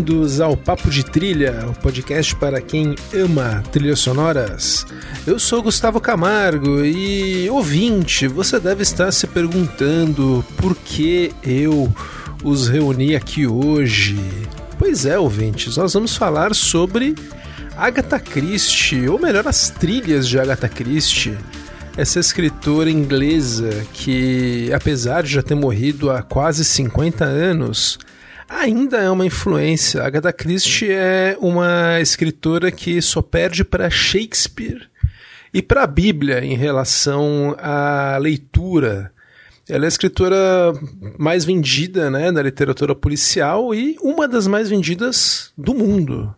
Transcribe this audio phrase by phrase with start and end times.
[0.00, 4.86] Bem-vindos ao Papo de Trilha, o podcast para quem ama trilhas sonoras.
[5.26, 11.92] Eu sou Gustavo Camargo e, ouvinte, você deve estar se perguntando por que eu
[12.42, 14.18] os reuni aqui hoje.
[14.78, 17.14] Pois é, ouvintes, nós vamos falar sobre
[17.76, 21.36] Agatha Christie, ou melhor, as trilhas de Agatha Christie
[21.94, 27.98] essa escritora inglesa que, apesar de já ter morrido há quase 50 anos,
[28.50, 30.02] ainda é uma influência.
[30.02, 34.88] Agatha Christie é uma escritora que só perde para Shakespeare
[35.54, 39.12] e para a Bíblia em relação à leitura.
[39.68, 40.72] Ela é a escritora
[41.16, 46.34] mais vendida né, da literatura policial e uma das mais vendidas do mundo.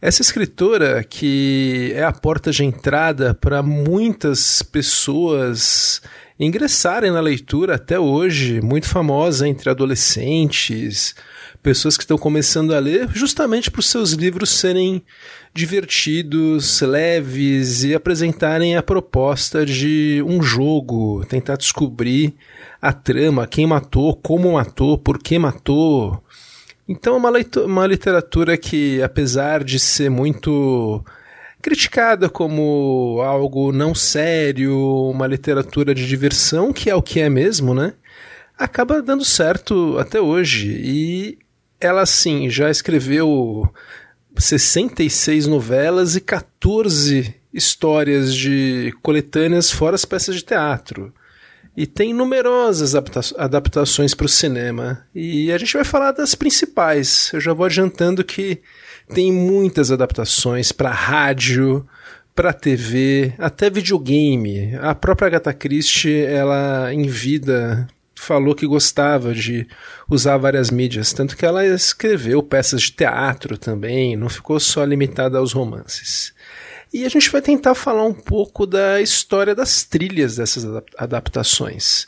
[0.00, 6.02] Essa escritora, que é a porta de entrada para muitas pessoas
[6.38, 11.14] ingressarem na leitura até hoje, muito famosa entre adolescentes,
[11.64, 15.02] pessoas que estão começando a ler, justamente por seus livros serem
[15.54, 22.34] divertidos, leves e apresentarem a proposta de um jogo, tentar descobrir
[22.82, 26.22] a trama, quem matou, como matou, por que matou.
[26.86, 27.32] Então é uma,
[27.64, 31.02] uma literatura que, apesar de ser muito
[31.62, 37.72] criticada como algo não sério, uma literatura de diversão, que é o que é mesmo,
[37.72, 37.94] né?
[38.58, 40.68] Acaba dando certo até hoje.
[40.84, 41.38] E
[41.80, 43.72] ela, sim, já escreveu
[44.36, 51.12] 66 novelas e 14 histórias de coletâneas, fora as peças de teatro.
[51.76, 52.94] E tem numerosas
[53.36, 55.04] adaptações para o cinema.
[55.14, 57.30] E a gente vai falar das principais.
[57.32, 58.60] Eu já vou adiantando que
[59.12, 61.84] tem muitas adaptações para rádio,
[62.34, 64.76] para TV, até videogame.
[64.80, 67.88] A própria Agatha Christie, ela em vida
[68.24, 69.66] falou que gostava de
[70.08, 75.38] usar várias mídias, tanto que ela escreveu peças de teatro também, não ficou só limitada
[75.38, 76.32] aos romances.
[76.92, 80.64] E a gente vai tentar falar um pouco da história das trilhas dessas
[80.96, 82.06] adaptações.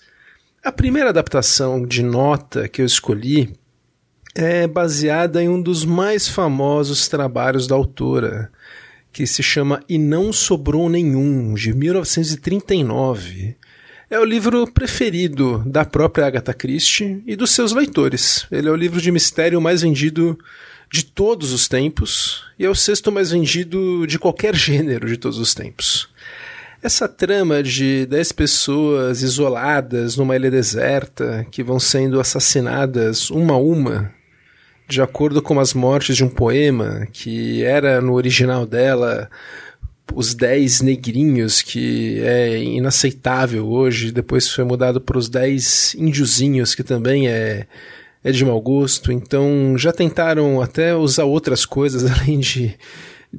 [0.64, 3.52] A primeira adaptação de nota que eu escolhi
[4.34, 8.52] é baseada em um dos mais famosos trabalhos da autora,
[9.12, 13.56] que se chama E Não Sobrou Nenhum, de 1939.
[14.08, 18.46] É o livro preferido da própria Agatha Christie e dos seus leitores.
[18.52, 20.38] Ele é o livro de mistério mais vendido
[20.88, 25.38] de todos os tempos e é o sexto mais vendido de qualquer gênero de todos
[25.38, 26.08] os tempos.
[26.80, 33.58] Essa trama de dez pessoas isoladas numa ilha deserta que vão sendo assassinadas uma a
[33.58, 34.12] uma,
[34.88, 39.28] de acordo com as mortes de um poema que era no original dela
[40.14, 46.82] os 10 negrinhos, que é inaceitável hoje, depois foi mudado para os 10 índiozinhos, que
[46.82, 47.66] também é,
[48.22, 49.12] é de mau gosto.
[49.12, 52.76] Então já tentaram até usar outras coisas além de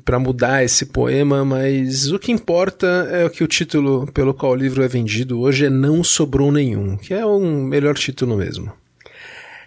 [0.05, 4.51] para mudar esse poema, mas o que importa é o que o título pelo qual
[4.51, 8.71] o livro é vendido hoje é Não Sobrou Nenhum, que é um melhor título mesmo.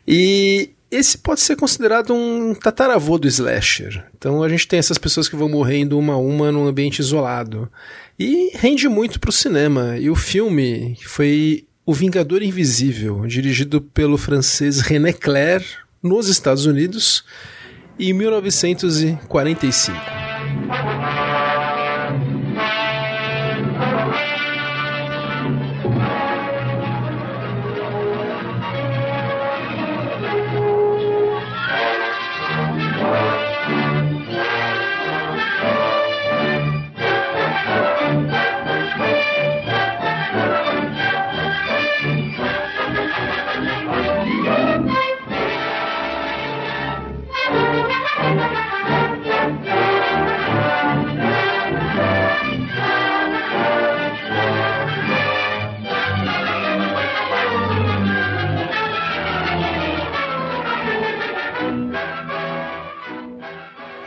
[0.06, 4.04] E esse pode ser considerado um tataravô do slasher.
[4.16, 7.70] Então a gente tem essas pessoas que vão morrendo uma a uma num ambiente isolado.
[8.18, 9.96] E rende muito para o cinema.
[9.98, 15.64] E o filme foi O Vingador Invisível, dirigido pelo francês René Clair,
[16.02, 17.24] nos Estados Unidos,
[17.98, 19.96] em 1945.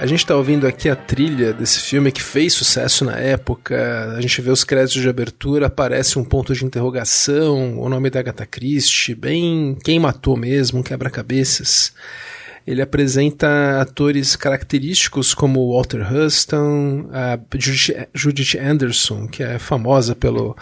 [0.04, 4.14] A gente está ouvindo aqui a trilha desse filme que fez sucesso na época.
[4.18, 8.20] A gente vê os créditos de abertura, aparece um ponto de interrogação, o nome da
[8.20, 11.94] Agatha Christie, bem quem matou mesmo, um quebra-cabeças.
[12.68, 17.40] Ele apresenta atores característicos como Walter Huston, a
[18.14, 20.54] Judith Anderson, que é famosa pelo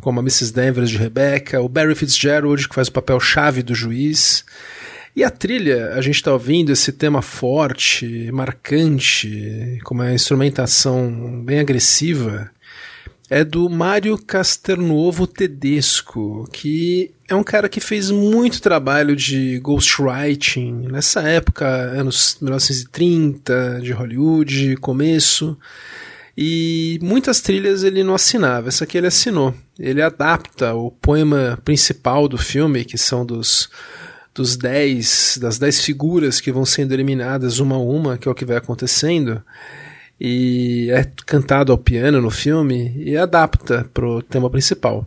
[0.00, 0.54] como a Mrs.
[0.54, 4.42] Danvers de Rebecca, o Barry Fitzgerald, que faz o papel chave do juiz.
[5.16, 11.58] E a trilha, a gente está ouvindo esse tema forte, marcante, com uma instrumentação bem
[11.58, 12.50] agressiva,
[13.30, 20.86] é do Mário Castelnuovo Tedesco, que é um cara que fez muito trabalho de ghostwriting
[20.92, 25.56] nessa época, anos 1930, de Hollywood, começo.
[26.36, 29.54] E muitas trilhas ele não assinava, essa aqui ele assinou.
[29.78, 33.70] Ele adapta o poema principal do filme, que são dos
[34.36, 38.34] dos dez, das dez figuras que vão sendo eliminadas uma a uma, que é o
[38.34, 39.42] que vai acontecendo,
[40.20, 45.06] e é cantado ao piano no filme e adapta pro tema principal.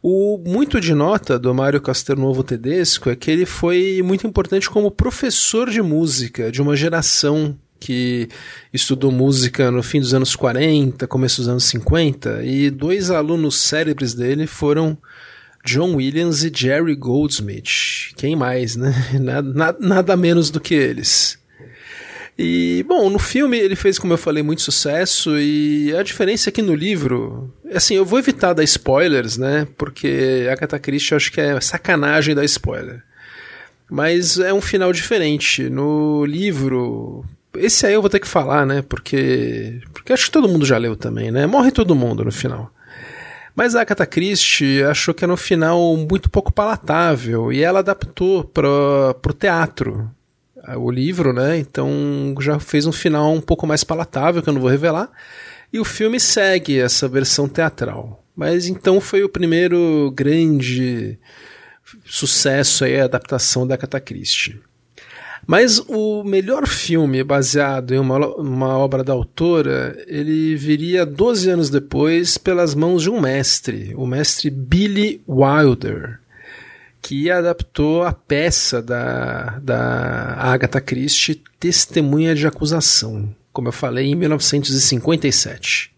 [0.00, 4.90] O muito de nota do Mário Castelnuovo Tedesco é que ele foi muito importante como
[4.90, 8.28] professor de música de uma geração que
[8.72, 14.14] estudou música no fim dos anos 40, começo dos anos 50, e dois alunos cérebres
[14.14, 14.96] dele foram
[15.66, 18.14] John Williams e Jerry Goldsmith.
[18.16, 18.94] Quem mais, né?
[19.20, 21.38] Nada, nada menos do que eles.
[22.38, 26.52] E, bom, no filme ele fez, como eu falei, muito sucesso, e a diferença é
[26.52, 29.66] que no livro, assim, eu vou evitar dar spoilers, né?
[29.76, 33.02] Porque Agatha Christie eu acho que é sacanagem dar spoiler.
[33.90, 35.68] Mas é um final diferente.
[35.70, 37.24] No livro,
[37.56, 38.82] esse aí eu vou ter que falar, né?
[38.82, 41.46] Porque, porque acho que todo mundo já leu também, né?
[41.46, 42.70] Morre todo mundo no final.
[43.56, 48.44] Mas a Agatha Christie achou que era um final muito pouco palatável e ela adaptou
[48.44, 50.10] para o teatro
[50.76, 51.56] o livro, né?
[51.56, 55.10] Então já fez um final um pouco mais palatável, que eu não vou revelar.
[55.72, 58.22] E o filme segue essa versão teatral.
[58.36, 61.18] Mas então foi o primeiro grande
[62.04, 64.60] sucesso aí, a adaptação da Agatha Christie.
[65.46, 71.70] Mas o melhor filme baseado em uma, uma obra da autora, ele viria 12 anos
[71.70, 76.18] depois pelas mãos de um mestre, o mestre Billy Wilder
[77.06, 84.16] que adaptou a peça da, da Agatha Christie, Testemunha de Acusação, como eu falei, em
[84.16, 85.92] 1957.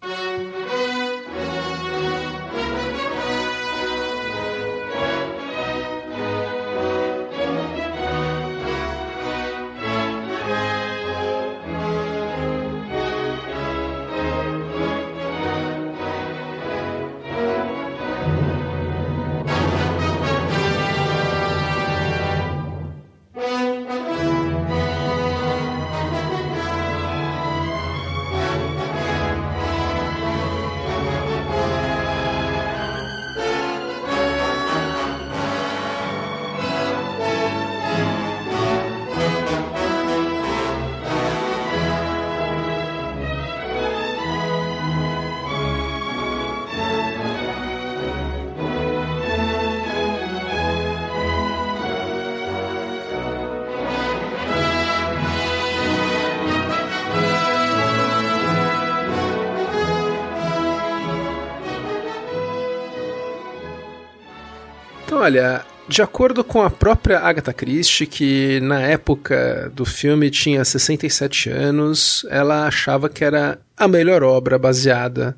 [65.29, 71.51] Olha, de acordo com a própria Agatha Christie, que na época do filme tinha 67
[71.51, 75.37] anos, ela achava que era a melhor obra baseada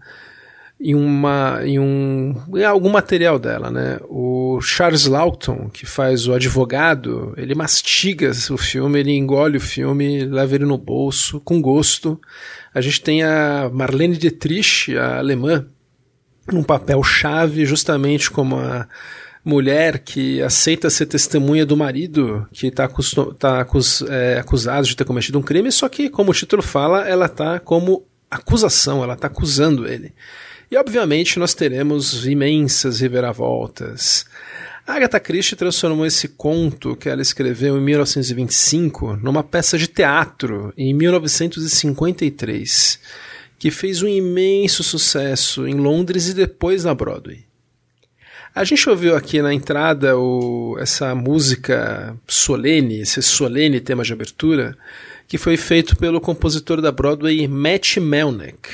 [0.81, 3.99] em uma em um em algum material dela, né?
[4.09, 10.25] O Charles Lawton, que faz o advogado, ele mastiga o filme, ele engole o filme,
[10.25, 12.17] leva ele no bolso com gosto.
[12.73, 15.67] A gente tem a Marlene Dietrich, a alemã,
[16.47, 18.87] num papel chave, justamente como a
[19.45, 22.89] mulher que aceita ser testemunha do marido que está
[23.39, 27.09] tá acus, é, acusado de ter cometido um crime, só que, como o título fala,
[27.09, 30.13] ela está como acusação, ela está acusando ele.
[30.71, 34.25] E, obviamente, nós teremos imensas reviravoltas.
[34.87, 40.73] A Agatha Christie transformou esse conto que ela escreveu em 1925 numa peça de teatro
[40.77, 43.01] em 1953,
[43.59, 47.50] que fez um imenso sucesso em Londres e depois na Broadway.
[48.53, 54.77] A gente ouviu aqui na entrada o, essa música solene, esse solene tema de abertura,
[55.29, 58.69] que foi feito pelo compositor da Broadway Matt Melnick,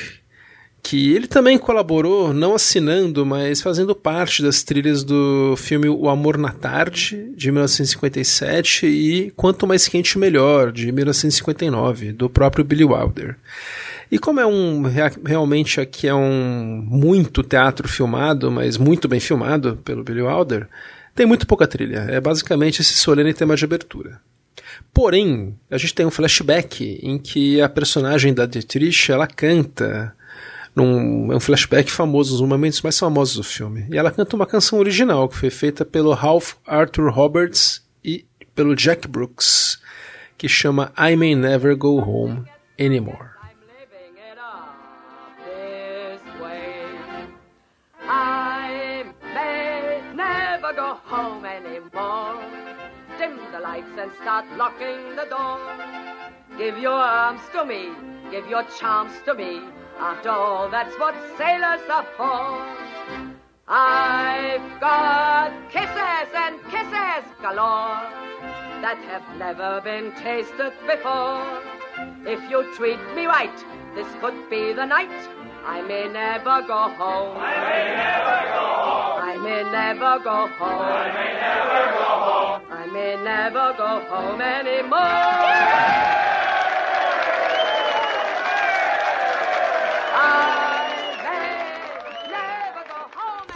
[0.83, 6.39] que ele também colaborou, não assinando, mas fazendo parte das trilhas do filme O Amor
[6.39, 13.37] na Tarde, de 1957, e Quanto Mais Quente Melhor, de 1959, do próprio Billy Wilder.
[14.11, 14.83] E como é um
[15.25, 20.69] realmente aqui é um muito teatro filmado, mas muito bem filmado pelo Billy Wilder,
[21.15, 22.07] tem muito pouca trilha.
[22.09, 24.21] É basicamente esse solene tema de abertura.
[24.93, 30.15] Porém, a gente tem um flashback em que a personagem da Dietrich ela canta
[30.75, 33.87] num, é um flashback famoso, um dos momentos mais famosos do filme.
[33.91, 38.77] E ela canta uma canção original que foi feita pelo Ralph Arthur Roberts e pelo
[38.77, 39.79] Jack Brooks,
[40.37, 42.45] que chama I May Never Go Home
[42.79, 43.36] Anymore.
[54.27, 55.61] Start locking the door.
[56.59, 57.91] Give your arms to me,
[58.33, 59.61] give your charms to me.
[60.01, 62.67] After all, that's what sailors are for.
[63.69, 68.03] I've got kisses and kisses galore
[68.83, 71.63] that have never been tasted before.
[72.27, 73.59] If you treat me right,
[73.95, 75.21] this could be the night.
[75.65, 77.37] I may never go home.
[77.39, 79.23] I may never go home.
[79.23, 80.83] I may never go home.
[80.83, 82.76] I may never go home.
[82.87, 86.07] I may never go home anymore.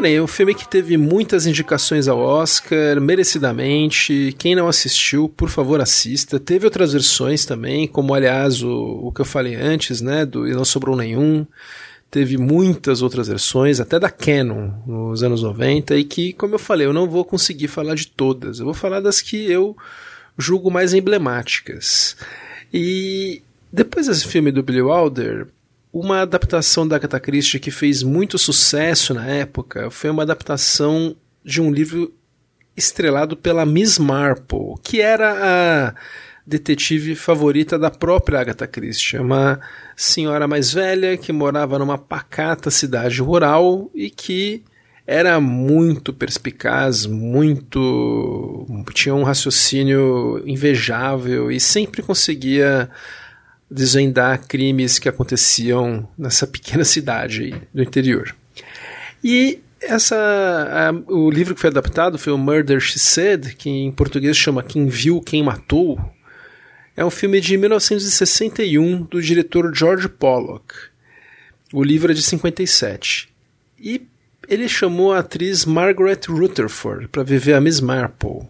[0.02, 4.34] É um filme que teve muitas indicações ao Oscar, merecidamente.
[4.38, 6.40] Quem não assistiu, por favor, assista.
[6.40, 8.72] Teve outras versões também, como aliás o,
[9.04, 10.24] o que eu falei antes, né?
[10.24, 11.46] Do E Não Sobrou Nenhum.
[12.10, 16.86] Teve muitas outras versões, até da Canon, nos anos 90, e que, como eu falei,
[16.86, 18.58] eu não vou conseguir falar de todas.
[18.58, 19.76] Eu vou falar das que eu
[20.36, 22.16] julgo mais emblemáticas.
[22.72, 25.46] E depois desse filme do Billy Wilder,
[25.92, 31.60] uma adaptação da Agatha Christie que fez muito sucesso na época foi uma adaptação de
[31.60, 32.12] um livro
[32.76, 35.94] estrelado pela Miss Marple, que era a
[36.50, 39.60] detetive favorita da própria Agatha Christie, uma
[39.96, 44.64] senhora mais velha que morava numa pacata cidade rural e que
[45.06, 52.90] era muito perspicaz, muito tinha um raciocínio invejável e sempre conseguia
[53.70, 58.34] desvendar crimes que aconteciam nessa pequena cidade do interior.
[59.22, 63.92] E essa, a, o livro que foi adaptado foi o Murder She Said, que em
[63.92, 65.98] português chama Quem Viu, Quem Matou.
[67.00, 70.74] É um filme de 1961 do diretor George Pollock.
[71.72, 73.26] O livro é de 57.
[73.80, 74.02] E
[74.46, 78.42] ele chamou a atriz Margaret Rutherford para viver a Miss Marple,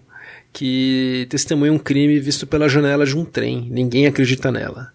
[0.53, 3.69] que testemunha um crime visto pela janela de um trem.
[3.71, 4.93] Ninguém acredita nela.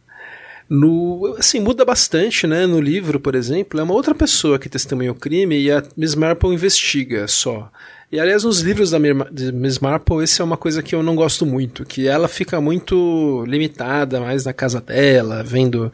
[0.70, 2.68] No, assim, muda bastante, né?
[2.68, 6.14] No livro, por exemplo, é uma outra pessoa que testemunha o crime e a Miss
[6.14, 7.72] Marple investiga só.
[8.16, 11.46] E aliás, nos livros da Miss Marple, essa é uma coisa que eu não gosto
[11.46, 15.92] muito, que ela fica muito limitada mais na casa dela, vendo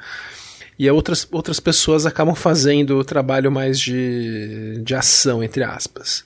[0.81, 6.23] e outras, outras pessoas acabam fazendo o trabalho mais de, de ação, entre aspas.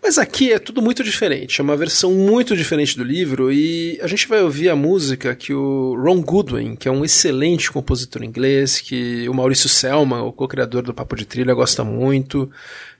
[0.00, 4.06] Mas aqui é tudo muito diferente, é uma versão muito diferente do livro e a
[4.06, 8.80] gente vai ouvir a música que o Ron Goodwin, que é um excelente compositor inglês,
[8.80, 12.48] que o Maurício Selma, o co-criador do Papo de Trilha, gosta muito,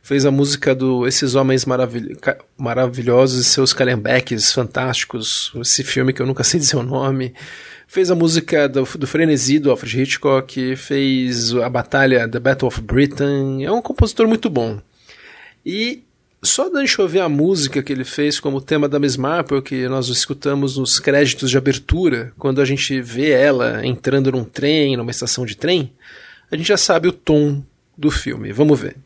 [0.09, 2.17] fez a música do Esses Homens Maravil
[2.57, 7.35] Maravilhosos e seus calembacks fantásticos, esse filme que eu nunca sei dizer o nome,
[7.87, 12.81] fez a música do, do Frenesi do Alfred Hitchcock, fez a batalha The Battle of
[12.81, 14.81] Britain, é um compositor muito bom.
[15.65, 16.03] E
[16.43, 19.87] só da gente ouvir a música que ele fez como tema da Miss Marple, que
[19.89, 25.11] nós escutamos nos créditos de abertura, quando a gente vê ela entrando num trem, numa
[25.11, 25.93] estação de trem,
[26.51, 27.63] a gente já sabe o tom
[27.95, 28.55] do filme.
[28.55, 28.97] Vamos ver.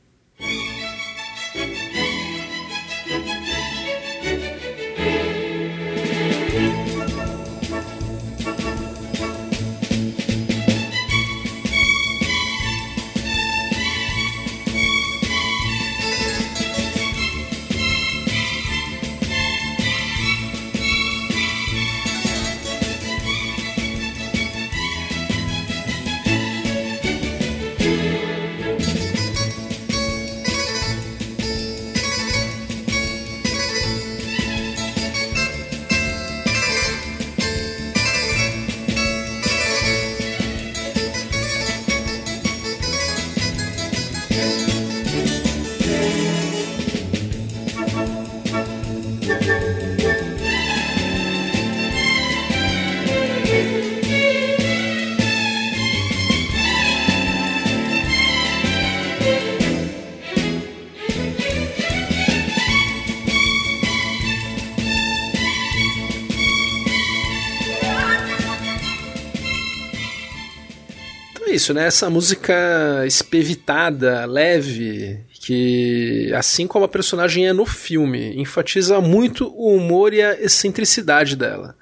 [71.63, 71.87] Isso, né?
[71.87, 79.77] Essa música espevitada, leve, que, assim como a personagem é no filme, enfatiza muito o
[79.77, 81.77] humor e a excentricidade dela.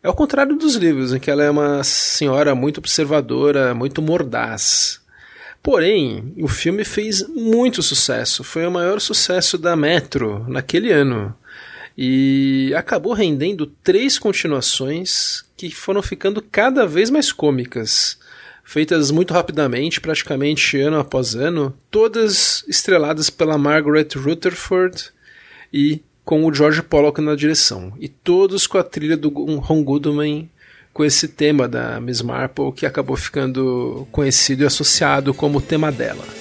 [0.00, 5.00] É ao contrário dos livros, em que ela é uma senhora muito observadora, muito mordaz.
[5.60, 11.34] Porém, o filme fez muito sucesso, foi o maior sucesso da Metro naquele ano.
[11.96, 18.16] E acabou rendendo três continuações que foram ficando cada vez mais cômicas.
[18.68, 25.04] Feitas muito rapidamente, praticamente ano após ano, todas estreladas pela Margaret Rutherford
[25.72, 27.94] e com o George Pollock na direção.
[27.98, 30.50] E todos com a trilha do Ron Goodman
[30.92, 36.37] com esse tema da Miss Marple que acabou ficando conhecido e associado como tema dela.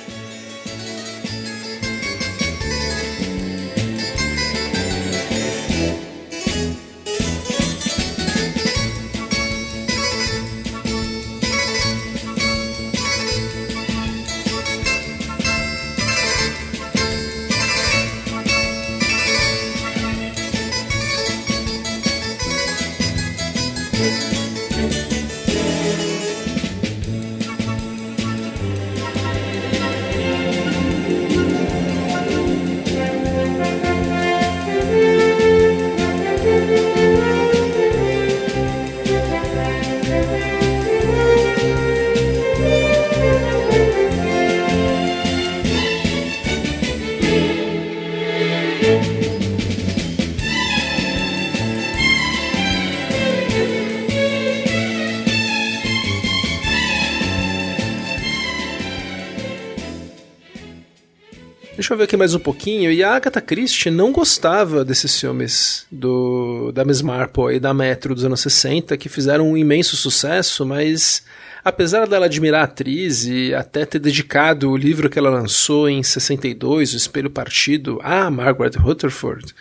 [62.17, 62.91] Mais um pouquinho.
[62.91, 68.15] E a Agatha Christie não gostava desses filmes do da Miss Marple e da Metro
[68.15, 71.23] dos anos 60, que fizeram um imenso sucesso, mas
[71.63, 76.01] apesar dela admirar a atriz e até ter dedicado o livro que ela lançou em
[76.01, 79.53] 62, O Espelho Partido, a Margaret Rutherford,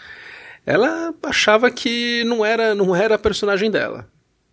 [0.65, 4.09] ela achava que não era, não era a personagem dela.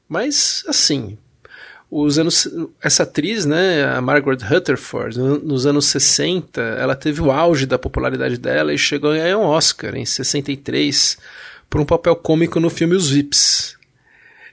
[0.08, 1.18] Mas, assim,
[1.96, 2.48] os anos,
[2.82, 8.38] essa atriz, né, a Margaret Rutherford, nos anos 60, ela teve o auge da popularidade
[8.38, 11.20] dela e chegou a ganhar um Oscar em 63
[11.70, 13.78] por um papel cômico no filme Os Vips.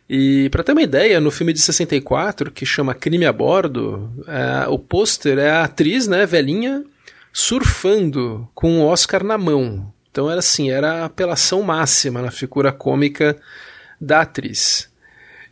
[0.07, 4.69] E para ter uma ideia, no filme de 64, que chama Crime a Bordo, é,
[4.69, 6.85] o pôster é a atriz, né, velhinha,
[7.33, 9.91] surfando com o um Oscar na mão.
[10.11, 13.35] Então era assim, era a apelação máxima na figura cômica
[13.99, 14.91] da atriz.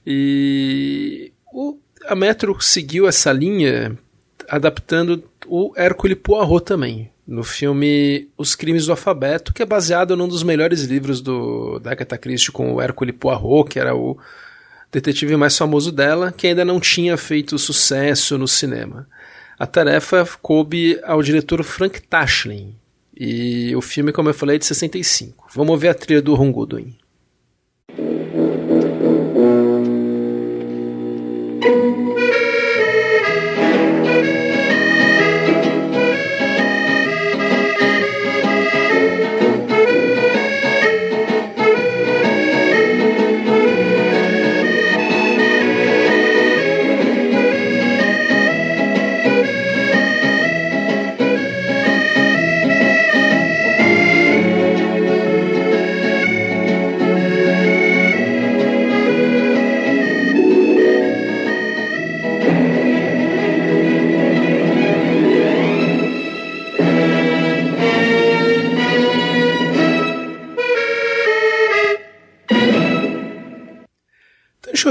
[0.07, 3.99] E o, a Metro seguiu essa linha
[4.49, 10.29] adaptando o Hércule Poirot também, no filme Os Crimes do Alfabeto, que é baseado num
[10.29, 14.16] dos melhores livros do, da Agatha Christie com o Hércule Poirot, que era o
[14.92, 19.09] detetive mais famoso dela, que ainda não tinha feito sucesso no cinema.
[19.59, 22.77] A tarefa coube ao diretor Frank Tashlin,
[23.21, 25.49] e o filme, como eu falei, é de 65.
[25.53, 26.97] Vamos ver a trilha do Ron Goodwin.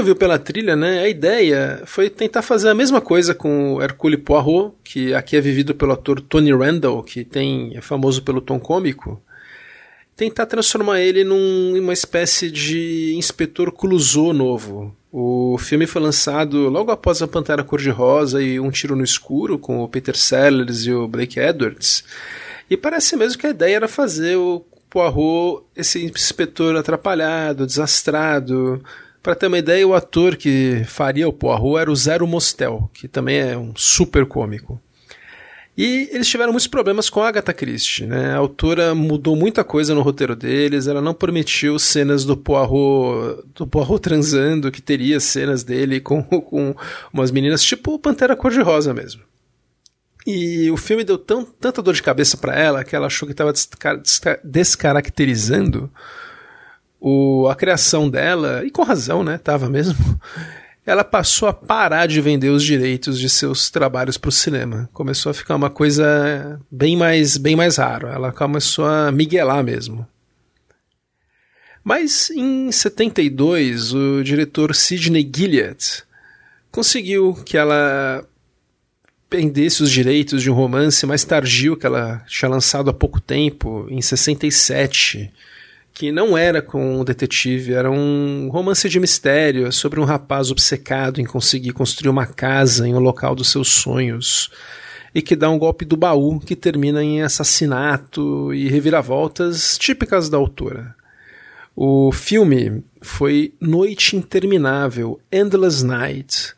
[0.08, 1.00] Ouviu pela trilha, né?
[1.00, 5.40] A ideia foi tentar fazer a mesma coisa com o Hercule Poirot, que aqui é
[5.40, 9.20] vivido pelo ator Tony Randall, que tem, é famoso pelo tom cômico.
[10.16, 14.96] Tentar transformar ele num, em uma espécie de inspetor Clouseau novo.
[15.12, 19.82] O filme foi lançado logo após a Pantera Cor-de-Rosa e Um Tiro no Escuro, com
[19.82, 22.02] o Peter Sellers e o Blake Edwards.
[22.68, 28.82] E parece mesmo que a ideia era fazer o Poirot esse inspetor atrapalhado, desastrado,
[29.22, 33.08] para ter uma ideia, o ator que faria o Poirot era o Zero Mostel, que
[33.08, 34.80] também é um super cômico.
[35.76, 38.32] E eles tiveram muitos problemas com a Agatha Christie, né?
[38.32, 43.64] A autora mudou muita coisa no roteiro deles, ela não permitiu cenas do Poirot, do
[43.64, 46.74] Poirot transando, que teria cenas dele com, com
[47.12, 49.22] umas meninas tipo Pantera Cor-de-Rosa mesmo.
[50.26, 53.32] E o filme deu tão, tanta dor de cabeça para ela que ela achou que
[53.32, 53.52] estava
[54.42, 55.88] descaracterizando
[57.00, 59.38] o, a criação dela, e com razão, né?
[59.38, 59.96] Tava mesmo.
[60.84, 64.88] Ela passou a parar de vender os direitos de seus trabalhos para o cinema.
[64.94, 68.08] Começou a ficar uma coisa bem mais, bem mais raro.
[68.08, 70.08] Ela começou a miguelar mesmo.
[71.84, 76.04] Mas em 72, o diretor Sidney Gilliat
[76.70, 78.24] conseguiu que ela
[79.30, 83.86] vendesse os direitos de um romance mais tardio que ela tinha lançado há pouco tempo,
[83.90, 85.30] em 67,
[85.98, 91.20] que não era com um detetive, era um romance de mistério sobre um rapaz obcecado
[91.20, 94.48] em conseguir construir uma casa em um local dos seus sonhos
[95.12, 100.38] e que dá um golpe do baú que termina em assassinato e reviravoltas típicas da
[100.38, 100.94] autora.
[101.74, 106.54] O filme foi Noite Interminável, Endless Night,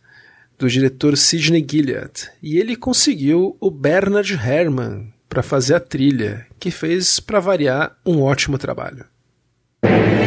[0.58, 6.70] do diretor Sidney Gilliard, e ele conseguiu o Bernard Herrmann para fazer a trilha, que
[6.70, 9.06] fez, para variar, um ótimo trabalho.
[9.82, 10.19] Thank you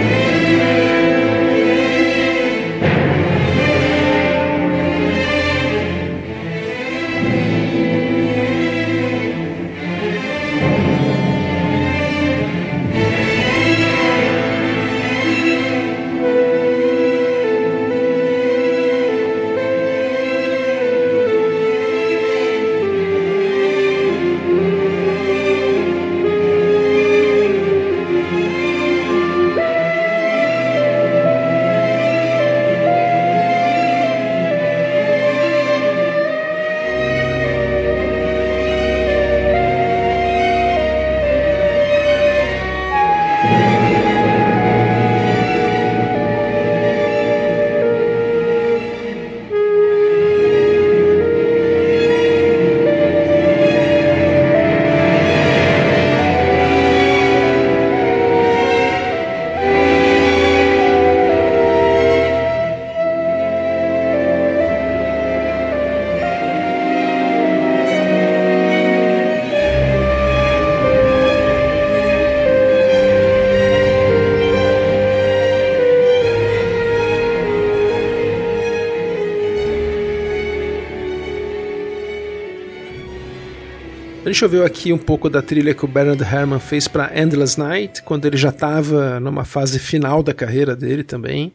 [84.33, 88.01] gente ouviu aqui um pouco da trilha que o Bernard Herrmann fez para Endless Night,
[88.01, 91.53] quando ele já estava numa fase final da carreira dele também.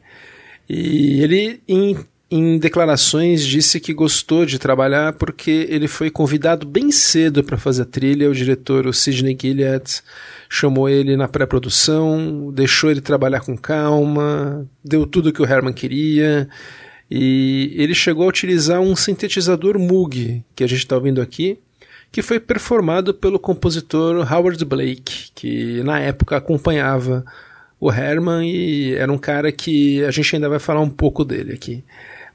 [0.68, 1.98] E ele, em,
[2.30, 7.82] em declarações, disse que gostou de trabalhar porque ele foi convidado bem cedo para fazer
[7.82, 8.30] a trilha.
[8.30, 10.00] O diretor, o Sidney Gilliard,
[10.48, 15.74] chamou ele na pré-produção, deixou ele trabalhar com calma, deu tudo o que o Herman
[15.74, 16.48] queria.
[17.10, 21.58] E ele chegou a utilizar um sintetizador Moog, que a gente está ouvindo aqui,
[22.10, 27.24] que foi performado pelo compositor Howard Blake, que na época acompanhava
[27.80, 31.52] o Herman e era um cara que a gente ainda vai falar um pouco dele
[31.52, 31.84] aqui.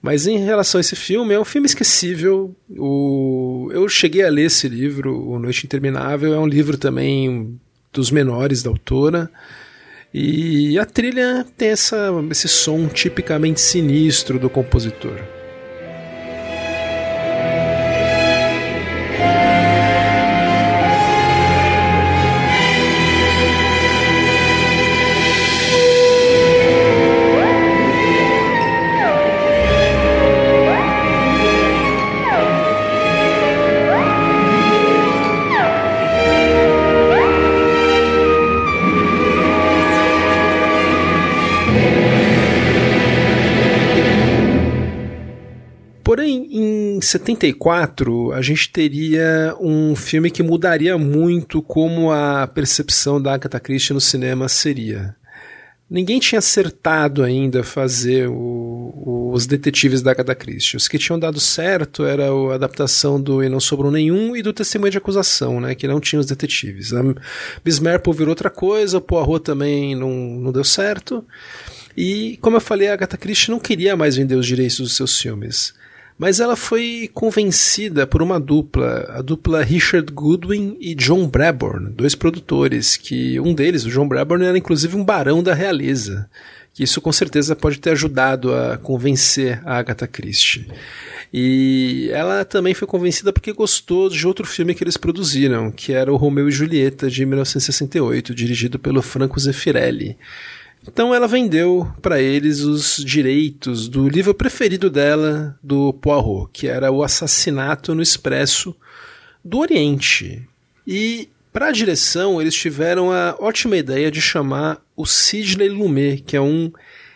[0.02, 2.54] Mas em relação a esse filme, é um filme esquecível.
[2.70, 3.70] O...
[3.72, 7.58] Eu cheguei a ler esse livro, O Noite Interminável, é um livro também
[7.92, 9.30] dos menores da autora.
[10.14, 15.18] E a trilha tem essa, esse som tipicamente sinistro do compositor.
[47.14, 53.94] 74, a gente teria um filme que mudaria muito como a percepção da Agatha Christie
[53.94, 55.16] no cinema seria.
[55.88, 60.76] Ninguém tinha acertado ainda fazer o, os detetives da Agatha Christie.
[60.76, 64.52] Os que tinham dado certo era a adaptação do E Não Sobrou Nenhum e do
[64.52, 66.94] Testemunho de Acusação, né, que não tinha os detetives.
[66.94, 67.04] A
[68.12, 71.24] virou outra coisa, o Poirot também não, não deu certo.
[71.96, 75.20] E, como eu falei, a Agatha Christie não queria mais vender os direitos dos seus
[75.20, 75.76] filmes.
[76.18, 82.16] Mas ela foi convencida por uma dupla, a dupla Richard Goodwin e John Braborn, dois
[82.16, 86.30] produtores, que um deles, o John Braborn, era inclusive um barão da realeza.
[86.74, 90.68] Que isso com certeza pode ter ajudado a convencer a Agatha Christie.
[91.32, 96.12] E ela também foi convencida porque gostou de outro filme que eles produziram, que era
[96.12, 100.18] o Romeu e Julieta de 1968, dirigido pelo Franco Zeffirelli.
[100.88, 106.92] Então ela vendeu para eles os direitos do livro preferido dela, do Poirot, que era
[106.92, 108.76] O Assassinato no Expresso
[109.44, 110.48] do Oriente.
[110.86, 116.36] E para a direção, eles tiveram a ótima ideia de chamar o Sidney Lumet, que
[116.36, 116.72] é um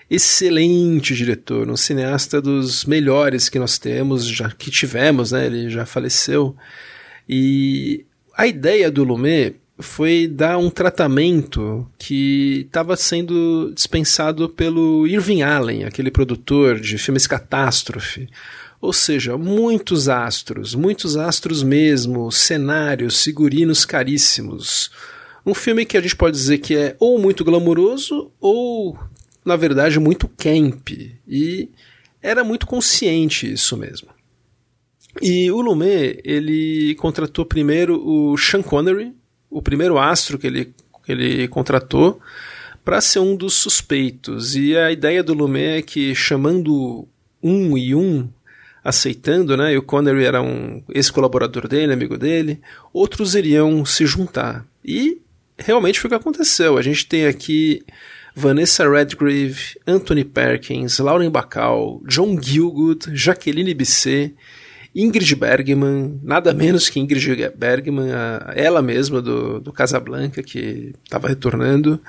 [0.10, 5.46] excelente diretor, um cineasta dos melhores que nós temos, já que tivemos, né?
[5.46, 6.56] Ele já faleceu.
[7.28, 15.44] E a ideia do Lumet foi dar um tratamento que estava sendo dispensado pelo Irving
[15.44, 18.28] Allen, aquele produtor de filmes catástrofe.
[18.82, 24.92] Ou seja, muitos astros, muitos astros mesmo, cenários, figurinos caríssimos.
[25.46, 28.98] Um filme que a gente pode dizer que é ou muito glamouroso ou,
[29.46, 30.90] na verdade, muito camp.
[31.28, 31.70] E
[32.22, 34.10] era muito consciente isso mesmo.
[35.22, 39.14] E o Lumet, ele contratou primeiro o Sean Connery,
[39.50, 40.74] o primeiro astro que ele,
[41.06, 42.20] que ele contratou,
[42.84, 44.56] para ser um dos suspeitos.
[44.56, 47.08] E a ideia do Lumet é que, chamando
[47.44, 48.30] um e um,
[48.84, 49.74] aceitando, né?
[49.74, 52.62] E o Connery era um ex-colaborador dele, amigo dele.
[52.94, 54.66] Outros iriam se juntar.
[54.86, 55.22] E
[55.58, 56.78] realmente foi o que aconteceu.
[56.78, 57.84] A gente tem aqui
[58.34, 64.36] Vanessa Redgrave, Anthony Perkins, Lauren Bacall, John Gielgud, Jaqueline Bisset,
[64.96, 68.10] Ingrid Bergman, nada menos que Ingrid Bergman,
[68.56, 72.02] ela mesma do, do Casablanca, que estava retornando.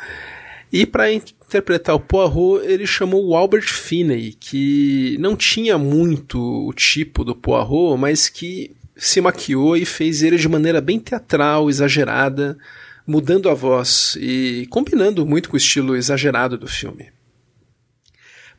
[0.73, 6.73] E para interpretar o Poirot, ele chamou o Albert Finney, que não tinha muito o
[6.73, 12.59] tipo do Poirot, mas que se maquiou e fez ele de maneira bem teatral, exagerada,
[13.07, 17.11] mudando a voz e combinando muito com o estilo exagerado do filme.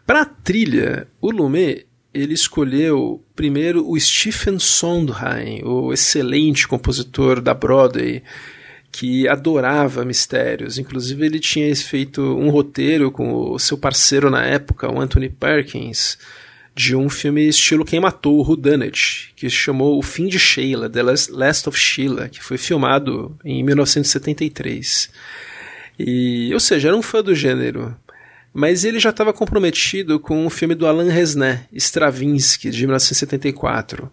[0.08, 1.86] Para a trilha, o Lumet
[2.19, 8.23] ele escolheu primeiro o Stephen Sondheim, o excelente compositor da Broadway,
[8.91, 10.77] que adorava mistérios.
[10.77, 16.17] Inclusive, ele tinha feito um roteiro com o seu parceiro na época, o Anthony Perkins,
[16.75, 21.03] de um filme estilo Quem Matou o Whodunit, que chamou O Fim de Sheila, The
[21.03, 25.10] Last of Sheila, que foi filmado em 1973.
[25.99, 27.95] E, ou seja, era um fã do gênero
[28.60, 34.12] mas ele já estava comprometido com o filme do Alain Resnais, Stravinsky, de 1974.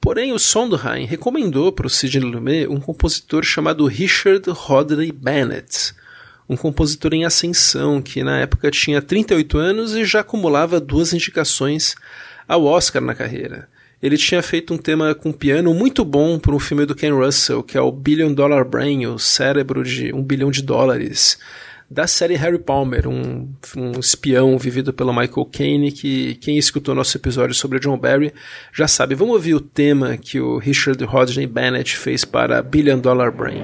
[0.00, 5.94] Porém, o Sondheim recomendou para o Sidney Lumet um compositor chamado Richard Rodney Bennett,
[6.48, 11.96] um compositor em ascensão que na época tinha 38 anos e já acumulava duas indicações
[12.46, 13.68] ao Oscar na carreira.
[14.00, 17.64] Ele tinha feito um tema com piano muito bom para um filme do Ken Russell,
[17.64, 21.36] que é o Billion Dollar Brain, o cérebro de um bilhão de dólares
[21.90, 27.16] da série Harry Palmer, um, um espião vivido pelo Michael Caine, que quem escutou nosso
[27.16, 28.32] episódio sobre John Barry
[28.72, 29.14] já sabe.
[29.14, 33.62] Vamos ouvir o tema que o Richard Rodney Bennett fez para Billion Dollar Brain.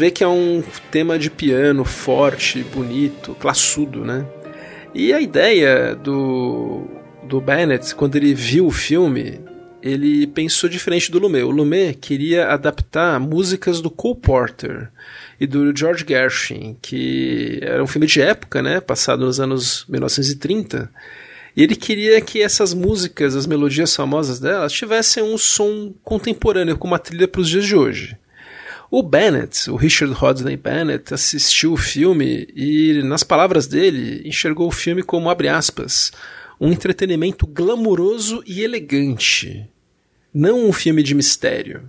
[0.00, 4.24] Vê que é um tema de piano forte, bonito, classudo, né?
[4.94, 6.86] E a ideia do,
[7.24, 9.40] do Bennett, quando ele viu o filme,
[9.82, 11.44] ele pensou diferente do Lumet.
[11.44, 14.90] O Lumet queria adaptar músicas do Cole Porter
[15.38, 20.90] e do George Gershwin, que era um filme de época, né, passado nos anos 1930.
[21.54, 26.88] E ele queria que essas músicas, as melodias famosas delas, tivessem um som contemporâneo, com
[26.88, 28.16] uma trilha para os dias de hoje.
[28.90, 34.72] O Bennett, o Richard Rodney Bennett, assistiu o filme e, nas palavras dele, enxergou o
[34.72, 36.10] filme como, abre aspas,
[36.60, 39.64] um entretenimento glamuroso e elegante,
[40.34, 41.88] não um filme de mistério,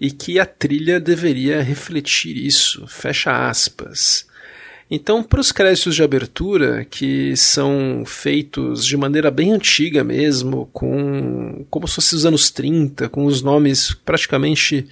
[0.00, 4.26] e que a trilha deveria refletir isso, fecha aspas.
[4.90, 11.66] Então, para os créditos de abertura, que são feitos de maneira bem antiga mesmo, com
[11.68, 14.88] como se fosse os anos 30, com os nomes praticamente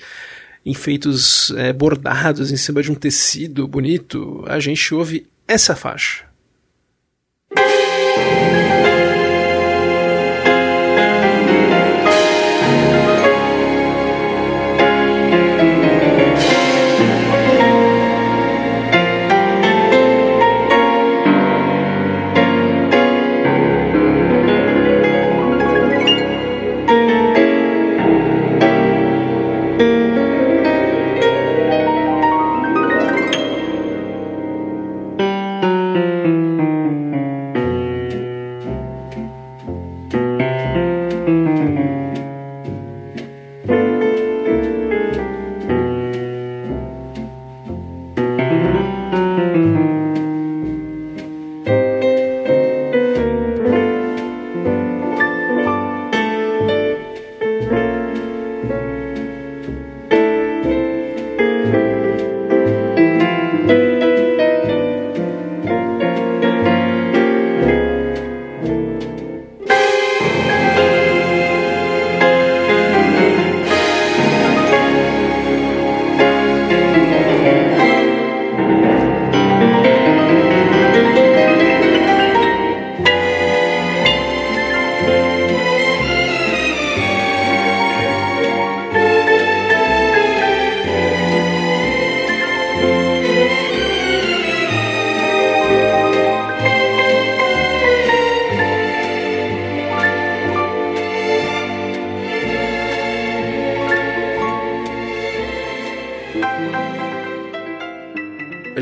[0.66, 6.25] enfeitos é, bordados em cima de um tecido bonito, a gente ouve essa faixa.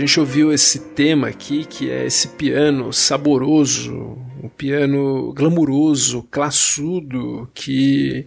[0.04, 8.26] Gente ouviu esse tema aqui, que é esse piano saboroso, um piano glamuroso, classudo, que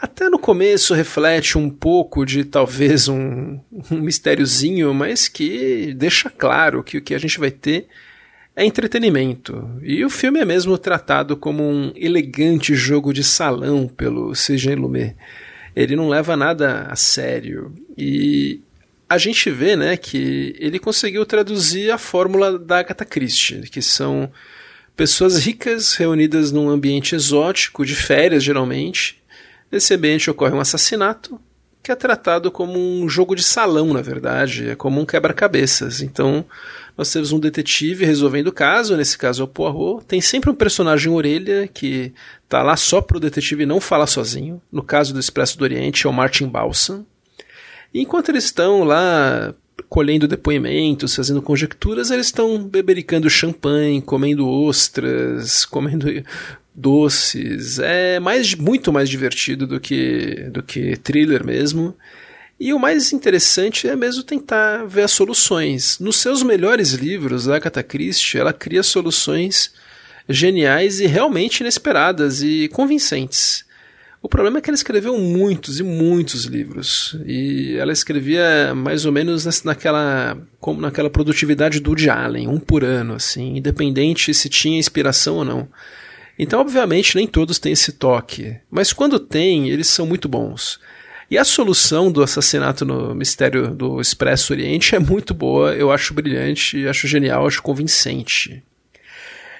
[0.00, 3.58] até no começo reflete um pouco de talvez um,
[3.90, 7.86] um mistériozinho, mas que deixa claro que o que a gente vai ter
[8.54, 9.66] é entretenimento.
[9.82, 14.74] E o filme é mesmo tratado como um elegante jogo de salão pelo C.G.
[14.74, 15.16] Lumet.
[15.74, 17.72] Ele não leva nada a sério.
[17.96, 18.60] E
[19.08, 24.30] a gente vê né, que ele conseguiu traduzir a fórmula da Agatha Christie, que são
[24.96, 29.22] pessoas ricas reunidas num ambiente exótico, de férias geralmente.
[29.70, 31.40] Nesse ambiente ocorre um assassinato,
[31.82, 36.00] que é tratado como um jogo de salão, na verdade, é como um quebra-cabeças.
[36.00, 36.44] Então,
[36.96, 40.04] nós temos um detetive resolvendo o caso, nesse caso é o Poirot.
[40.06, 42.12] Tem sempre um personagem orelha que
[42.48, 44.62] tá lá só pro detetive não falar sozinho.
[44.72, 47.04] No caso do Expresso do Oriente é o Martin Balsam.
[47.94, 49.54] E enquanto eles estão lá
[49.88, 56.06] colhendo depoimentos, fazendo conjecturas, eles estão bebericando champanhe, comendo ostras, comendo
[56.74, 57.78] doces.
[57.78, 61.96] É mais muito mais divertido do que do que thriller mesmo.
[62.58, 65.98] E o mais interessante é mesmo tentar ver as soluções.
[66.00, 69.72] Nos seus melhores livros, a Agatha Christie, ela cria soluções
[70.28, 73.64] geniais e realmente inesperadas e convincentes.
[74.24, 77.14] O problema é que ela escreveu muitos e muitos livros.
[77.26, 82.82] E ela escrevia mais ou menos naquela, como naquela produtividade do Woody Allen, um por
[82.82, 85.68] ano, assim, independente se tinha inspiração ou não.
[86.38, 88.56] Então, obviamente, nem todos têm esse toque.
[88.70, 90.80] Mas quando tem, eles são muito bons.
[91.30, 96.14] E a solução do assassinato no mistério do Expresso Oriente é muito boa, eu acho
[96.14, 98.62] brilhante, acho genial, acho convincente.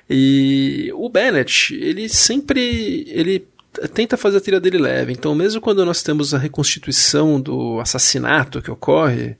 [0.08, 3.46] E o Bennett, ele sempre ele
[3.92, 5.12] tenta fazer a trilha dele leve.
[5.12, 9.36] Então, mesmo quando nós temos a reconstituição do assassinato que ocorre,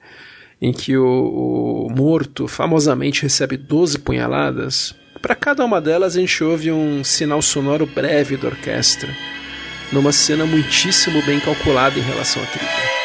[0.61, 6.43] em que o, o morto famosamente recebe 12 punhaladas, para cada uma delas a gente
[6.45, 9.09] ouve um sinal sonoro breve da orquestra
[9.93, 13.04] numa cena muitíssimo bem calculada em relação à trilha.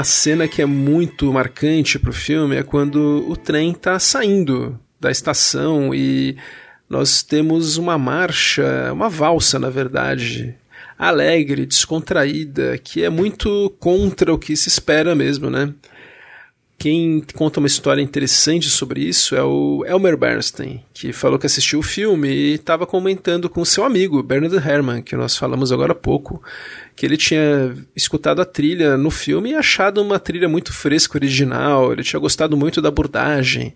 [0.00, 5.10] Uma cena que é muito marcante pro filme é quando o trem tá saindo da
[5.10, 6.38] estação e
[6.88, 10.54] nós temos uma marcha, uma valsa, na verdade,
[10.98, 15.70] alegre, descontraída, que é muito contra o que se espera mesmo, né?
[16.80, 21.80] Quem conta uma história interessante sobre isso é o Elmer Bernstein, que falou que assistiu
[21.80, 25.94] o filme e estava comentando com seu amigo Bernard Herrmann, que nós falamos agora há
[25.94, 26.42] pouco,
[26.96, 31.92] que ele tinha escutado a trilha no filme e achado uma trilha muito fresca, original,
[31.92, 33.74] ele tinha gostado muito da abordagem.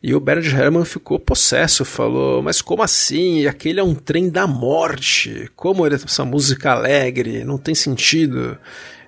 [0.00, 3.44] E o Bernard Herrmann ficou possesso, falou: Mas como assim?
[3.48, 5.50] Aquele é um trem da morte.
[5.56, 7.42] Como essa música alegre?
[7.42, 8.56] Não tem sentido.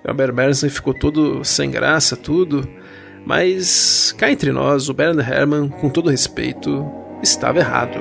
[0.03, 2.67] E o Albert Bernstein ficou todo sem graça, tudo.
[3.29, 6.83] Mas cá entre nós, o Bernard Herrmann, com todo respeito,
[7.21, 7.99] estava errado.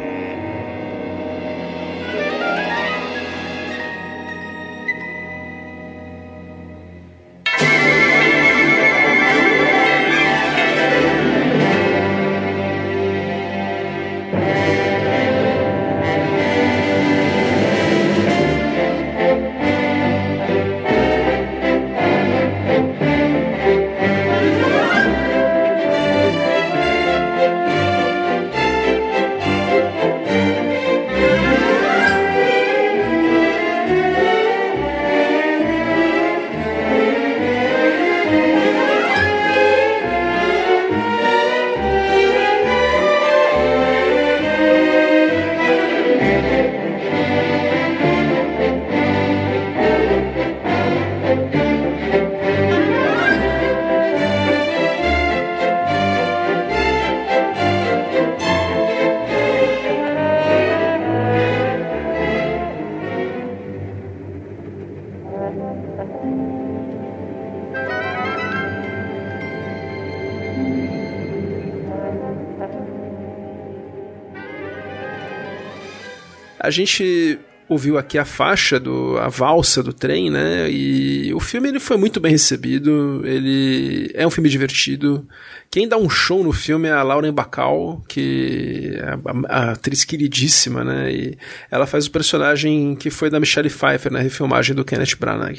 [76.79, 80.71] Gente ouviu aqui a faixa do a valsa do trem, né?
[80.71, 83.23] E o filme ele foi muito bem recebido.
[83.25, 85.29] Ele é um filme divertido.
[85.71, 89.19] Quem dá um show no filme é a Lauren Bacall, que é a,
[89.49, 91.13] a, atriz queridíssima, né?
[91.13, 91.39] E
[91.71, 95.59] ela faz o personagem que foi da Michelle Pfeiffer na refilmagem do Kenneth Branagh.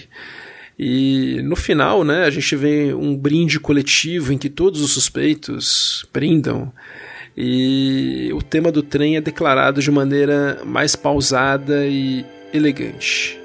[0.81, 6.05] E no final, né, a gente vê um brinde coletivo em que todos os suspeitos
[6.13, 6.71] brindam
[7.41, 13.38] e o tema do trem é declarado de maneira mais pausada e elegante.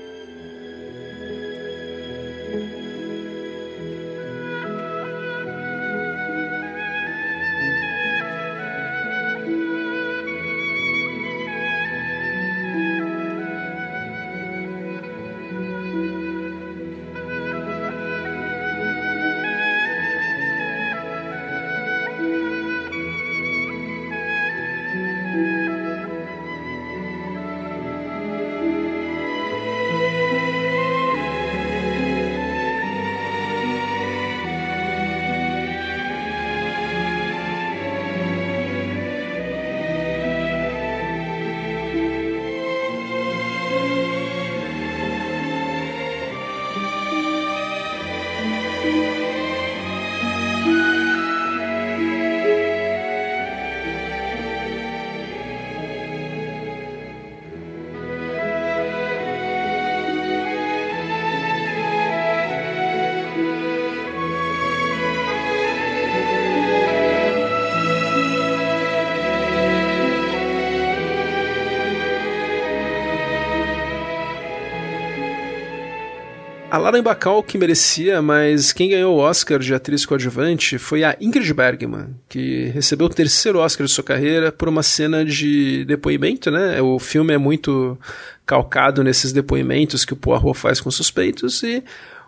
[76.75, 81.17] A Lara Bacall que merecia, mas quem ganhou o Oscar de atriz coadjuvante foi a
[81.21, 86.51] Ingrid Bergman, que recebeu o terceiro Oscar de sua carreira por uma cena de depoimento,
[86.51, 86.83] né?
[86.83, 87.97] O filme é muito
[88.45, 91.81] calcado nesses depoimentos que o Poirot faz com suspeitos e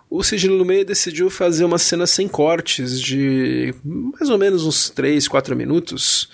[0.09, 5.27] o Sidney Lumet decidiu fazer uma cena sem cortes de mais ou menos uns 3,
[5.27, 6.31] 4 minutos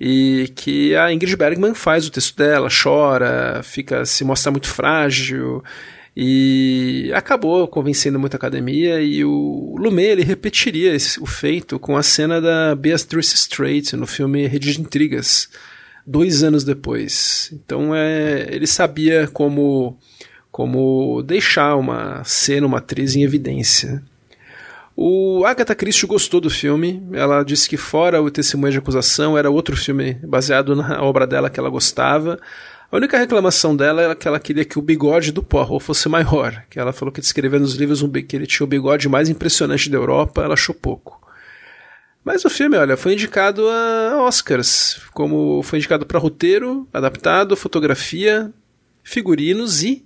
[0.00, 5.62] e que a Ingrid Bergman faz o texto dela, chora, fica se mostra muito frágil
[6.22, 12.02] e acabou convencendo muita academia e o Lumet ele repetiria esse, o feito com a
[12.02, 15.48] cena da Beatrice Straight no filme Rede de Intrigas,
[16.06, 17.50] dois anos depois.
[17.54, 19.96] Então é, ele sabia como,
[20.52, 24.02] como deixar uma cena, uma atriz em evidência.
[24.94, 27.02] O Agatha Christie gostou do filme.
[27.14, 31.48] Ela disse que fora o Testemunho de Acusação era outro filme baseado na obra dela
[31.48, 32.38] que ela gostava.
[32.90, 36.64] A única reclamação dela era que ela queria que o bigode do Poirot fosse maior,
[36.68, 39.88] que ela falou que descreveu nos livros um, que ele tinha o bigode mais impressionante
[39.88, 41.20] da Europa, ela achou pouco.
[42.24, 48.52] Mas o filme, olha, foi indicado a Oscars, como foi indicado para roteiro, adaptado, fotografia,
[49.04, 50.04] figurinos e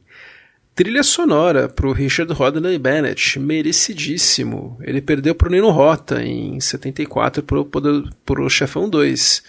[0.75, 4.77] trilha sonora para o Richard Rodney Bennett, merecidíssimo.
[4.83, 9.43] Ele perdeu para o Nino Rota em 74 para o Chefão 2.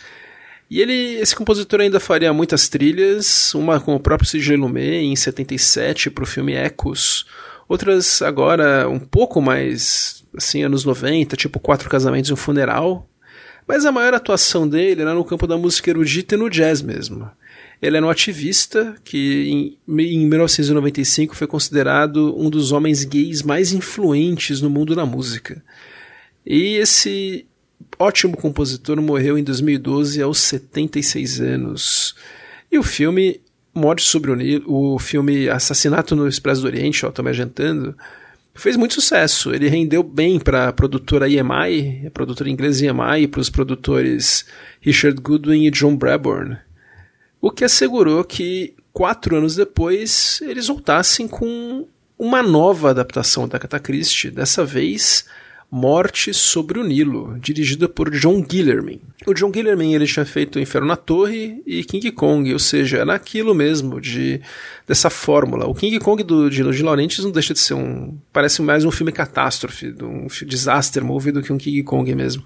[0.70, 4.55] E ele, esse compositor ainda faria muitas trilhas, uma com o próprio C.G.
[4.55, 7.26] Lumet em 77 para o filme Ecos,
[7.68, 13.07] outras agora um pouco mais assim anos 90, tipo Quatro Casamentos e um Funeral.
[13.68, 17.30] Mas a maior atuação dele era no campo da música erudita e no jazz mesmo.
[17.82, 23.74] Ele era um ativista que em, em 1995 foi considerado um dos homens gays mais
[23.74, 25.63] influentes no mundo da música.
[26.45, 27.47] E esse
[27.99, 32.15] ótimo compositor, morreu em 2012 aos 76 anos.
[32.71, 33.41] E o filme
[33.78, 37.93] Morte sobre o Nilo, o filme Assassinato no Expresso do Oriente, ó, tô me adiantando,
[38.53, 39.53] fez muito sucesso.
[39.53, 44.45] Ele rendeu bem para a produtora EMI, a produtora inglesa EMI, para os produtores
[44.80, 46.57] Richard Goodwin e John Brabourne.
[47.41, 51.86] O que assegurou que, quatro anos depois, eles voltassem com
[52.17, 55.26] uma nova adaptação da Agatha Christie, dessa vez
[55.70, 59.01] Morte sobre o Nilo, dirigida por John Guillermin.
[59.26, 63.13] O John Guillermin ele tinha feito Inferno na Torre e King Kong, ou seja, era
[63.13, 64.39] aquilo mesmo de
[64.88, 65.66] dessa fórmula.
[65.68, 68.91] O King Kong do de, de Laurentiis não deixa de ser um parece mais um
[68.91, 72.43] filme catástrofe, um disaster movie do que um King Kong mesmo.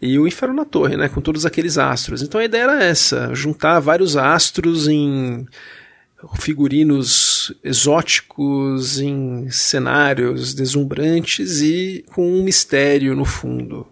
[0.00, 2.22] E o Inferno na Torre, né, com todos aqueles astros.
[2.22, 5.46] Então a ideia era essa, juntar vários astros em
[6.36, 13.86] figurinos exóticos em cenários deslumbrantes e com um mistério no fundo.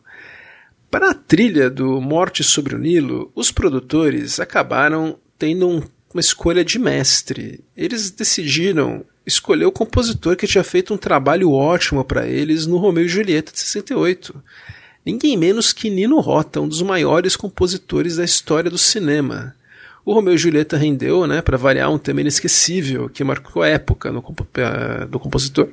[0.90, 6.64] Para a trilha do Morte sobre o Nilo, os produtores acabaram tendo um, uma escolha
[6.64, 7.64] de mestre.
[7.76, 13.04] Eles decidiram escolher o compositor que tinha feito um trabalho ótimo para eles no Romeu
[13.04, 14.34] e Julieta de 68.
[15.04, 19.54] ninguém menos que Nino Rota, um dos maiores compositores da história do cinema.
[20.05, 24.11] O Romeu e Julieta rendeu, né, para variar, um tema inesquecível que marcou a época
[24.11, 24.24] no,
[24.55, 25.68] eh, do compositor.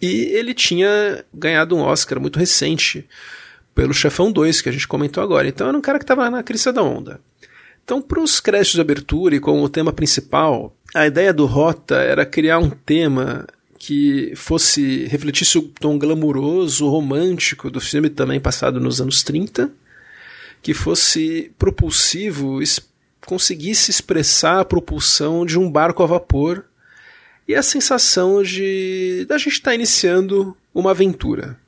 [0.00, 3.06] E ele tinha ganhado um Oscar muito recente
[3.74, 5.48] pelo Chefão 2, que a gente comentou agora.
[5.48, 7.20] Então era um cara que estava na crista da onda.
[7.82, 11.96] Então, para os créditos de abertura e como o tema principal, a ideia do Rota
[11.96, 13.46] era criar um tema
[13.78, 19.70] que fosse refletisse o tom glamuroso, romântico do filme também passado nos anos 30,
[20.60, 22.60] que fosse propulsivo,
[23.26, 26.64] conseguisse expressar a propulsão de um barco a vapor
[27.46, 31.58] e a sensação de da gente estar tá iniciando uma aventura.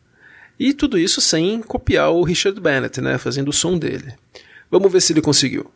[0.58, 4.14] E tudo isso sem copiar o Richard Bennett, né, fazendo o som dele.
[4.70, 5.70] Vamos ver se ele conseguiu.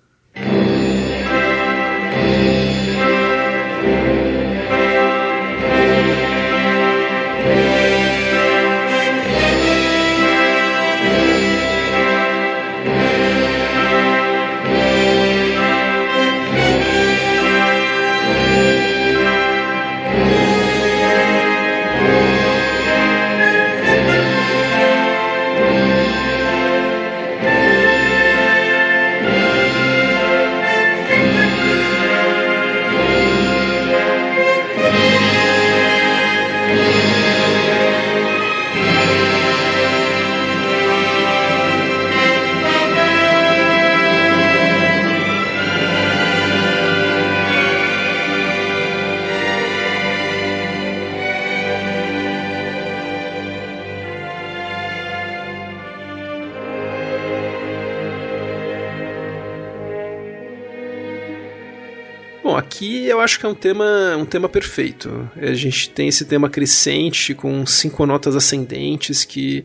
[63.23, 65.31] Acho que é um tema, um tema perfeito.
[65.37, 69.64] A gente tem esse tema crescente com cinco notas ascendentes que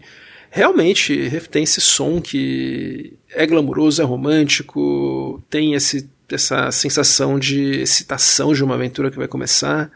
[0.49, 8.53] realmente tem esse som que é glamuroso, é romântico, tem esse, essa sensação de excitação
[8.53, 9.91] de uma aventura que vai começar.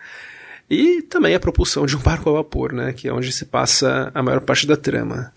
[0.70, 4.10] E também a propulsão de um barco a vapor, né, que é onde se passa
[4.14, 5.34] a maior parte da trama.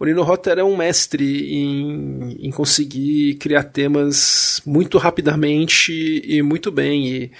[0.00, 6.72] O Nino Rota era um mestre em, em conseguir criar temas muito rapidamente e muito
[6.72, 7.06] bem.
[7.06, 7.30] E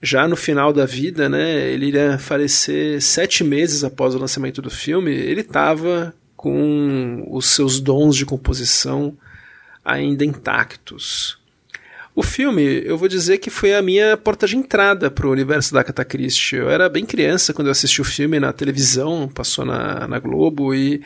[0.00, 4.70] já no final da vida, né, ele iria falecer sete meses após o lançamento do
[4.70, 9.18] filme, ele estava com os seus dons de composição
[9.84, 11.38] ainda intactos.
[12.14, 15.74] O filme, eu vou dizer que foi a minha porta de entrada para o universo
[15.74, 16.58] da Agatha Christie.
[16.58, 20.72] Eu era bem criança quando eu assisti o filme na televisão, passou na, na Globo,
[20.72, 21.02] e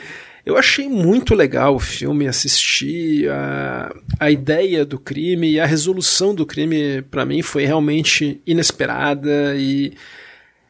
[0.50, 6.34] eu achei muito legal o filme, assisti a, a ideia do crime e a resolução
[6.34, 9.92] do crime para mim foi realmente inesperada e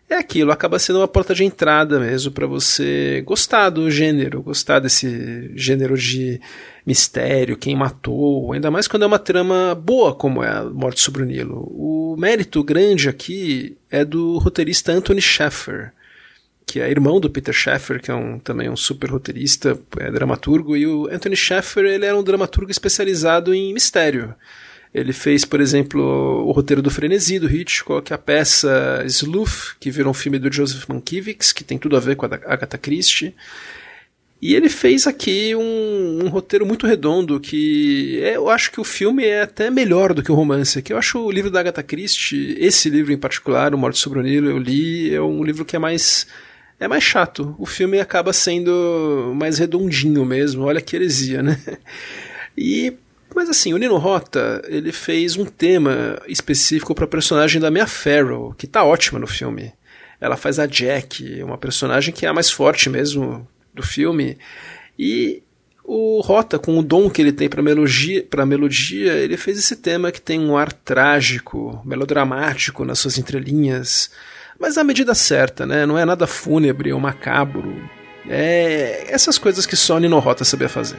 [0.08, 4.80] é aquilo, acaba sendo uma porta de entrada mesmo para você gostar do gênero, gostar
[4.80, 6.40] desse gênero de
[6.84, 11.22] mistério, quem matou, ainda mais quando é uma trama boa como é a Morte sobre
[11.22, 11.66] o Nilo.
[11.70, 15.92] O mérito grande aqui é do roteirista Anthony Sheffer
[16.70, 20.76] que é irmão do Peter Sheffer, que é um, também um super roteirista, é dramaturgo,
[20.76, 24.32] e o Anthony Sheffer ele era um dramaturgo especializado em mistério.
[24.94, 30.12] Ele fez, por exemplo, o roteiro do Frenesi, do Hitchcock, a peça Sleuth, que virou
[30.12, 33.34] um filme do Joseph Mankiewicz, que tem tudo a ver com a Agatha Christie.
[34.40, 38.84] E ele fez aqui um, um, roteiro muito redondo, que é, eu acho que o
[38.84, 40.80] filme é até melhor do que o romance.
[40.80, 44.20] Que eu acho o livro da Agatha Christie, esse livro em particular, O Morte sobre
[44.20, 46.28] o Nilo, eu li, é um livro que é mais
[46.80, 47.54] é mais chato.
[47.58, 50.64] O filme acaba sendo mais redondinho mesmo.
[50.64, 51.60] Olha que heresia, né?
[52.56, 52.94] E
[53.32, 57.86] mas assim, o Nino Rota, ele fez um tema específico para a personagem da Mia
[57.86, 59.72] Farrow, que tá ótima no filme.
[60.20, 64.36] Ela faz a Jack, uma personagem que é a mais forte mesmo do filme.
[64.98, 65.44] E
[65.84, 70.10] o Rota, com o dom que ele tem para melodia, melodia, ele fez esse tema
[70.10, 74.10] que tem um ar trágico, melodramático nas suas entrelinhas
[74.60, 75.86] mas a medida certa, né?
[75.86, 77.82] Não é nada fúnebre ou macabro.
[78.28, 80.98] É essas coisas que só Nino Rota sabia fazer.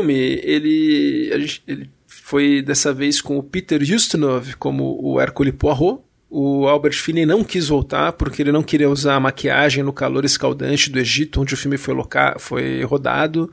[0.00, 1.30] Filme, ele,
[1.66, 6.02] ele foi dessa vez com o Peter Ustinov como o Hercule Poirot.
[6.28, 10.24] O Albert Finney não quis voltar porque ele não queria usar a maquiagem no calor
[10.24, 11.94] escaldante do Egito, onde o filme foi,
[12.38, 13.50] foi rodado.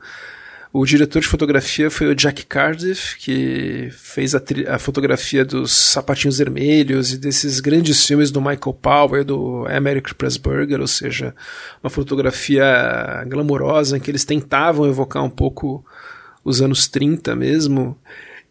[0.72, 6.38] O diretor de fotografia foi o Jack Cardiff, que fez a, a, fotografia dos Sapatinhos
[6.38, 11.34] Vermelhos e desses grandes filmes do Michael Powell, do American Pressburger, ou seja,
[11.82, 15.84] uma fotografia glamourosa em que eles tentavam evocar um pouco
[16.48, 17.96] os anos 30 mesmo.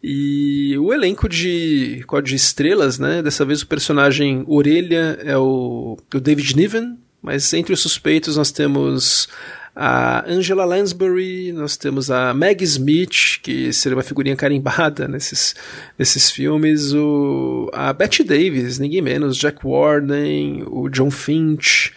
[0.02, 3.20] E o elenco de Código de Estrelas, né?
[3.20, 8.52] Dessa vez o personagem Orelha é o, o David Niven, mas entre os suspeitos nós
[8.52, 9.28] temos
[9.74, 15.54] a Angela Lansbury, nós temos a Meg Smith, que seria uma figurinha carimbada nesses,
[15.98, 21.92] nesses filmes, o, a Betty Davis, ninguém menos, Jack Warden, o John Finch,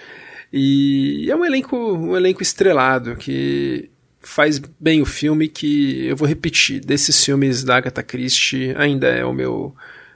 [0.52, 3.90] e é um elenco, um elenco estrelado que
[4.22, 9.26] faz bem o filme que eu vou repetir, desses filmes da Agatha Christie ainda é
[9.26, 9.76] o meu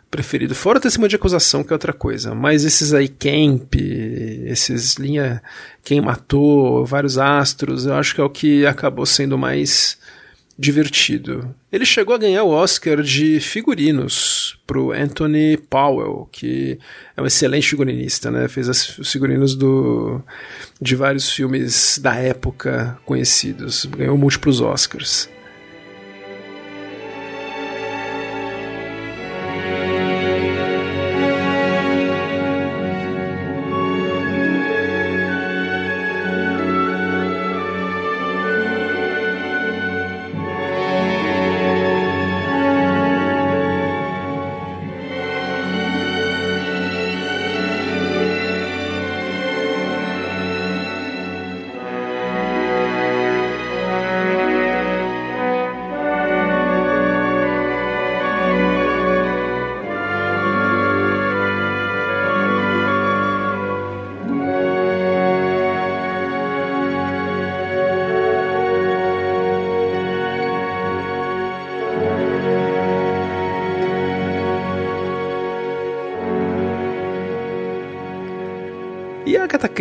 [0.10, 0.56] preferido.
[0.56, 2.34] Fora o testemunho de acusação, que é outra coisa.
[2.34, 5.42] Mas esses aí, Camp, esses linha
[5.84, 9.98] Quem Matou, vários astros, eu acho que é o que acabou sendo mais
[10.58, 11.54] divertido.
[11.72, 16.80] Ele chegou a ganhar o Oscar de figurinos pro Anthony Powell, que
[17.16, 18.48] é um excelente figurinista, né?
[18.48, 20.22] Fez as, os figurinos do,
[20.82, 23.86] de vários filmes da época conhecidos.
[23.86, 25.30] Ganhou múltiplos Oscars.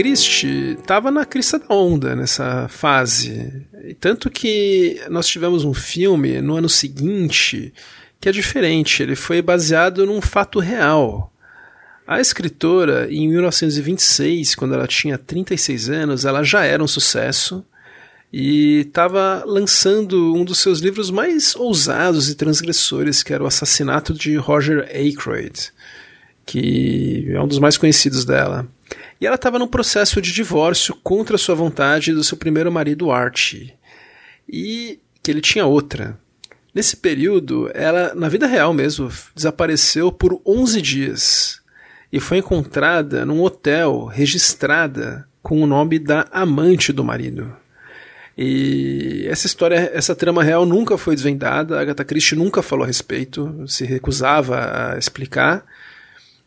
[0.05, 3.67] Christie estava na crista da onda nessa fase.
[3.99, 7.73] Tanto que nós tivemos um filme no ano seguinte
[8.21, 11.33] que é diferente, ele foi baseado num fato real.
[12.07, 17.65] A escritora, em 1926, quando ela tinha 36 anos, ela já era um sucesso
[18.31, 24.13] e estava lançando um dos seus livros mais ousados e transgressores, que era o assassinato
[24.13, 25.73] de Roger Ackroyd,
[26.45, 28.69] que é um dos mais conhecidos dela.
[29.25, 33.73] E ela estava num processo de divórcio contra sua vontade do seu primeiro marido Archie.
[34.47, 36.21] E que ele tinha outra.
[36.75, 41.63] Nesse período, ela, na vida real mesmo, desapareceu por 11 dias
[42.13, 47.57] e foi encontrada num hotel registrada com o nome da amante do marido.
[48.37, 52.87] E essa história, essa trama real nunca foi desvendada, a Agatha Christie nunca falou a
[52.87, 55.65] respeito, se recusava a explicar.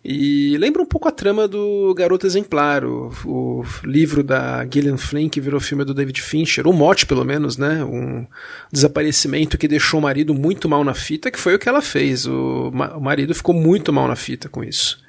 [0.09, 5.27] E lembra um pouco a trama do Garoto Exemplar, o, o, livro da Gillian Flynn
[5.27, 7.83] que virou filme do David Fincher, o mote pelo menos, né?
[7.83, 8.25] Um
[8.71, 12.25] desaparecimento que deixou o marido muito mal na fita, que foi o que ela fez.
[12.25, 15.03] O, o marido ficou muito mal na fita com isso.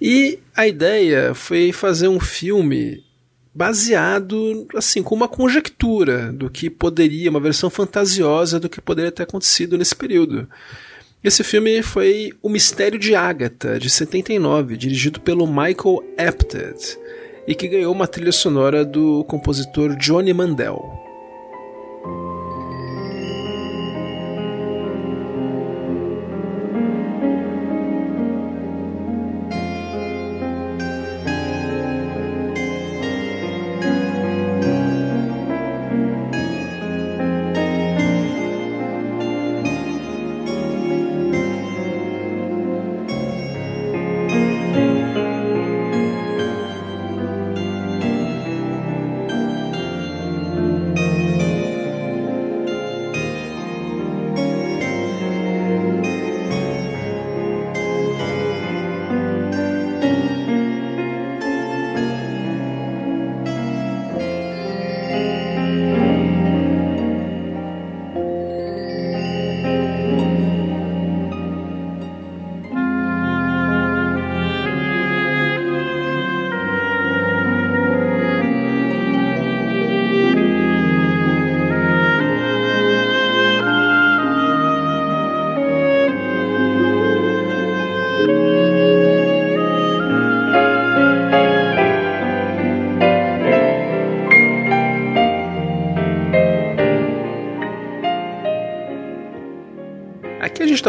[0.00, 3.02] E a ideia foi fazer um filme
[3.52, 9.24] baseado assim com uma conjectura do que poderia, uma versão fantasiosa do que poderia ter
[9.24, 10.48] acontecido nesse período.
[11.24, 16.98] Esse filme foi O Mistério de Agatha, de 79, dirigido pelo Michael Apted,
[17.46, 21.01] e que ganhou uma trilha sonora do compositor Johnny Mandel.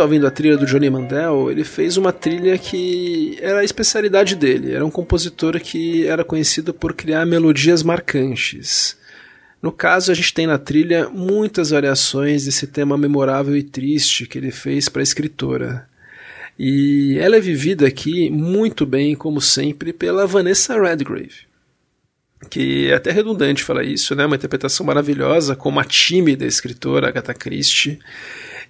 [0.03, 4.35] Está ouvindo a trilha do Johnny Mandel, ele fez uma trilha que era a especialidade
[4.35, 4.73] dele.
[4.73, 8.97] Era um compositor que era conhecido por criar melodias marcantes.
[9.61, 14.37] No caso, a gente tem na trilha muitas variações desse tema memorável e triste que
[14.37, 15.87] ele fez para a escritora.
[16.59, 21.47] E ela é vivida aqui muito bem, como sempre, pela Vanessa Redgrave.
[22.49, 24.25] Que é até redundante falar isso, né?
[24.25, 27.99] Uma interpretação maravilhosa, como a tímida escritora Agatha Christie.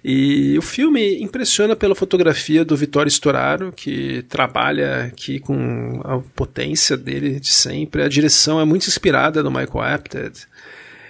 [0.04, 6.94] E o filme impressiona pela fotografia do Vittorio Storaro, que trabalha aqui com a potência
[6.94, 8.02] dele de sempre.
[8.02, 10.46] A direção é muito inspirada no Michael Apted.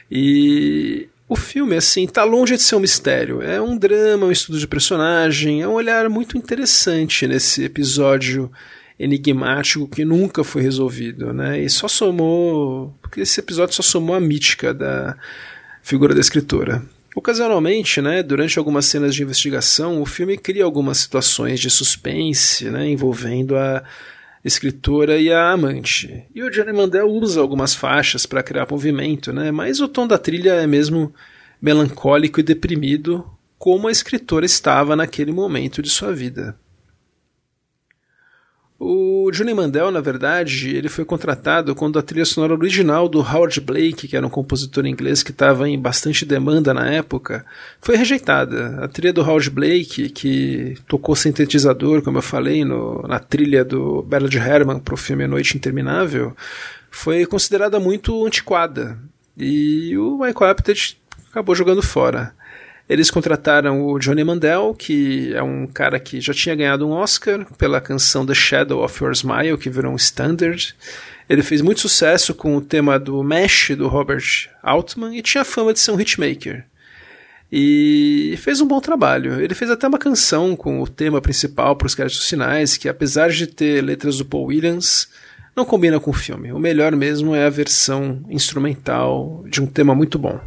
[0.09, 3.43] E o filme, assim, tá longe de ser um mistério.
[3.43, 8.49] É um drama, um estudo de personagem, é um olhar muito interessante nesse episódio
[8.97, 11.61] enigmático que nunca foi resolvido, né?
[11.61, 12.97] E só somou.
[13.03, 15.17] Porque esse episódio só somou a mítica da
[15.83, 16.81] figura da escritora.
[17.15, 22.89] Ocasionalmente, né, durante algumas cenas de investigação, o filme cria algumas situações de suspense, né,
[22.89, 23.85] envolvendo a
[24.45, 26.25] escritora e a amante.
[26.35, 29.51] E o Johnny Mandel usa algumas faixas para criar movimento, né?
[29.51, 31.15] Mas o tom da trilha é mesmo
[31.63, 33.27] melancólico e deprimido,
[33.59, 36.59] como a escritora estava naquele momento de sua vida.
[38.87, 43.59] O Johnny Mandel, na verdade, ele foi contratado quando a trilha sonora original do Howard
[43.63, 47.47] Blake, que era um compositor inglês que estava em bastante demanda na época,
[47.81, 48.85] foi rejeitada.
[48.85, 54.03] A trilha do Howard Blake, que tocou sintetizador, como eu falei, no, na trilha do
[54.03, 56.37] Bernard Herrmann para o filme Noite Interminável,
[56.91, 58.99] foi considerada muito antiquada.
[59.35, 60.99] E o Michael Apted
[61.31, 62.35] acabou jogando fora.
[62.89, 67.47] Eles contrataram o Johnny Mandel, que é um cara que já tinha ganhado um Oscar
[67.57, 70.75] pela canção The Shadow of Your Smile, que virou um standard.
[71.29, 75.73] Ele fez muito sucesso com o tema do Mesh, do Robert Altman, e tinha fama
[75.73, 76.67] de ser um hitmaker.
[77.51, 79.41] E fez um bom trabalho.
[79.41, 83.31] Ele fez até uma canção com o tema principal para os créditos finais, que apesar
[83.31, 85.09] de ter letras do Paul Williams,
[85.57, 86.53] não combina com o filme.
[86.53, 90.39] O melhor mesmo é a versão instrumental de um tema muito bom.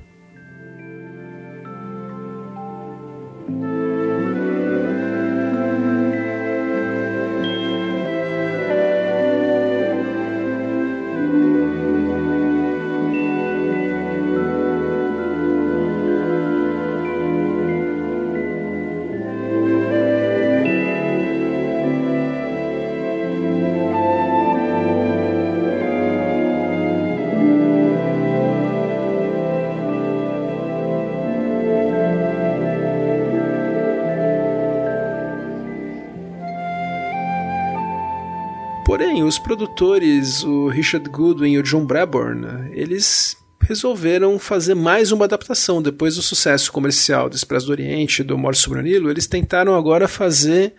[39.77, 45.83] Os produtores, o Richard Goodwin e o John Braborn, eles resolveram fazer mais uma adaptação.
[45.83, 49.75] Depois do sucesso comercial do Expresso do Oriente do Morte sobre o Nilo, eles tentaram
[49.75, 50.73] agora fazer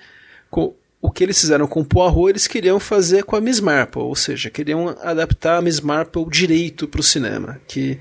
[0.50, 4.50] o que eles fizeram com Poirot, eles queriam fazer com a Miss Marple, ou seja,
[4.50, 8.00] queriam adaptar a Miss Marple direito para o cinema, que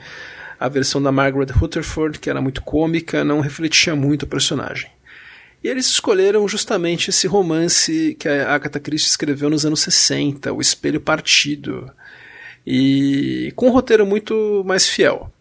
[0.59, 4.89] a versão da Margaret Rutherford, que era muito cômica, não refletia muito o personagem.
[5.63, 10.61] E eles escolheram justamente esse romance que a Agatha Christie escreveu nos anos 60, O
[10.61, 11.91] Espelho Partido,
[12.65, 15.31] e com um roteiro muito mais fiel.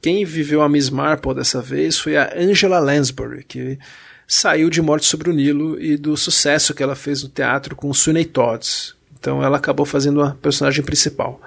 [0.00, 3.78] Quem viveu a Miss Marple dessa vez foi a Angela Lansbury, que
[4.26, 7.92] saiu de Morte sobre o Nilo e do sucesso que ela fez no teatro com
[7.92, 8.94] Sweeney Todd.
[9.18, 11.40] Então ela acabou fazendo a personagem principal.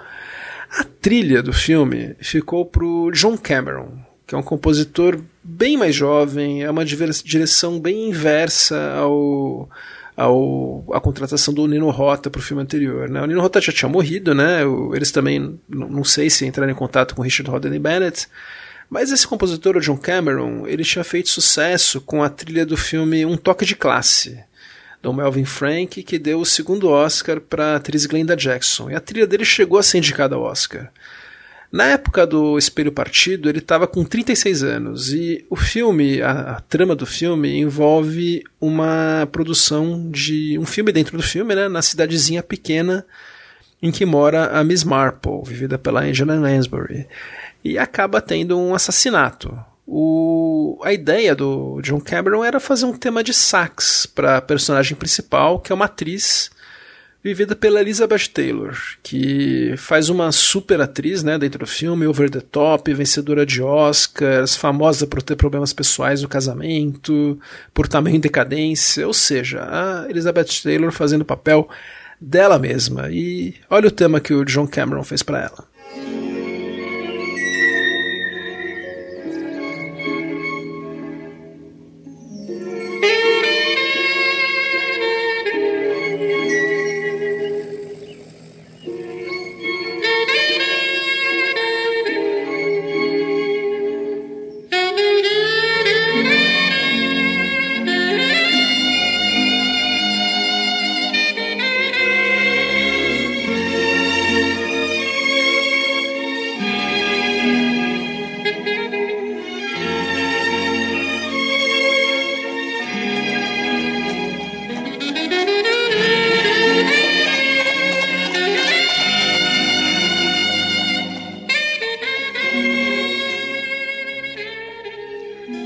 [0.78, 3.98] A trilha do filme ficou para o John Cameron,
[4.28, 9.70] que é um compositor bem mais jovem, é uma direção bem inversa ao,
[10.16, 13.10] ao a contratação do Nino Rota para o filme anterior.
[13.10, 13.22] Né?
[13.22, 14.62] O Nino Rota já tinha morrido, né?
[14.94, 18.28] eles também, não sei se entraram em contato com Richard Rodney Bennett,
[18.90, 23.24] mas esse compositor, o John Cameron, ele tinha feito sucesso com a trilha do filme
[23.24, 24.44] Um Toque de Classe,
[25.02, 28.90] do Melvin Frank, que deu o segundo Oscar para a atriz Glenda Jackson.
[28.90, 30.92] E a trilha dele chegou a ser indicada ao Oscar.
[31.72, 36.62] Na época do Espelho Partido, ele estava com 36 anos e o filme, a, a,
[36.62, 42.42] trama do filme envolve uma produção de um filme dentro do filme, né, na cidadezinha
[42.42, 43.06] pequena
[43.82, 47.08] em que mora a Miss Marple, vivida pela Angela Lansbury,
[47.64, 49.58] e acaba tendo um assassinato.
[49.88, 54.98] O, a ideia do John Cameron era fazer um tema de sax para a personagem
[54.98, 56.52] principal, que é uma atriz
[57.24, 62.40] vivida pela Elizabeth Taylor, que faz uma super atriz né, dentro do filme, over the
[62.40, 67.38] top, vencedora de Oscars, famosa por ter problemas pessoais no casamento,
[67.74, 71.68] por tamanho em decadência, ou seja, a Elizabeth Taylor fazendo o papel
[72.20, 73.10] dela mesma.
[73.10, 75.70] E olha o tema que o John Cameron fez para ela.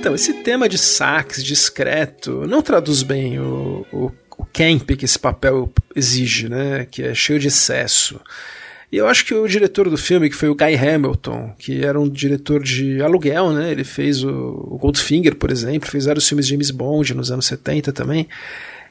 [0.03, 5.17] Então, esse tema de sax discreto não traduz bem o, o, o camp que esse
[5.17, 6.85] papel exige, né?
[6.91, 8.19] Que é cheio de excesso.
[8.91, 11.97] E eu acho que o diretor do filme, que foi o Guy Hamilton, que era
[11.97, 13.71] um diretor de aluguel, né?
[13.71, 17.93] Ele fez o, Goldfinger, por exemplo, fez vários filmes de James Bond nos anos 70
[17.93, 18.27] também.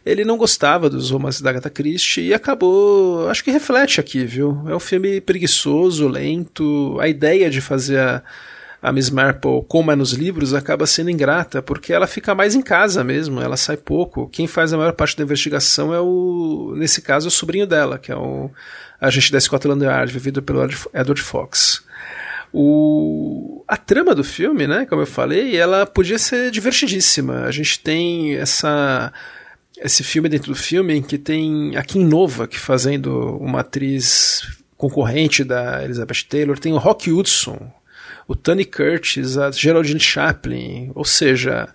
[0.06, 4.62] Ele não gostava dos romances da Agatha Christie e acabou, acho que reflete aqui, viu?
[4.66, 6.96] É um filme preguiçoso, lento.
[6.98, 8.22] A ideia de fazer a,
[8.82, 12.60] a Miss Marple, como é nos livros, acaba sendo ingrata, porque ela fica mais em
[12.60, 14.28] casa mesmo, ela sai pouco.
[14.28, 18.10] Quem faz a maior parte da investigação é o, nesse caso, o sobrinho dela, que
[18.10, 18.50] é o
[19.00, 21.84] agente da Scotland Yard, vivido pelo Edward Fox.
[22.52, 27.44] O, a trama do filme, né, como eu falei, ela podia ser divertidíssima.
[27.44, 29.12] A gente tem essa
[29.78, 34.42] esse filme dentro do filme em que tem a Kim Nova que fazendo uma atriz
[34.76, 37.72] concorrente da Elizabeth Taylor, tem o Rock Hudson,
[38.32, 41.68] o Tony Curtis, a Geraldine Chaplin, ou seja,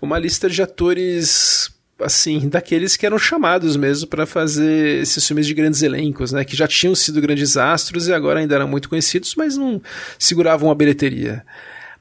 [0.00, 5.54] uma lista de atores assim, daqueles que eram chamados mesmo para fazer esses filmes de
[5.54, 9.34] grandes elencos, né, que já tinham sido grandes astros e agora ainda eram muito conhecidos,
[9.36, 9.80] mas não
[10.18, 11.44] seguravam a bilheteria.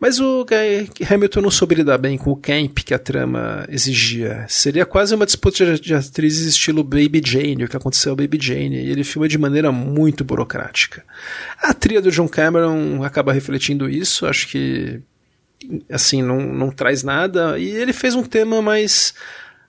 [0.01, 0.43] Mas o
[1.07, 4.47] Hamilton não soube lidar bem com o camp que a trama exigia.
[4.49, 8.77] Seria quase uma disputa de atrizes estilo Baby Jane, o que aconteceu ao Baby Jane,
[8.77, 11.03] e ele filma de maneira muito burocrática.
[11.61, 14.99] A trilha do John Cameron acaba refletindo isso, acho que
[15.87, 19.13] assim, não, não traz nada, e ele fez um tema mais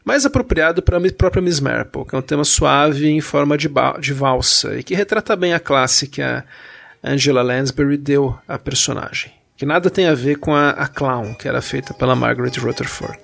[0.02, 3.70] mais apropriado para a própria Miss Marple, que é um tema suave em forma de,
[4.00, 6.42] de valsa e que retrata bem a classe que a
[7.04, 11.46] Angela Lansbury deu à personagem que nada tem a ver com a, a Clown, que
[11.46, 13.16] era feita pela Margaret Rutherford.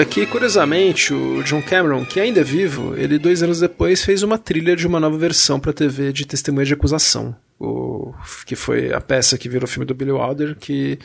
[0.00, 4.38] Aqui, curiosamente, o John Cameron, que ainda é vivo, ele dois anos depois fez uma
[4.38, 8.14] trilha de uma nova versão para TV de Testemunha de Acusação, o,
[8.46, 10.98] que foi a peça que virou o filme do Billy Wilder, que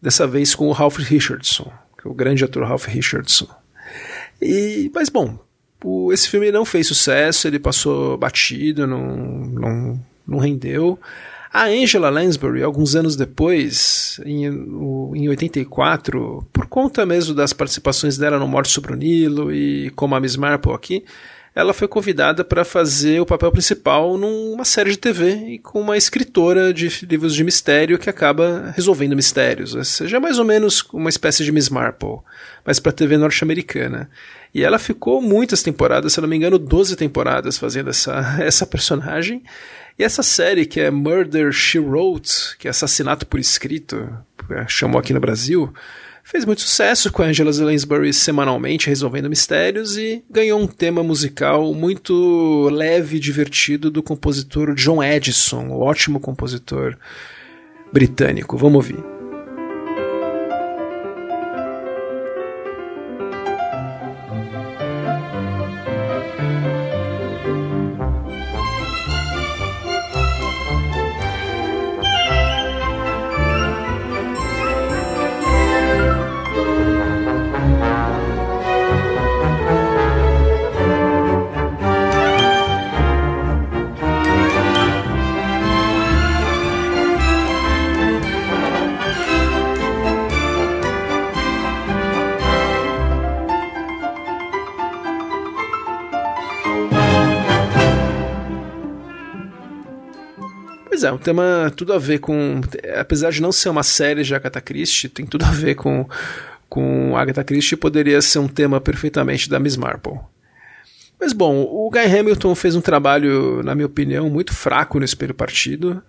[0.00, 1.72] dessa vez com o Ralph Richardson,
[2.04, 3.48] é o grande ator Ralph Richardson.
[4.40, 5.38] E, mas bom,
[5.84, 10.98] o, esse filme não fez sucesso, ele passou batido, não, não, não rendeu.
[11.52, 18.38] A Angela Lansbury, alguns anos depois, em, em 84, por conta mesmo das participações dela
[18.38, 21.04] no Morte sobre o Nilo e como a Miss Marple aqui,
[21.54, 25.96] ela foi convidada para fazer o papel principal numa série de TV e com uma
[25.96, 29.74] escritora de livros de mistério que acaba resolvendo mistérios.
[29.74, 32.18] Ou seja, mais ou menos uma espécie de Miss Marple,
[32.64, 34.08] mas para TV norte-americana.
[34.54, 39.42] E ela ficou muitas temporadas, se não me engano, 12 temporadas fazendo essa, essa personagem.
[39.98, 44.08] E essa série que é Murder She Wrote, que é Assassinato por Escrito,
[44.48, 45.74] é, chamou aqui no Brasil,
[46.22, 51.74] fez muito sucesso com a Angela Lansbury semanalmente resolvendo mistérios e ganhou um tema musical
[51.74, 56.96] muito leve e divertido do compositor John Edison, o ótimo compositor
[57.92, 58.56] britânico.
[58.56, 59.17] Vamos ouvir.
[101.08, 102.60] É, um tema tudo a ver com.
[102.98, 106.08] Apesar de não ser uma série de Agatha Christie, tem tudo a ver com,
[106.68, 110.18] com Agatha Christie poderia ser um tema perfeitamente da Miss Marple.
[111.20, 115.34] Mas bom, o Guy Hamilton fez um trabalho, na minha opinião, muito fraco no Espelho
[115.34, 116.00] Partido.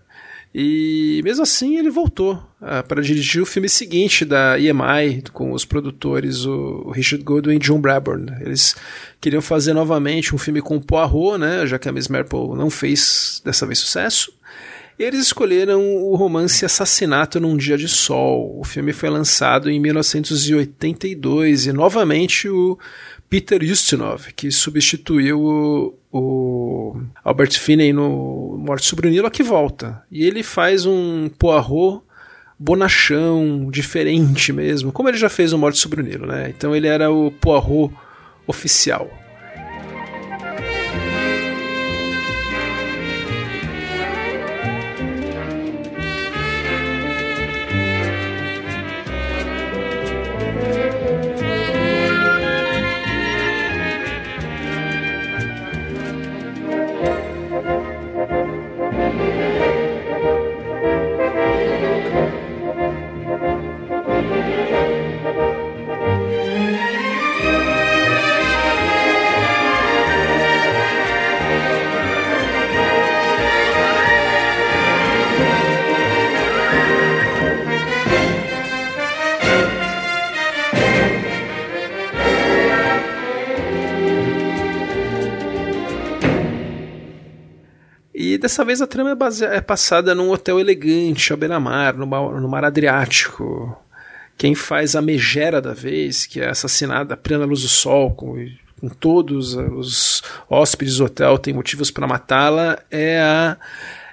[0.54, 5.64] E mesmo assim ele voltou uh, para dirigir o filme seguinte da EMI com os
[5.64, 8.26] produtores o Richard Goodwin e John Brabham.
[8.42, 8.76] Eles
[9.22, 12.70] queriam fazer novamente um filme com o Poirot, né, já que a Miss Marple não
[12.70, 14.34] fez dessa vez sucesso.
[15.00, 18.60] Eles escolheram o romance Assassinato num Dia de Sol.
[18.60, 22.78] O filme foi lançado em 1982 e novamente o
[23.30, 30.04] Peter Ustinov, que substituiu o, o Albert Finney no Morte sobre o Nilo, que volta.
[30.12, 32.04] E ele faz um Poirot
[32.60, 36.50] bonachão, diferente mesmo, como ele já fez o Morte sobre o Nilo, né?
[36.50, 37.96] Então ele era o Poirot
[38.46, 39.10] oficial.
[88.50, 89.46] Dessa vase a trama é, base...
[89.46, 92.42] é passada num hotel elegante, ao beira-mar, no, mar...
[92.42, 93.78] no mar Adriático.
[94.36, 98.48] Quem faz a megera da vez, que é assassinada a plena luz do sol, com,
[98.82, 103.58] com todos os hóspedes do hotel têm motivos para matá-la, é a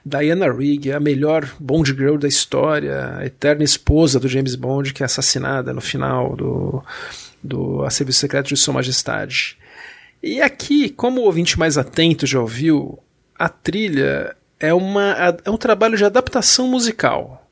[0.05, 5.03] Diana Rigg, a melhor Bond Girl da história, a eterna esposa do James Bond, que
[5.03, 6.85] é assassinada no final do,
[7.43, 9.57] do A Serviço Secreto de Sua Majestade.
[10.23, 12.99] E aqui, como o ouvinte mais atento já ouviu,
[13.39, 15.15] a trilha é, uma,
[15.45, 17.47] é um trabalho de adaptação musical.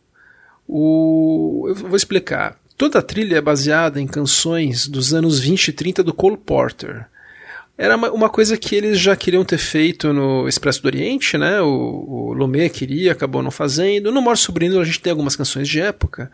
[0.67, 2.57] O, eu vou explicar.
[2.77, 7.07] Toda a trilha é baseada em canções dos anos 20 e 30 do Cole Porter.
[7.77, 11.61] Era uma, coisa que eles já queriam ter feito no Expresso do Oriente, né?
[11.61, 14.13] O, o Lumet queria, acabou não fazendo.
[14.13, 16.31] No Mor Sobrinho a gente tem algumas canções de época.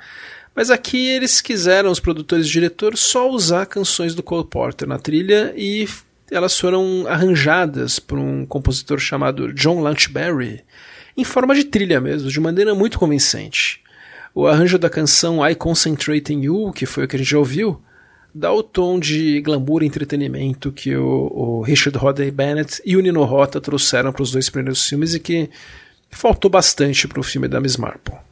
[0.54, 4.98] Mas aqui eles quiseram, os produtores e diretores, só usar canções do Cole Porter na
[4.98, 5.88] trilha e
[6.30, 10.64] elas foram arranjadas por um compositor chamado John Lanchberry,
[11.16, 13.82] em forma de trilha mesmo, de maneira muito convincente.
[14.34, 17.38] O arranjo da canção I Concentrate in You, que foi o que a gente já
[17.38, 17.80] ouviu,
[18.34, 23.00] dá o tom de glamour e entretenimento que o, o Richard Rodney Bennett e o
[23.00, 25.50] Nino Rota trouxeram para os dois primeiros filmes e que
[26.10, 28.29] faltou bastante para o filme da Miss Marple.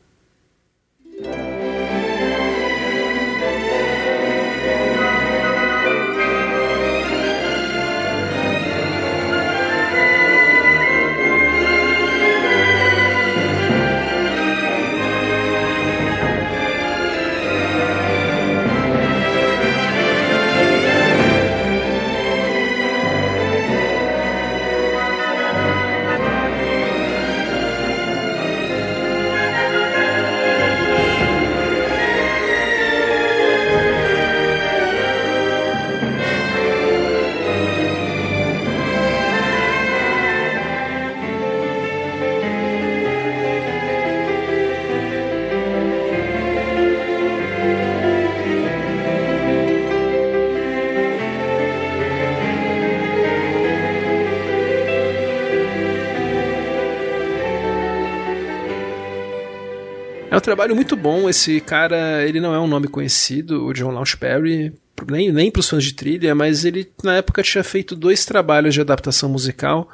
[60.48, 61.28] Trabalho muito bom.
[61.28, 64.72] Esse cara, ele não é um nome conhecido, o John Launchberry,
[65.06, 68.72] nem, nem para os fãs de trilha, mas ele na época tinha feito dois trabalhos
[68.72, 69.88] de adaptação musical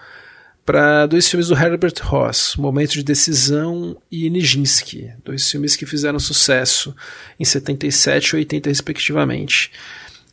[0.65, 6.19] para dois filmes do Herbert Ross, Momento de Decisão e Nijinsky, dois filmes que fizeram
[6.21, 6.95] sucesso
[7.39, 9.73] em 77 e 80 respectivamente.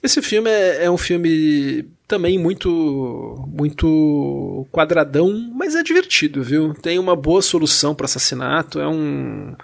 [0.04, 6.74] Esse filme é, é um filme também muito muito quadradão, mas é divertido, viu?
[6.74, 9.56] Tem uma boa solução para assassinato, é um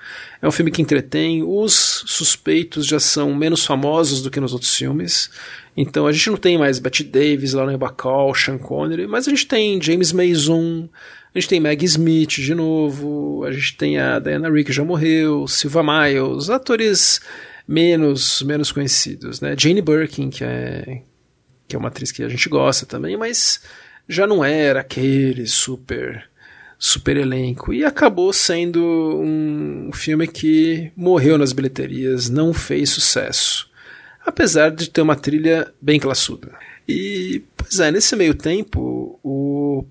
[0.41, 1.43] é um filme que entretém.
[1.43, 1.73] Os
[2.07, 5.29] suspeitos já são menos famosos do que nos outros filmes.
[5.75, 9.45] Então a gente não tem mais Betty Davis, Lauren Bacall, Sean Connery, mas a gente
[9.45, 10.87] tem James Mason,
[11.35, 14.85] a gente tem Maggie Smith de novo, a gente tem a Diana Rigg que já
[14.85, 17.19] morreu, Silva Miles, atores
[17.67, 19.53] menos menos conhecidos, né?
[19.57, 21.01] Jane Birkin, que é
[21.67, 23.61] que é uma atriz que a gente gosta também, mas
[24.07, 26.29] já não era aquele super
[26.79, 28.79] super elenco e acabou sendo
[29.19, 33.67] um filme que morreu nas bilheterias, não fez sucesso,
[34.25, 36.53] apesar de ter uma trilha bem classuda.
[36.87, 39.83] E, pois é, nesse meio tempo, o,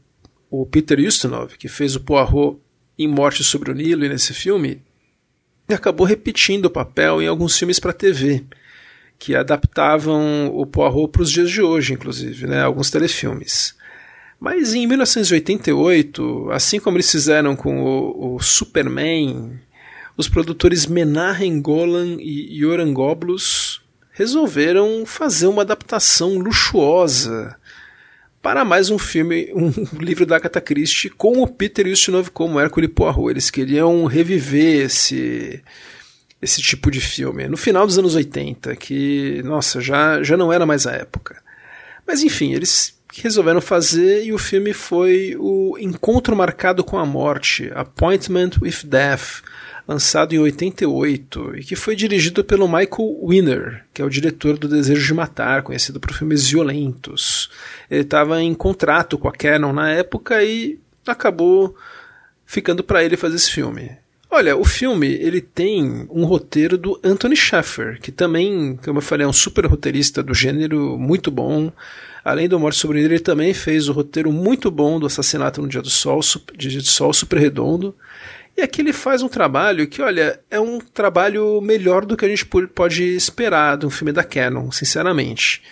[0.49, 2.59] o Peter Ustinov, que fez o Poirot
[2.99, 4.81] em Morte sobre o Nilo e nesse filme,
[5.69, 8.45] acabou repetindo o papel em alguns filmes para TV,
[9.19, 13.75] que adaptavam o Poirot para os dias de hoje, inclusive, né, alguns telefilmes.
[14.39, 19.59] Mas em 1988, assim como eles fizeram com o, o Superman,
[20.17, 27.57] os produtores Menahem Golan e Yoran Goblos resolveram fazer uma adaptação luxuosa
[28.43, 32.93] para mais um filme, um livro da Agatha Christie com o Peter Ustinov como Hércules
[32.95, 33.31] Poirot.
[33.31, 35.63] Eles queriam reviver esse
[36.41, 40.67] esse tipo de filme no final dos anos 80, que nossa, já já não era
[40.67, 41.43] mais a época.
[42.07, 47.71] Mas enfim, eles resolveram fazer e o filme foi o Encontro Marcado com a Morte,
[47.75, 49.43] Appointment with Death,
[49.87, 54.69] lançado em 88 e que foi dirigido pelo Michael Winner, que é o diretor do
[54.69, 57.51] Desejo de Matar, conhecido por filmes violentos.
[57.91, 61.75] Ele estava em contrato com a Canon na época e acabou
[62.45, 63.97] ficando para ele fazer esse filme.
[64.37, 69.25] Olha, o filme ele tem um roteiro do Anthony Sheffer, que também, como eu falei,
[69.25, 71.73] é um super roteirista do gênero, muito bom.
[72.23, 75.81] Além do Morte sobre ele também fez o roteiro muito bom do Assassinato no Dia
[75.81, 76.21] do Sol,
[76.55, 77.97] Dia do Sol Super Redondo.
[78.55, 82.29] E aqui ele faz um trabalho que, olha, é um trabalho melhor do que a
[82.29, 85.63] gente pode esperar de um filme da Canon, sinceramente.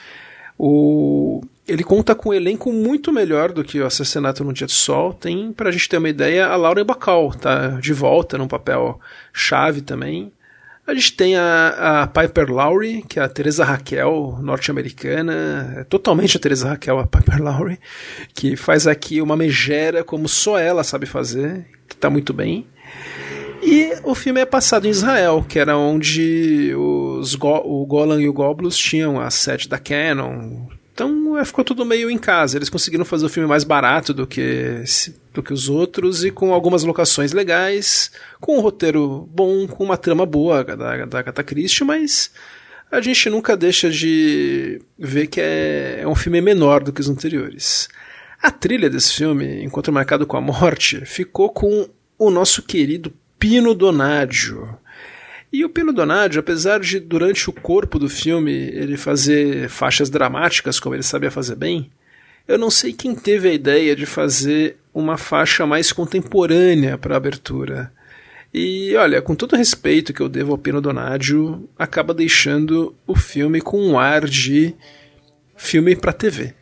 [0.56, 1.42] O...
[1.66, 5.14] Ele conta com um elenco muito melhor do que o Assassinato no Dia do Sol.
[5.14, 9.00] Tem, pra gente ter uma ideia, a Laura Bacall tá de volta num papel
[9.32, 10.30] chave também.
[10.86, 16.36] A gente tem a, a Piper Lowry, que é a Teresa Raquel norte-americana, é totalmente
[16.36, 17.80] a Teresa Raquel, a Piper Lowry,
[18.34, 22.66] que faz aqui uma megera como só ela sabe fazer, que tá muito bem.
[23.62, 28.28] E o filme é passado em Israel, que era onde os Go o Golan e
[28.28, 30.66] o Goblus tinham a sede da Canon.
[30.94, 32.56] Então é, ficou tudo meio em casa.
[32.56, 34.84] Eles conseguiram fazer o filme mais barato do que,
[35.34, 39.96] do que os outros e com algumas locações legais, com um roteiro bom, com uma
[39.96, 42.30] trama boa da, da Agatha Christie, mas
[42.92, 47.08] a gente nunca deixa de ver que é, é um filme menor do que os
[47.08, 47.88] anteriores.
[48.40, 53.74] A trilha desse filme, Encontro Marcado com a Morte, ficou com o nosso querido Pino
[53.74, 54.78] Donaggio.
[55.54, 60.80] E o Pino Donaggio, apesar de durante o corpo do filme ele fazer faixas dramáticas
[60.80, 61.92] como ele sabia fazer bem,
[62.48, 67.18] eu não sei quem teve a ideia de fazer uma faixa mais contemporânea para a
[67.18, 67.92] abertura.
[68.52, 73.14] E olha, com todo o respeito que eu devo ao Pino Donaggio, acaba deixando o
[73.14, 74.74] filme com um ar de
[75.56, 76.52] filme para TV.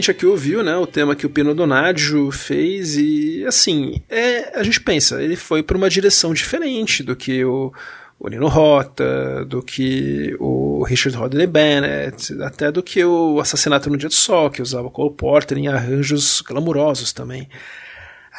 [0.00, 4.62] Ouvinte aqui ouviu, né, o tema que o Pino Donaggio fez e, assim, é, a
[4.62, 7.70] gente pensa, ele foi para uma direção diferente do que o,
[8.18, 13.98] o Nino Rota, do que o Richard Rodney Bennett, até do que o Assassinato no
[13.98, 17.46] Dia do Sol, que usava Cole Porter em arranjos glamurosos também.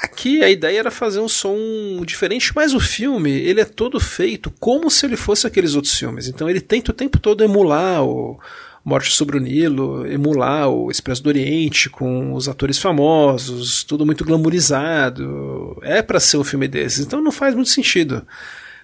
[0.01, 1.55] Aqui a ideia era fazer um som
[2.03, 6.27] diferente, mas o filme ele é todo feito como se ele fosse aqueles outros filmes.
[6.27, 8.39] Então ele tenta o tempo todo emular o,
[8.83, 14.25] Morte sobre o Nilo, emular o Expresso do Oriente com os atores famosos, tudo muito
[14.25, 15.77] glamourizado.
[15.83, 18.25] É para ser um filme desses, então não faz muito sentido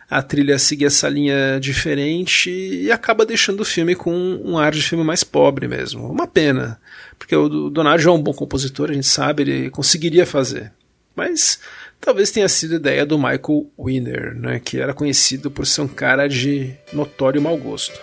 [0.09, 4.13] a trilha seguir essa linha diferente e acaba deixando o filme com
[4.43, 6.09] um ar de filme mais pobre mesmo.
[6.09, 6.79] Uma pena,
[7.19, 10.71] porque o Donaggio é um bom compositor, a gente sabe, ele conseguiria fazer.
[11.13, 11.59] Mas
[11.99, 16.27] talvez tenha sido ideia do Michael Winner, né, que era conhecido por ser um cara
[16.27, 17.99] de notório mau gosto.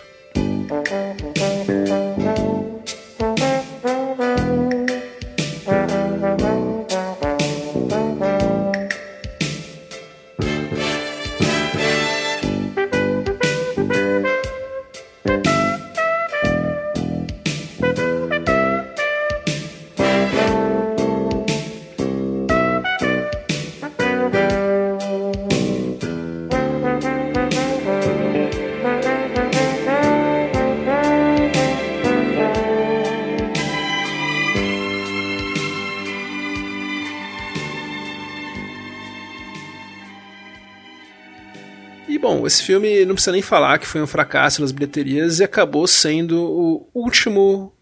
[42.64, 46.88] Filme não precisa nem falar que foi um fracasso nas bilheterias e acabou sendo o
[46.94, 47.72] último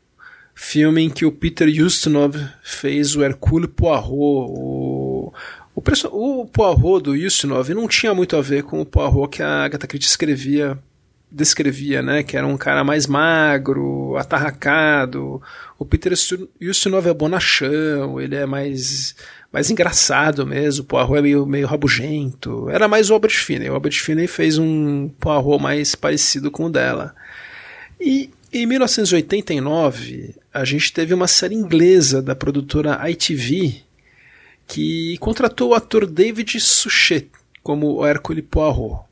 [0.55, 4.09] filme em que o Peter Ustinov fez o Hercule Poirot.
[4.11, 5.33] O,
[5.75, 9.65] o, o Poirot do Ustinov não tinha muito a ver com o Poirot que a
[9.65, 10.79] Agatha Christie escrevia
[11.33, 15.41] descrevia, né, que era um cara mais magro, atarracado.
[15.79, 19.15] O Peter Ustinov é bonachão, ele é mais
[19.53, 22.71] mais engraçado mesmo, o Poirot é meio, meio rabugento.
[22.71, 23.69] Era mais o Albert Finney.
[23.69, 27.15] O Albert Finney fez um Poirot mais parecido com o dela.
[28.01, 33.83] E em 1989, a gente teve uma série inglesa da produtora ITV
[34.67, 37.29] que contratou o ator David Suchet
[37.63, 39.12] como Hercule Poirot.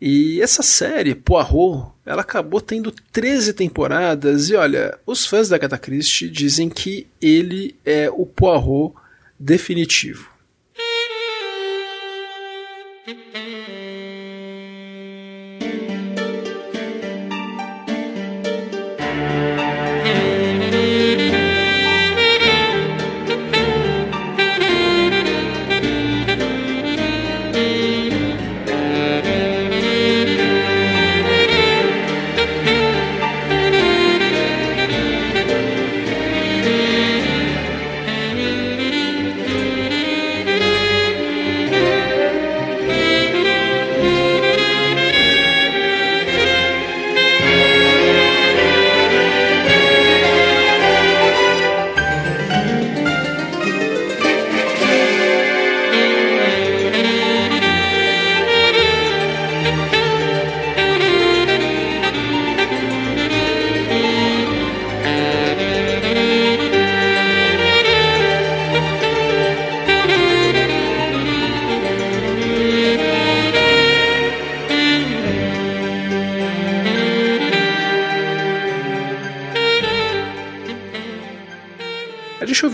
[0.00, 5.78] E essa série, Poirot, ela acabou tendo 13 temporadas e olha, os fãs da Agatha
[5.78, 8.94] Christie dizem que ele é o Poirot
[9.38, 10.35] definitivo.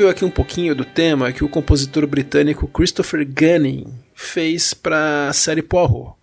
[0.02, 5.32] Ouviu aqui um pouquinho do tema que o compositor britânico Christopher Gunning fez para a
[5.32, 6.14] série Poirot.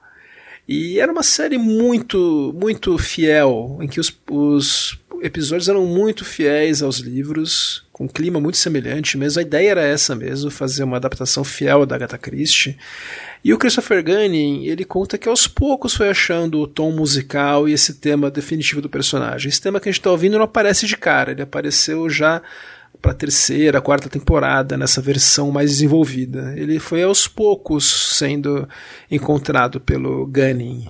[0.68, 6.81] E era uma série muito, muito fiel, em que os, os episódios eram muito fiéis
[6.81, 9.39] aos livros, com um clima muito semelhante mesmo.
[9.39, 12.77] A ideia era essa mesmo, fazer uma adaptação fiel da Agatha Christie.
[13.41, 17.72] E o Christopher Gunning, ele conta que aos poucos foi achando o tom musical e
[17.72, 19.47] esse tema definitivo do personagem.
[19.47, 22.41] Esse tema que a gente está ouvindo não aparece de cara, ele apareceu já
[23.02, 26.53] para a terceira, quarta temporada nessa versão mais desenvolvida.
[26.57, 28.68] Ele foi aos poucos sendo
[29.10, 30.88] encontrado pelo Gunning.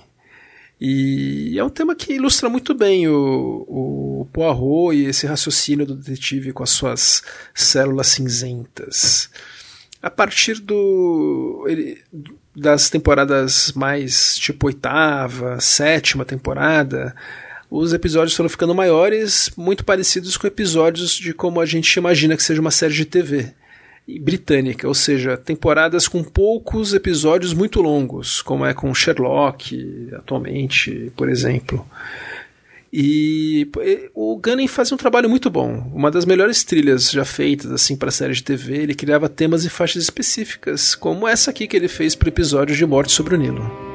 [0.80, 5.94] E é um tema que ilustra muito bem o, o Poirot e esse raciocínio do
[5.94, 7.22] detetive com as suas
[7.54, 9.28] células cinzentas.
[10.02, 12.02] A partir do, ele,
[12.56, 17.14] das temporadas mais tipo oitava, sétima temporada,
[17.70, 22.42] os episódios foram ficando maiores, muito parecidos com episódios de como a gente imagina que
[22.42, 23.54] seja uma série de TV
[24.20, 31.28] britânica, ou seja, temporadas com poucos episódios muito longos, como é com Sherlock atualmente, por
[31.28, 31.86] exemplo.
[32.92, 33.68] E
[34.14, 38.10] o Gunning fazia um trabalho muito bom, uma das melhores trilhas já feitas assim para
[38.10, 38.78] séries de TV.
[38.78, 42.84] Ele criava temas e faixas específicas, como essa aqui que ele fez para episódios de
[42.84, 43.89] Morte sobre o Nilo.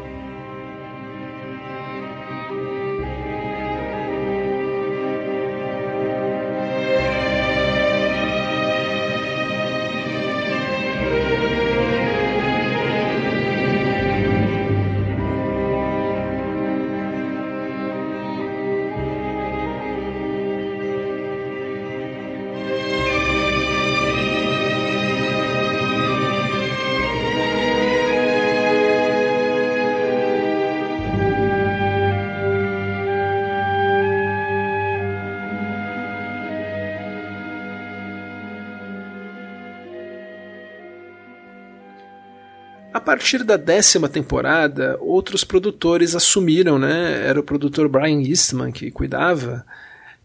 [43.05, 47.25] Partir da décima temporada, outros produtores assumiram, né?
[47.25, 49.65] Era o produtor Brian Eastman que cuidava.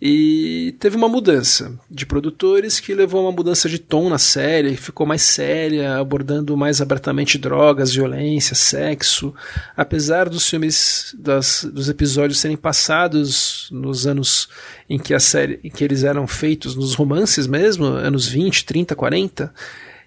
[0.02, 4.74] E teve uma mudança de produtores que levou a uma mudança de tom na série,
[4.74, 9.34] ficou mais séria, abordando mais abertamente drogas, violência, sexo.
[9.76, 14.48] Apesar dos filmes, das, dos episódios serem passados nos anos
[14.88, 18.96] em que a série, em que eles eram feitos, nos romances mesmo, anos 20, 30,
[18.96, 19.52] 40,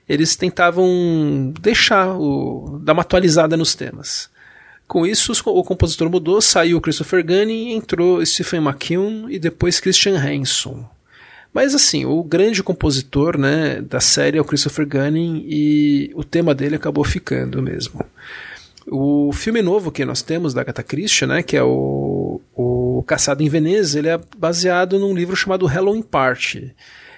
[0.08, 4.30] eles tentavam deixar o, dar uma atualizada nos temas.
[4.88, 10.88] Com isso, o compositor mudou, saiu Christopher Gunning, entrou Stephen McKeown e depois Christian Hanson.
[11.54, 16.54] Mas assim, o grande compositor né, da série é o Christopher Gunning e o tema
[16.54, 18.04] dele acabou ficando mesmo.
[18.88, 23.44] O filme novo que nós temos da Agatha Christie, né, que é o, o Caçado
[23.44, 26.76] em Veneza, ele é baseado num livro chamado Halloween Party.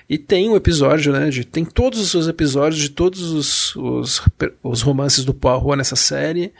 [0.10, 1.30] E tem um episódio, né?
[1.30, 4.22] De, tem todos os episódios de todos os, os,
[4.64, 6.54] os romances do Poirot nessa série.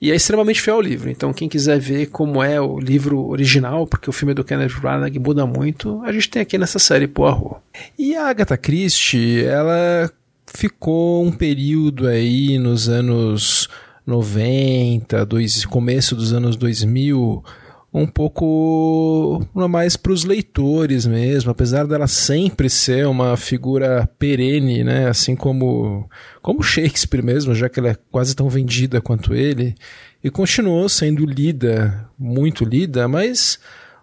[0.00, 1.10] E é extremamente fiel ao livro.
[1.10, 5.18] Então, quem quiser ver como é o livro original, porque o filme do Kenneth Branagh
[5.18, 7.56] muda muito, a gente tem aqui nessa série Poirot.
[7.98, 10.10] E a Agatha Christie, ela
[10.46, 13.68] ficou um período aí nos anos
[14.06, 17.44] 90, dois, começo dos anos 2000,
[17.92, 25.08] um pouco mais para os leitores mesmo, apesar dela sempre ser uma figura perene, né?
[25.08, 26.08] Assim como
[26.40, 29.74] como Shakespeare mesmo, já que ela é quase tão vendida quanto ele,
[30.22, 33.58] e continuou sendo lida, muito lida, mas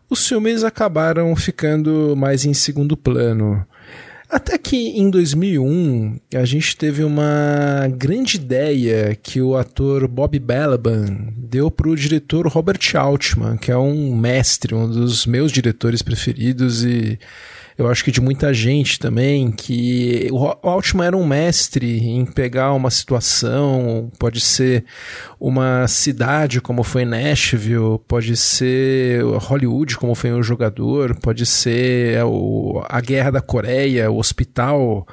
[0.09, 3.65] os filmes acabaram ficando mais em segundo plano.
[4.29, 11.05] Até que em 2001 a gente teve uma grande ideia que o ator Bob Balaban
[11.37, 16.83] deu para o diretor Robert Altman, que é um mestre, um dos meus diretores preferidos
[16.83, 17.17] e
[17.77, 22.73] eu acho que de muita gente também, que o Altman era um mestre em pegar
[22.73, 24.83] uma situação, pode ser
[25.39, 32.21] uma cidade como foi Nashville, pode ser Hollywood como foi o jogador, pode ser é,
[32.89, 35.05] a Guerra da Coreia, o hospital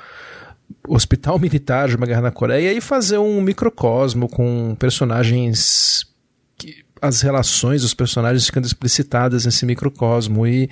[0.89, 6.07] hospital militar de uma guerra na Coreia e fazer um microcosmo com personagens
[7.03, 10.47] as relações dos personagens ficando explicitadas nesse microcosmo.
[10.47, 10.71] E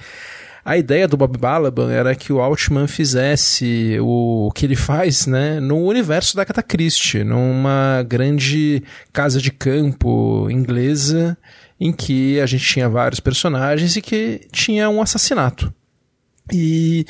[0.64, 5.58] a ideia do Bob Balaban era que o Altman fizesse o que ele faz, né,
[5.58, 8.82] no universo da Agatha Christie, numa grande
[9.12, 11.36] casa de campo inglesa
[11.80, 15.74] em que a gente tinha vários personagens e que tinha um assassinato.
[16.52, 17.04] E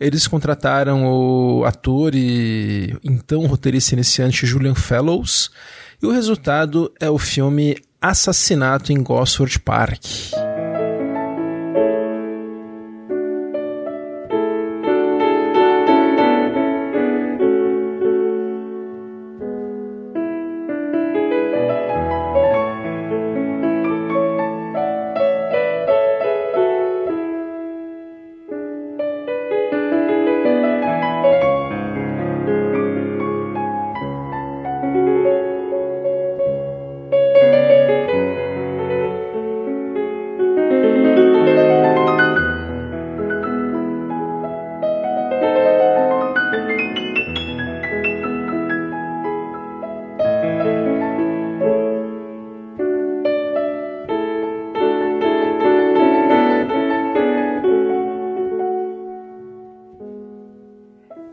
[0.00, 5.50] eles contrataram o ator e então roteirista iniciante Julian Fellows,
[6.02, 10.04] e o resultado é o filme Assassinato em Gosford Park.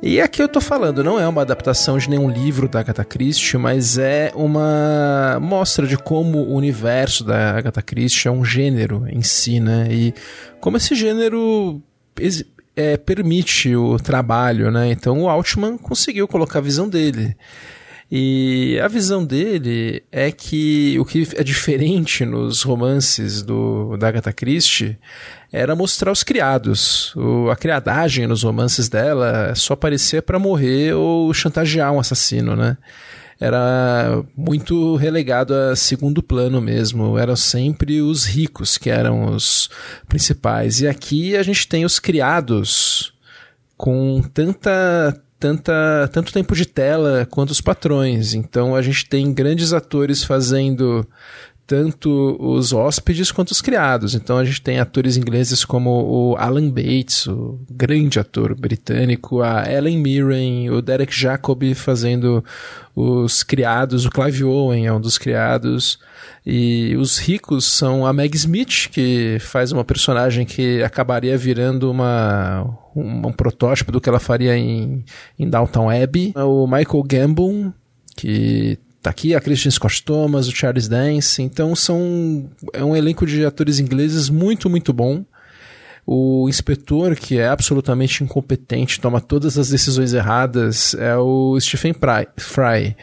[0.05, 3.57] E aqui eu tô falando, não é uma adaptação de nenhum livro da Agatha Christie,
[3.57, 9.21] mas é uma mostra de como o universo da Agatha Christie é um gênero em
[9.21, 9.87] si, né?
[9.89, 10.13] E
[10.59, 11.81] como esse gênero
[12.75, 14.91] é, permite o trabalho, né?
[14.91, 17.37] Então o Altman conseguiu colocar a visão dele.
[18.11, 24.31] E a visão dele é que o que é diferente nos romances do, da Agatha
[24.31, 24.97] Christie
[25.51, 27.15] era mostrar os criados.
[27.15, 32.77] O, a criadagem nos romances dela só aparecia para morrer ou chantagear um assassino, né?
[33.39, 37.17] Era muito relegado a segundo plano mesmo.
[37.17, 39.69] Eram sempre os ricos que eram os
[40.07, 40.81] principais.
[40.81, 43.13] E aqui a gente tem os criados
[43.75, 48.33] com tanta tanta, tanto tempo de tela quanto os patrões.
[48.33, 51.05] Então a gente tem grandes atores fazendo
[51.65, 54.13] tanto os hóspedes quanto os criados.
[54.13, 59.63] Então a gente tem atores ingleses como o Alan Bates, o grande ator britânico, a
[59.71, 62.43] Ellen Mirren, o Derek Jacobi fazendo
[62.95, 65.97] os criados, o Clive Owen é um dos criados.
[66.45, 72.69] E os ricos são a Meg Smith, que faz uma personagem que acabaria virando uma,
[72.95, 75.03] um, um protótipo do que ela faria em,
[75.39, 76.33] em Downtown Abbey.
[76.35, 77.73] O Michael Gambon,
[78.15, 81.41] que tá aqui, a Christian Scott Thomas, o Charles Dance.
[81.41, 85.23] Então são é um elenco de atores ingleses muito, muito bom.
[86.05, 91.95] O inspetor, que é absolutamente incompetente, toma todas as decisões erradas, é o Stephen
[92.37, 92.95] Fry.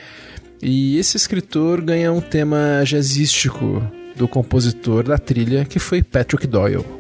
[0.63, 3.83] E esse escritor ganha um tema jazzístico
[4.17, 7.00] do compositor da trilha, que foi Patrick Doyle.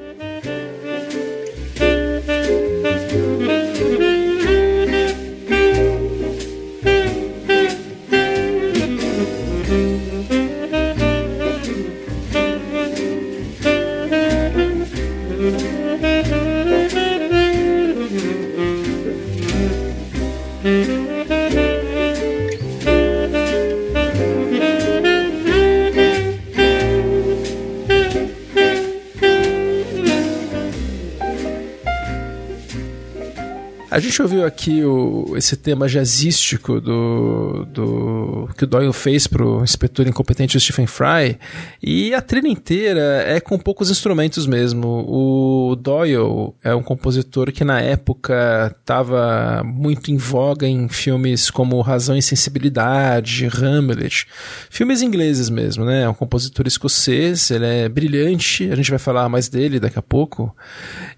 [34.00, 39.62] A gente ouviu aqui o, esse tema jazzístico do, do que o Doyle fez pro
[39.62, 41.38] inspetor incompetente Stephen Fry
[41.82, 45.04] e a trilha inteira é com poucos instrumentos mesmo.
[45.06, 51.78] O Doyle é um compositor que na época estava muito em voga em filmes como
[51.82, 54.26] Razão e Sensibilidade, Hamlet,
[54.70, 56.04] filmes ingleses mesmo, né?
[56.04, 60.02] É um compositor escocês, ele é brilhante, a gente vai falar mais dele daqui a
[60.02, 60.56] pouco.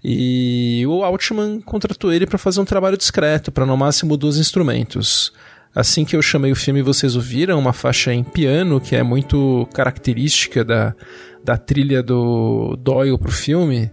[0.03, 5.31] E o Altman contratou ele para fazer um trabalho discreto, para no máximo dois instrumentos.
[5.75, 9.67] Assim que eu chamei o filme, vocês ouviram uma faixa em piano que é muito
[9.75, 10.95] característica da,
[11.43, 13.91] da trilha do Doyle pro filme.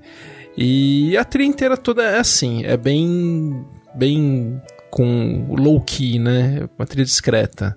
[0.57, 4.59] E a trilha inteira toda é assim, é bem bem
[4.91, 6.67] com low key, né?
[6.79, 7.77] Uma trilha discreta.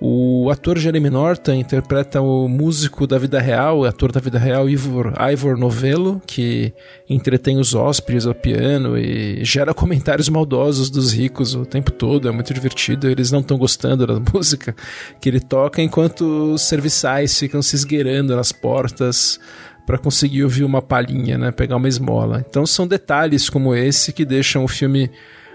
[0.00, 4.70] O ator Jeremy Norton interpreta o músico da vida real, o ator da vida real
[4.70, 6.72] Ivor, Ivor Novello, que
[7.10, 12.30] entretém os hóspedes ao piano e gera comentários maldosos dos ricos o tempo todo, é
[12.30, 13.08] muito divertido.
[13.08, 14.74] Eles não estão gostando da música
[15.20, 19.40] que ele toca, enquanto os serviçais ficam se esgueirando nas portas
[19.84, 22.44] para conseguir ouvir uma palhinha, né, pegar uma esmola.
[22.48, 25.10] Então são detalhes como esse que deixam o filme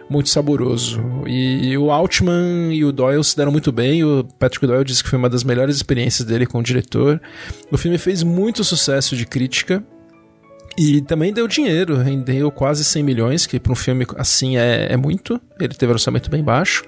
[0.09, 1.01] muito saboroso.
[1.27, 4.03] E o Altman e o Doyle se deram muito bem.
[4.03, 7.21] O Patrick Doyle disse que foi uma das melhores experiências dele com o diretor.
[7.71, 9.83] O filme fez muito sucesso de crítica.
[10.75, 14.97] E também deu dinheiro, rendeu quase 100 milhões, que para um filme assim é, é
[14.97, 15.39] muito.
[15.59, 16.83] Ele teve um orçamento bem baixo.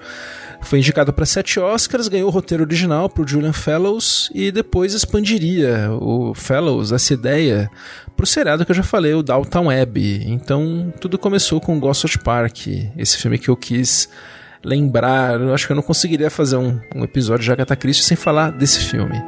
[0.66, 5.92] Foi indicado para sete Oscars, ganhou o roteiro original o Julian Fellows e depois expandiria
[5.92, 7.70] o Fellows, essa ideia,
[8.18, 10.24] para o seriado que eu já falei, o Downtown Abbey.
[10.26, 12.68] Então tudo começou com Gosford Park,
[12.98, 14.10] esse filme que eu quis
[14.64, 15.40] lembrar.
[15.40, 18.52] Eu acho que eu não conseguiria fazer um, um episódio de Agatha Christie sem falar
[18.52, 19.22] desse filme.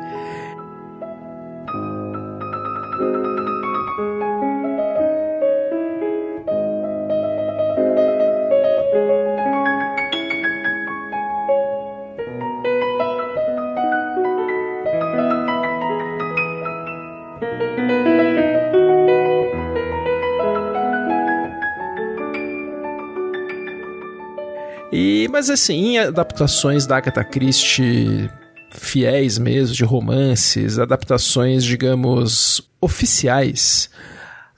[25.38, 28.28] Mas assim, em adaptações da Agatha Christie
[28.72, 33.88] fiéis mesmo, de romances, adaptações, digamos, oficiais,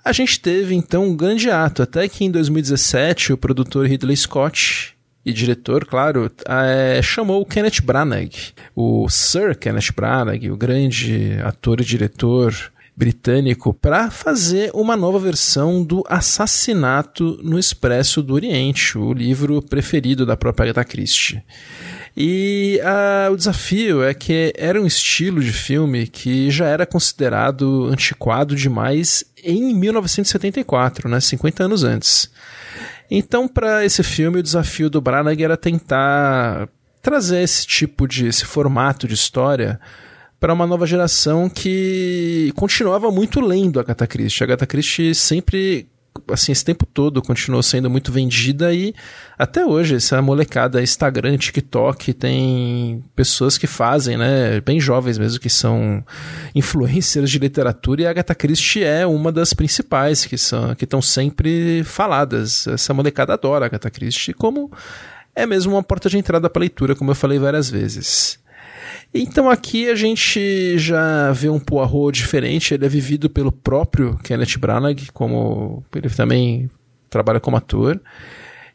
[0.06, 1.84] a gente teve então um grande ato.
[1.84, 4.96] Até que em 2017 o produtor Ridley Scott
[5.26, 8.32] e diretor, claro, é, chamou o Kenneth Branagh,
[8.74, 12.56] o Sir Kenneth Branagh, o grande ator e diretor
[13.00, 20.26] britânico para fazer uma nova versão do Assassinato no Expresso do Oriente, o livro preferido
[20.26, 21.42] da própria Agatha Christie.
[22.18, 22.78] E
[23.32, 29.24] o desafio é que era um estilo de filme que já era considerado antiquado demais
[29.42, 32.30] em 1974, né, 50 anos antes.
[33.10, 36.68] Então, para esse filme, o desafio do Branagh era tentar
[37.02, 39.80] trazer esse tipo de esse formato de história
[40.40, 44.44] para uma nova geração que continuava muito lendo a Agatha Christie.
[44.44, 45.88] A Agatha Christie sempre
[46.28, 48.94] assim, esse tempo todo continuou sendo muito vendida e
[49.38, 55.50] até hoje essa molecada Instagram, TikTok, tem pessoas que fazem, né, bem jovens mesmo, que
[55.50, 56.04] são
[56.54, 61.02] influencers de literatura e a Agatha Christie é uma das principais que são, que estão
[61.02, 62.68] sempre faladas.
[62.68, 64.72] Essa molecada adora a Agatha Christie, como
[65.36, 68.40] é mesmo uma porta de entrada para leitura, como eu falei várias vezes.
[69.14, 74.58] Então aqui a gente já vê um Poirot diferente, ele é vivido pelo próprio Kenneth
[74.60, 76.70] Branagh, como ele também
[77.10, 78.00] trabalha como ator.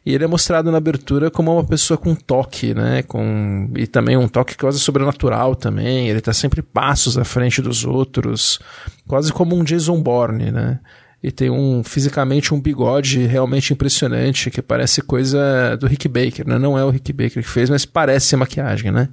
[0.05, 3.01] E ele é mostrado na abertura como uma pessoa com toque, né?
[3.01, 6.07] Com, e também um toque quase sobrenatural também.
[6.07, 8.59] Ele está sempre passos à frente dos outros,
[9.07, 10.79] quase como um Jason Bourne, né?
[11.23, 16.59] E tem um fisicamente um bigode realmente impressionante, que parece coisa do Rick Baker, né?
[16.59, 19.09] Não é o Rick Baker que fez, mas parece maquiagem, né?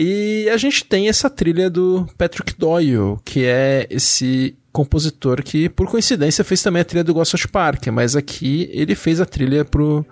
[0.00, 5.88] E a gente tem essa trilha do Patrick Doyle, que é esse compositor que, por
[5.88, 10.06] coincidência, fez também a trilha do Ghost Park, mas aqui ele fez a trilha pro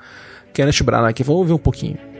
[0.53, 1.15] Kenneth Branagh.
[1.21, 2.15] Vamos ouvir um pouquinho.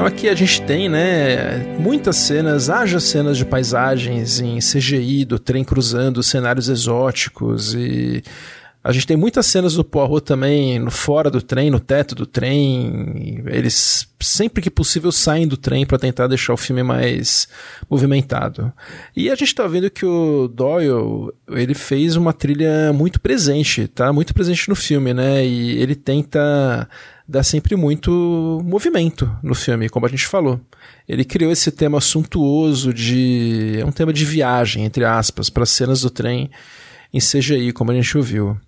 [0.00, 5.62] Aqui a gente tem, né, muitas cenas, haja cenas de paisagens em CGI do trem
[5.62, 8.22] cruzando cenários exóticos e
[8.84, 12.26] a gente tem muitas cenas do Poirot também no fora do trem, no teto do
[12.26, 13.40] trem.
[13.46, 17.46] Eles sempre que possível saem do trem para tentar deixar o filme mais
[17.88, 18.72] movimentado.
[19.14, 24.12] E a gente está vendo que o Doyle, ele fez uma trilha muito presente, tá?
[24.12, 25.46] Muito presente no filme, né?
[25.46, 26.88] E ele tenta
[27.26, 30.60] dar sempre muito movimento no filme, como a gente falou.
[31.08, 36.00] Ele criou esse tema suntuoso de é um tema de viagem, entre aspas, para cenas
[36.00, 36.50] do trem
[37.14, 38.58] em CGI, como a gente ouviu.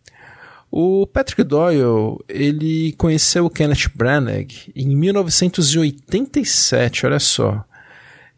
[0.77, 7.65] O Patrick Doyle, ele conheceu o Kenneth Branagh em 1987, olha só.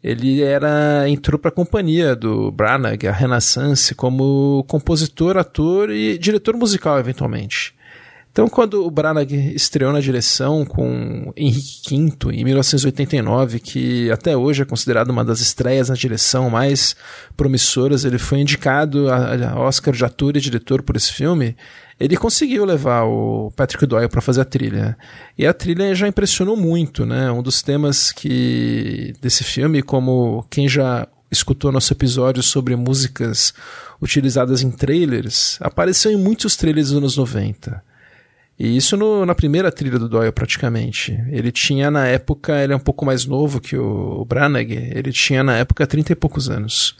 [0.03, 6.55] Ele era entrou para a companhia do Branagh, a Renaissance, como compositor, ator e diretor
[6.55, 7.73] musical eventualmente.
[8.31, 11.95] Então, quando o Branagh estreou na direção com Henrique V
[12.35, 16.95] em 1989, que até hoje é considerado uma das estreias na direção mais
[17.35, 21.57] promissoras, ele foi indicado a Oscar de ator e diretor por esse filme
[21.99, 24.97] ele conseguiu levar o Patrick Doyle para fazer a trilha.
[25.37, 27.31] E a trilha já impressionou muito, né?
[27.31, 33.53] Um dos temas que desse filme, como quem já escutou nosso episódio sobre músicas
[34.01, 37.83] utilizadas em trailers, apareceu em muitos trailers dos anos 90.
[38.59, 41.11] E isso no, na primeira trilha do Doyle, praticamente.
[41.29, 45.43] Ele tinha na época, ele é um pouco mais novo que o, Branagh, ele tinha
[45.43, 46.95] na época 30 e poucos anos.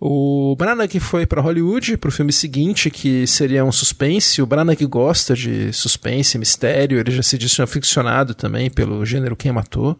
[0.00, 4.42] O Branagh foi para Hollywood para o filme seguinte, que seria um suspense.
[4.42, 9.52] O Branagh gosta de suspense, mistério, ele já se disse aficionado também pelo gênero Quem
[9.52, 9.98] Matou.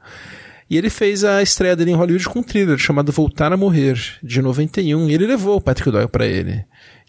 [0.69, 3.99] E ele fez a estreia dele em Hollywood com um thriller chamado Voltar a Morrer,
[4.23, 5.09] de 91.
[5.09, 6.65] E ele levou o Patrick Doyle para ele,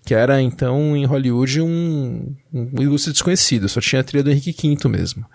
[0.05, 4.77] que era então em Hollywood um, um ilustre desconhecido, só tinha a trilha do Henrique
[4.77, 5.25] V mesmo.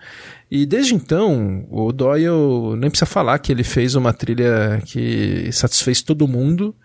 [0.49, 6.01] E desde então, o Doyle nem precisa falar que ele fez uma trilha que satisfez
[6.01, 6.75] todo mundo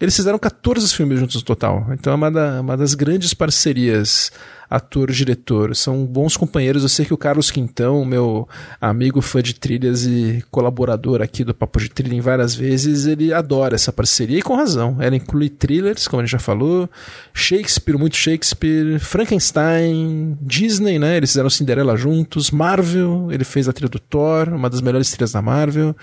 [0.00, 1.86] eles fizeram 14 filmes juntos no total.
[1.92, 4.30] Então é uma, da, uma das grandes parcerias
[4.70, 5.74] ator-diretor.
[5.74, 6.82] São bons companheiros.
[6.82, 8.48] Eu sei que o Carlos Quintão, meu
[8.80, 13.32] amigo fã de trilhas e colaborador aqui do Papo de Trilha em várias vezes, ele
[13.32, 14.96] adora essa parceria e com razão.
[15.00, 16.88] Ela inclui thrillers, como gente já falou,
[17.32, 21.16] Shakespeare, muito Shakespeare, Frankenstein, Disney, né?
[21.16, 25.32] Eles fizeram Cinderela juntos, Marvel, ele fez a trilha do Thor, uma das melhores trilhas
[25.32, 25.96] da Marvel.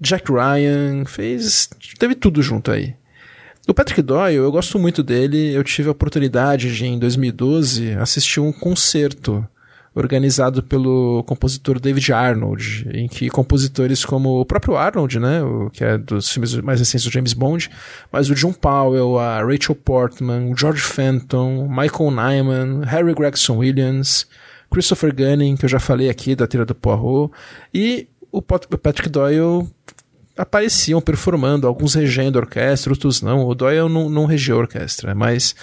[0.00, 1.68] Jack Ryan, fez.
[1.98, 2.94] teve tudo junto aí.
[3.70, 5.54] O Patrick Doyle, eu gosto muito dele.
[5.54, 9.46] Eu tive a oportunidade de, em 2012, assistir um concerto
[9.94, 15.84] organizado pelo compositor David Arnold, em que compositores como o próprio Arnold, né, o, que
[15.84, 17.70] é dos filmes mais recentes do James Bond,
[18.10, 24.26] mas o John Powell, a Rachel Portman, o George Fenton, Michael Nyman, Harry Gregson Williams,
[24.68, 27.32] Christopher Gunning, que eu já falei aqui da trilha do Poirot,
[27.72, 29.68] e o Patrick Doyle
[30.36, 33.46] apareciam performando, alguns regendo a orquestra, outros não.
[33.46, 35.54] O Doyle não, não regiu a orquestra, mas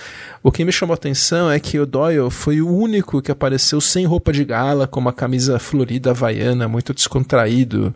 [0.43, 3.81] o que me chamou a atenção é que o Doyle foi o único que apareceu
[3.81, 7.93] sem roupa de gala, com uma camisa florida havaiana, muito descontraído.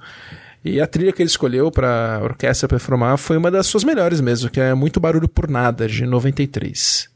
[0.63, 4.49] E a trilha que ele escolheu para orquestra performar foi uma das suas melhores mesmo,
[4.49, 7.10] que é Muito Barulho por Nada, de 93.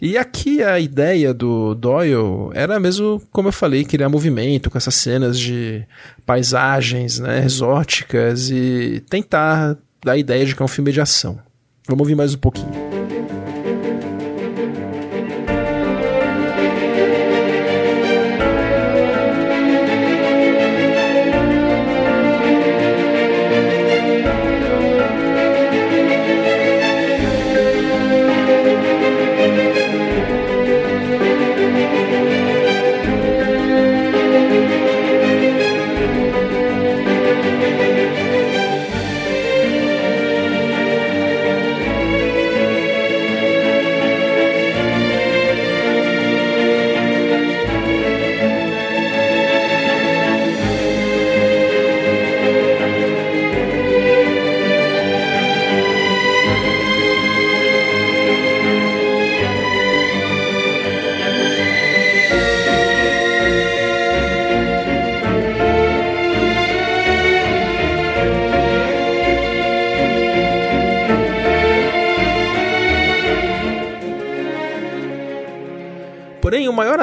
[0.00, 4.94] E aqui a ideia do Doyle era mesmo, como eu falei, criar movimento com essas
[4.96, 5.84] cenas de
[6.26, 11.38] paisagens né, exóticas e tentar dar a ideia de que é um filme de ação.
[11.86, 12.72] Vamos ouvir mais um pouquinho.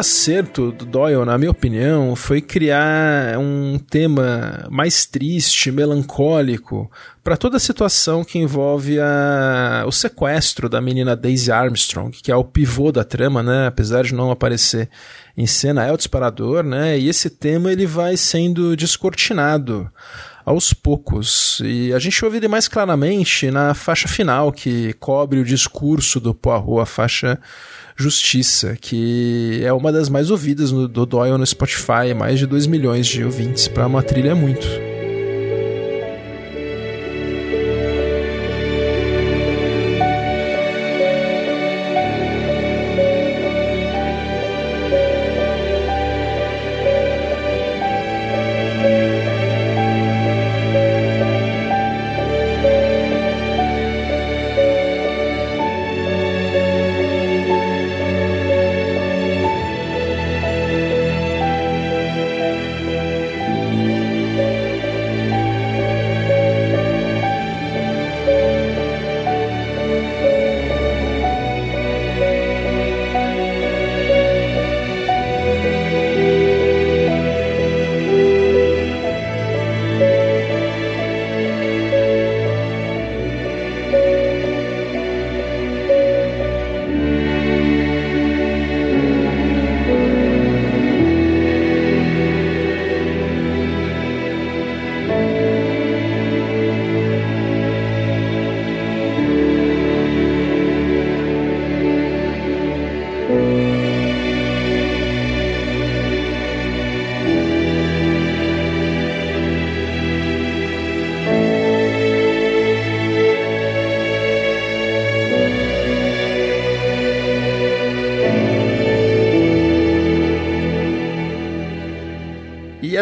[0.02, 6.92] Acerto do Doyle, na minha opinião, foi criar um tema mais triste, melancólico,
[7.24, 12.36] para toda a situação que envolve a, o sequestro da menina Daisy Armstrong, que é
[12.36, 13.68] o pivô da trama, né?
[13.68, 14.90] Apesar de não aparecer
[15.38, 16.98] em cena, é o disparador, né?
[16.98, 19.90] E esse tema ele vai sendo descortinado
[20.44, 21.62] aos poucos.
[21.64, 26.34] E a gente ouve ele mais claramente na faixa final, que cobre o discurso do
[26.34, 27.40] Poirot, a faixa
[28.02, 32.68] Justiça, que é uma das mais ouvidas no, do Doyle no Spotify, mais de 2
[32.68, 33.68] milhões de ouvintes.
[33.68, 34.68] Para uma trilha é muito.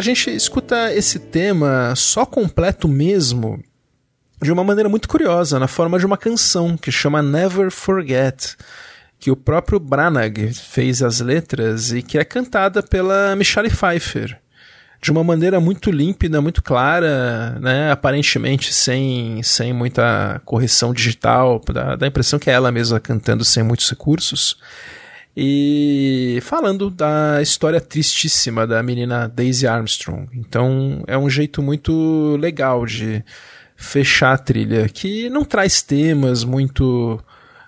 [0.10, 3.64] Gente escuta esse tema só completo mesmo
[4.42, 8.56] de uma maneira muito curiosa, na forma de uma canção que chama Never Forget,
[9.20, 14.40] que o próprio Branagh fez as letras e que é cantada pela Michelle Pfeiffer.
[15.02, 17.90] De uma maneira muito límpida, muito clara, né?
[17.92, 23.46] aparentemente sem, sem muita correção digital, dá, dá a impressão que é ela mesma cantando
[23.46, 24.58] sem muitos recursos
[25.36, 30.28] e falando da história tristíssima da menina Daisy Armstrong.
[30.34, 33.24] Então é um jeito muito legal de
[33.76, 37.20] fechar a trilha, que não traz temas muito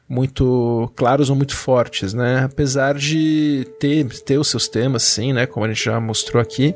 [0.08, 2.44] muito claros ou muito fortes, né?
[2.44, 5.46] Apesar de ter, ter os seus temas, sim, né?
[5.46, 6.76] Como a gente já mostrou aqui,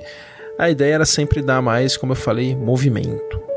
[0.57, 3.54] a ideia era sempre dar mais, como eu falei, movimento.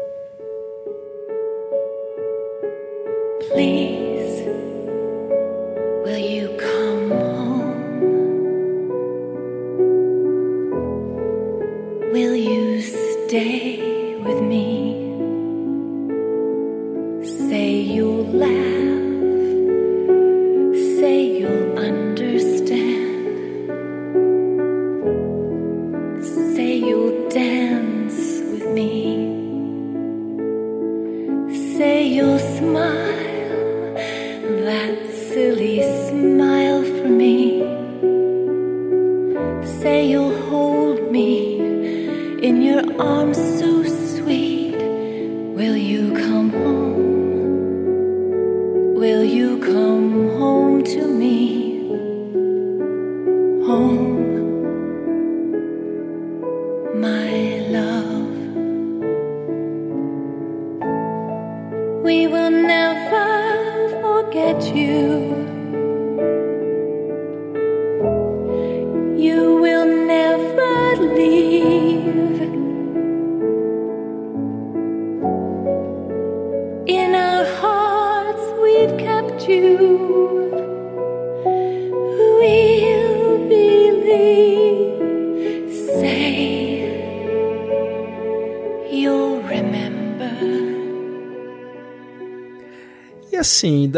[27.38, 27.77] down.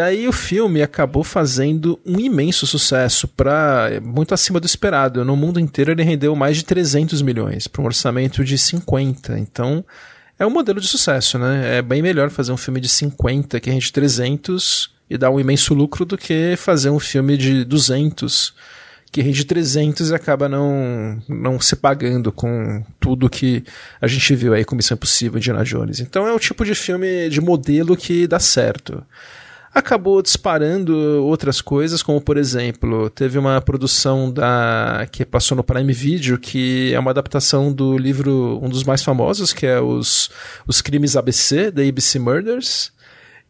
[0.01, 5.22] Daí o filme acabou fazendo um imenso sucesso, para muito acima do esperado.
[5.27, 9.39] No mundo inteiro ele rendeu mais de 300 milhões, para um orçamento de 50.
[9.39, 9.85] Então,
[10.39, 11.77] é um modelo de sucesso, né?
[11.77, 15.74] É bem melhor fazer um filme de 50 que rende 300 e dar um imenso
[15.74, 18.55] lucro do que fazer um filme de 200
[19.12, 23.64] que rende 300 e acaba não, não se pagando com tudo que
[24.01, 26.01] a gente viu aí com Missão Impossível e Indiana Jones.
[26.01, 29.05] Então é o tipo de filme de modelo que dá certo
[29.73, 35.93] acabou disparando outras coisas, como por exemplo, teve uma produção da que passou no Prime
[35.93, 40.31] Video, que é uma adaptação do livro, um dos mais famosos, que é os,
[40.67, 42.93] os Crimes ABC, da ABC Murders,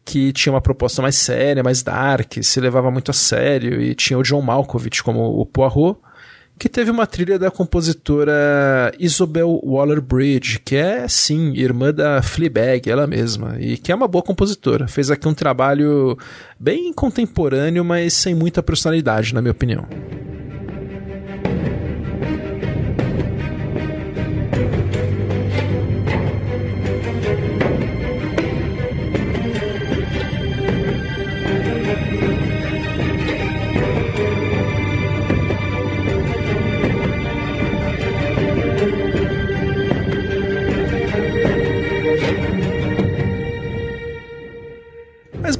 [0.05, 4.17] que tinha uma proposta mais séria, mais dark, se levava muito a sério, e tinha
[4.17, 5.99] o John Malkovich como o Poirot,
[6.61, 13.07] que teve uma trilha da compositora Isobel Waller-Bridge, que é, sim, irmã da Fleabag, ela
[13.07, 14.87] mesma, e que é uma boa compositora.
[14.87, 16.15] Fez aqui um trabalho
[16.59, 19.87] bem contemporâneo, mas sem muita personalidade, na minha opinião.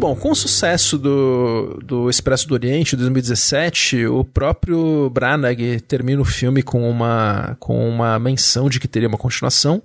[0.02, 6.26] Bom, com o sucesso do, do Expresso do Oriente, 2017, o próprio Branagh termina o
[6.26, 9.84] filme com uma, com uma menção de que teria uma continuação.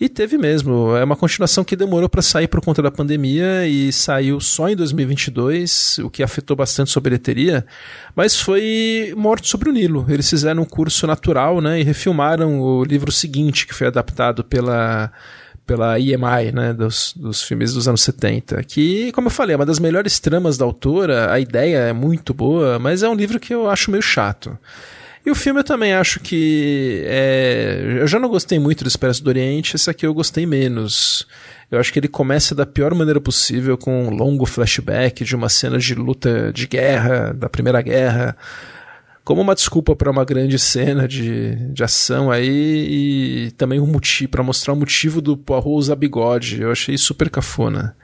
[0.00, 0.94] E teve mesmo.
[0.94, 4.76] É uma continuação que demorou para sair por conta da pandemia e saiu só em
[4.76, 7.66] 2022, o que afetou bastante sua bilheteria.
[8.14, 10.06] Mas foi Morte sobre o Nilo.
[10.08, 15.10] Eles fizeram um curso natural né, e refilmaram o livro seguinte, que foi adaptado pela
[15.68, 19.66] pela EMI, né, dos, dos filmes dos anos 70, que, como eu falei, é uma
[19.66, 23.54] das melhores tramas da autora, a ideia é muito boa, mas é um livro que
[23.54, 24.58] eu acho meio chato.
[25.26, 27.02] E o filme eu também acho que.
[27.04, 31.26] É, eu já não gostei muito do Expresso do Oriente, esse aqui eu gostei menos.
[31.70, 35.50] Eu acho que ele começa da pior maneira possível, com um longo flashback de uma
[35.50, 38.34] cena de luta de guerra, da Primeira Guerra
[39.28, 44.30] como uma desculpa para uma grande cena de, de ação aí e também um motivo
[44.30, 46.62] para mostrar o motivo do Poirot usar bigode.
[46.62, 47.94] Eu achei super cafona.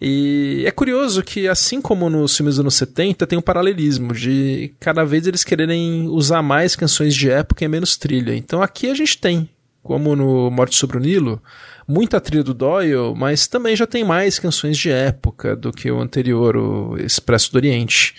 [0.00, 4.72] E é curioso que, assim como nos filmes dos anos 70, tem um paralelismo de
[4.80, 8.34] cada vez eles quererem usar mais canções de época e menos trilha.
[8.34, 9.46] Então aqui a gente tem,
[9.82, 11.42] como no Morte sobre o Nilo,
[11.86, 16.00] muita trilha do Doyle, mas também já tem mais canções de época do que o
[16.00, 18.14] anterior, o Expresso do Oriente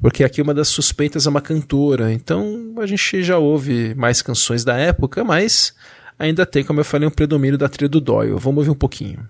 [0.00, 4.64] porque aqui uma das suspeitas é uma cantora, então a gente já ouve mais canções
[4.64, 5.74] da época, mas
[6.18, 8.32] ainda tem, como eu falei, um predomínio da trilha do Doyle.
[8.32, 9.28] Vamos ouvir um pouquinho.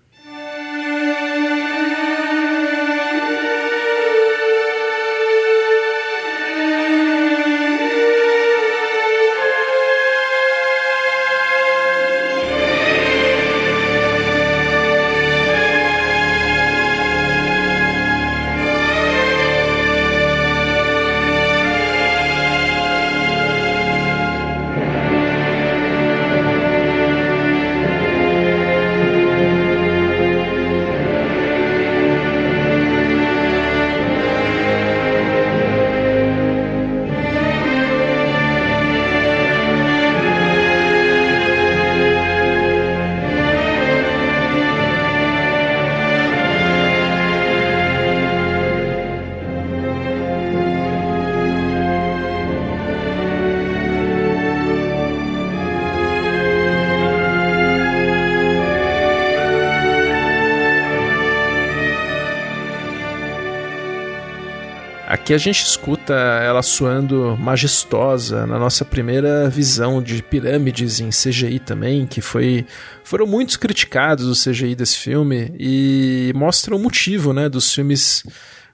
[65.30, 71.60] Aqui a gente escuta ela soando majestosa na nossa primeira visão de pirâmides em CGI
[71.60, 72.66] também, que foi
[73.04, 78.24] foram muitos criticados o CGI desse filme e mostra o motivo, né, dos filmes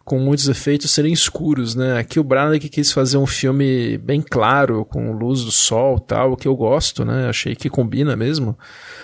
[0.07, 1.99] com muitos efeitos serem escuros, né?
[1.99, 6.37] Aqui o Branagh quis fazer um filme bem claro, com luz do sol tal, o
[6.37, 7.29] que eu gosto, né?
[7.29, 8.57] Achei que combina mesmo.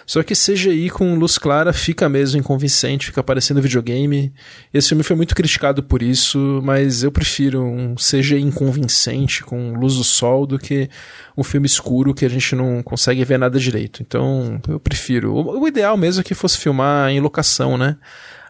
[0.07, 4.33] Só que CGI com luz clara fica mesmo inconvincente, fica parecendo videogame.
[4.73, 9.97] Esse filme foi muito criticado por isso, mas eu prefiro um CGI inconvincente com luz
[9.97, 10.89] do sol do que
[11.37, 14.03] um filme escuro que a gente não consegue ver nada direito.
[14.03, 15.35] Então, eu prefiro.
[15.35, 17.97] O, ideal mesmo é que fosse filmar em locação, né?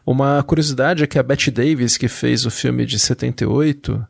[0.05, 4.05] Uma curiosidade é que a Bette Davis, que fez o filme de 78,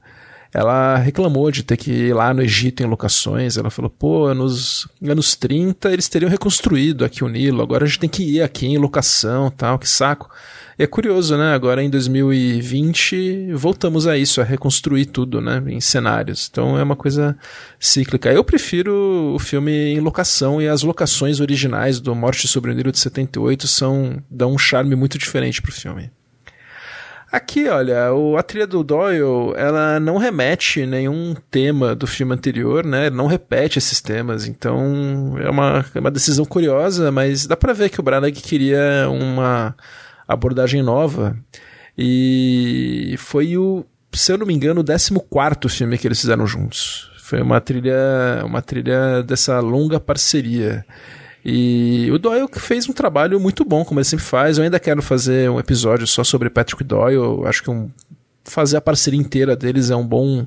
[0.54, 3.56] ela reclamou de ter que ir lá no Egito em locações.
[3.56, 8.00] Ela falou, pô, nos anos 30 eles teriam reconstruído aqui o Nilo, agora a gente
[8.00, 10.30] tem que ir aqui em locação tal, que saco.
[10.78, 11.52] É curioso, né?
[11.52, 15.62] Agora em 2020 voltamos a isso, a reconstruir tudo, né?
[15.66, 16.48] Em cenários.
[16.50, 17.36] Então é uma coisa
[17.78, 18.32] cíclica.
[18.32, 22.90] Eu prefiro o filme em locação e as locações originais do Morte sobre o Nilo
[22.90, 26.10] de 78 são dão um charme muito diferente pro filme.
[27.30, 32.84] Aqui, olha, o, a trilha do Doyle, ela não remete nenhum tema do filme anterior,
[32.84, 33.08] né?
[33.08, 37.88] Não repete esses temas, então é uma, é uma decisão curiosa, mas dá pra ver
[37.88, 39.74] que o Branagh queria uma
[40.32, 41.36] abordagem nova.
[41.96, 47.10] E foi o, se eu não me engano, o 14 filme que eles fizeram juntos.
[47.18, 50.84] Foi uma trilha, uma trilha dessa longa parceria.
[51.44, 54.58] E o Doyle fez um trabalho muito bom, como ele sempre faz.
[54.58, 57.46] Eu ainda quero fazer um episódio só sobre Patrick Doyle.
[57.46, 57.90] Acho que um,
[58.44, 60.46] fazer a parceria inteira deles é um bom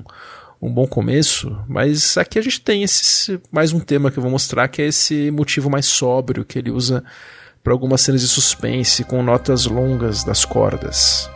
[0.60, 4.30] um bom começo, mas aqui a gente tem esse mais um tema que eu vou
[4.30, 7.04] mostrar que é esse motivo mais sóbrio que ele usa
[7.66, 11.28] para algumas cenas de suspense com notas longas das cordas.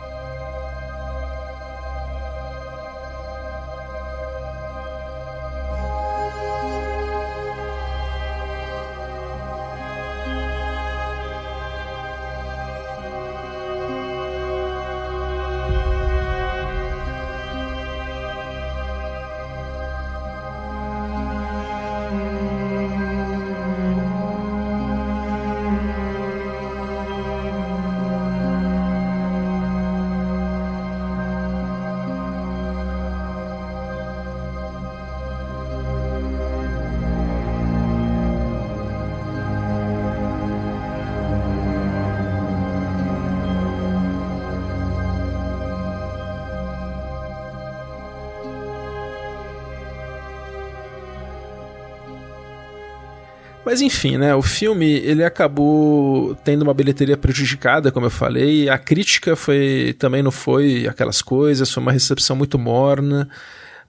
[53.71, 54.35] Mas enfim, né?
[54.35, 58.67] O filme ele acabou tendo uma bilheteria prejudicada, como eu falei.
[58.67, 63.29] A crítica foi também não foi aquelas coisas, foi uma recepção muito morna.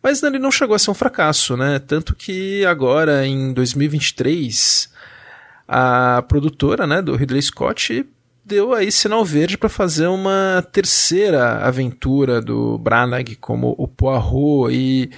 [0.01, 1.81] Mas ele não chegou a ser um fracasso, né?
[1.81, 4.89] Tanto que agora, em 2023,
[5.67, 8.07] a produtora né, do Ridley Scott
[8.45, 15.11] deu aí sinal verde para fazer uma terceira aventura do Branagh como o Poirot e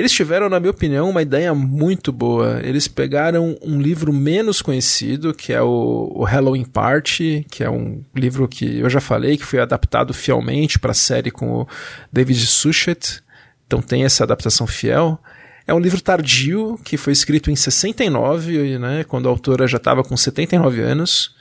[0.00, 2.58] eles tiveram, na minha opinião, uma ideia muito boa.
[2.64, 8.02] Eles pegaram um livro menos conhecido, que é o, o Halloween Party, que é um
[8.16, 11.68] livro que eu já falei, que foi adaptado fielmente para a série com o
[12.10, 13.22] David Suchet.
[13.66, 15.18] Então tem essa adaptação fiel.
[15.66, 20.02] É um livro tardio, que foi escrito em 69, né, quando a autora já estava
[20.02, 21.36] com 79 anos.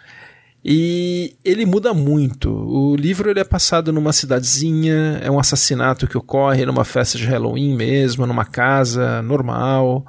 [0.63, 2.49] E ele muda muito.
[2.51, 7.25] O livro ele é passado numa cidadezinha, é um assassinato que ocorre numa festa de
[7.25, 10.05] Halloween mesmo, numa casa normal.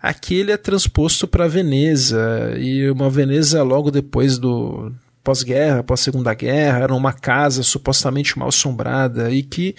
[0.00, 4.92] Aqui ele é transposto para Veneza, e uma Veneza logo depois do
[5.24, 9.74] pós-guerra, pós-segunda guerra, era uma casa supostamente mal assombrada e que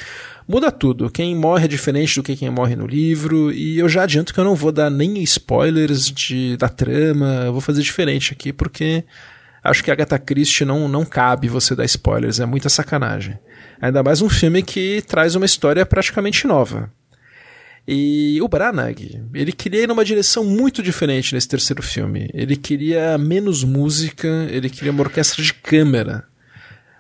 [0.46, 1.10] muda tudo.
[1.10, 4.40] Quem morre é diferente do que quem morre no livro, e eu já adianto que
[4.40, 9.06] eu não vou dar nem spoilers de, da trama, eu vou fazer diferente aqui porque
[9.64, 13.38] acho que Agatha Christie não, não cabe você dar spoilers, é muita sacanagem.
[13.82, 16.92] Ainda mais um filme que traz uma história praticamente nova.
[17.88, 22.30] E o Branagh, ele queria ir numa direção muito diferente nesse terceiro filme.
[22.34, 26.29] Ele queria menos música, ele queria uma orquestra de câmera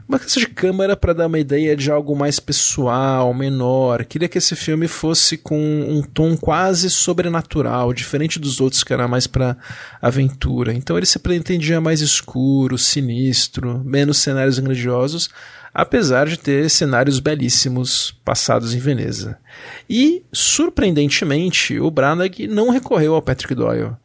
[0.09, 4.03] uma questão de câmera para dar uma ideia de algo mais pessoal, menor.
[4.05, 9.07] Queria que esse filme fosse com um tom quase sobrenatural, diferente dos outros que era
[9.07, 9.55] mais para
[10.01, 10.73] aventura.
[10.73, 15.29] Então ele se pretendia mais escuro, sinistro, menos cenários grandiosos,
[15.71, 19.37] apesar de ter cenários belíssimos passados em Veneza.
[19.87, 23.95] E, surpreendentemente, o Branagh não recorreu ao Patrick Doyle.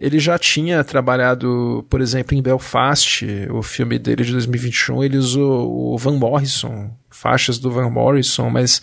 [0.00, 5.92] Ele já tinha trabalhado, por exemplo, em Belfast, o filme dele de 2021, ele usou
[5.92, 8.80] o Van Morrison, faixas do Van Morrison, mas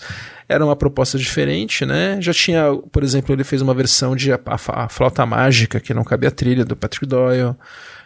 [0.48, 2.22] era uma proposta diferente, né?
[2.22, 5.92] Já tinha, por exemplo, ele fez uma versão de A, a, a Flauta Mágica, que
[5.92, 7.56] não cabia a trilha, do Patrick Doyle.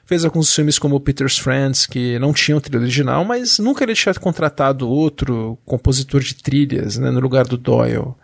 [0.06, 4.14] Fez alguns filmes como Peter's Friends, que não tinham trilha original, mas nunca ele tinha
[4.14, 8.16] contratado outro compositor de trilhas, né, no lugar do Doyle.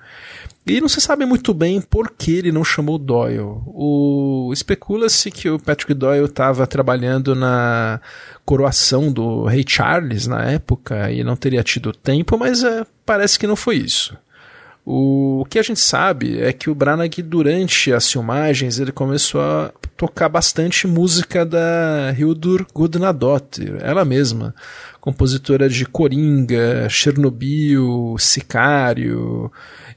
[0.67, 3.61] E não se sabe muito bem por que ele não chamou Doyle.
[3.67, 4.51] O...
[4.51, 8.01] Especula-se que o Patrick Doyle estava trabalhando na
[8.45, 13.47] coroação do rei Charles na época e não teria tido tempo, mas é, parece que
[13.47, 14.17] não foi isso.
[14.89, 19.69] O que a gente sabe é que o Branagh, durante as filmagens, ele começou a
[19.97, 24.55] tocar bastante música da Hildur Gudnadottir, ela mesma,
[25.01, 29.51] compositora de Coringa, Chernobyl, Sicário,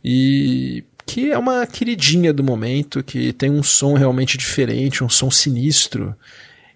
[0.05, 5.31] e que é uma queridinha do momento, que tem um som realmente diferente, um som
[5.31, 6.15] sinistro,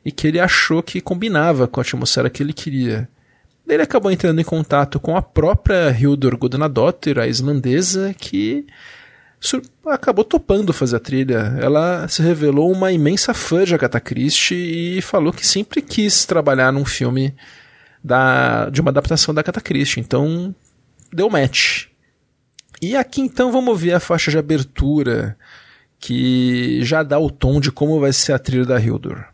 [0.05, 3.09] e que ele achou que combinava com a atmosfera que ele queria.
[3.67, 8.67] Ele acabou entrando em contato com a própria Hildur Gudnadottir, a islandesa, que
[9.87, 11.57] acabou topando fazer a trilha.
[11.61, 16.73] Ela se revelou uma imensa fã de Agatha Christie e falou que sempre quis trabalhar
[16.73, 17.35] num filme
[18.03, 20.01] da, de uma adaptação da Agatha Christie.
[20.01, 20.55] Então,
[21.13, 21.87] deu match.
[22.85, 25.39] E aqui então vamos ouvir a faixa de abertura
[25.98, 29.24] que já dá o tom de como vai ser a trilha da Hildur.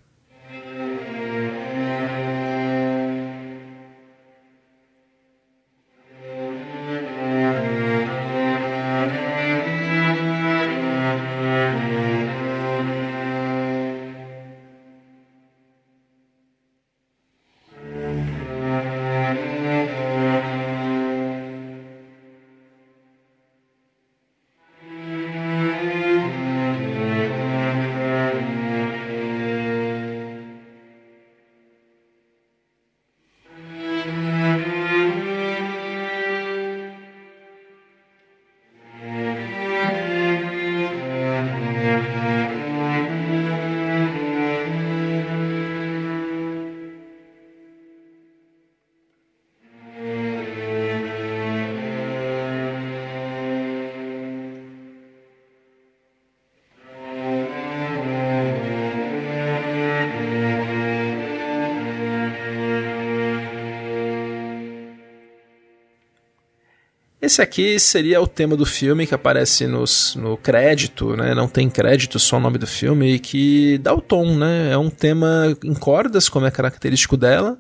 [67.30, 71.32] Esse aqui seria o tema do filme que aparece nos, no crédito, né?
[71.32, 74.72] Não tem crédito, só o nome do filme, e que dá o tom, né?
[74.72, 77.56] É um tema em cordas, como é característico dela,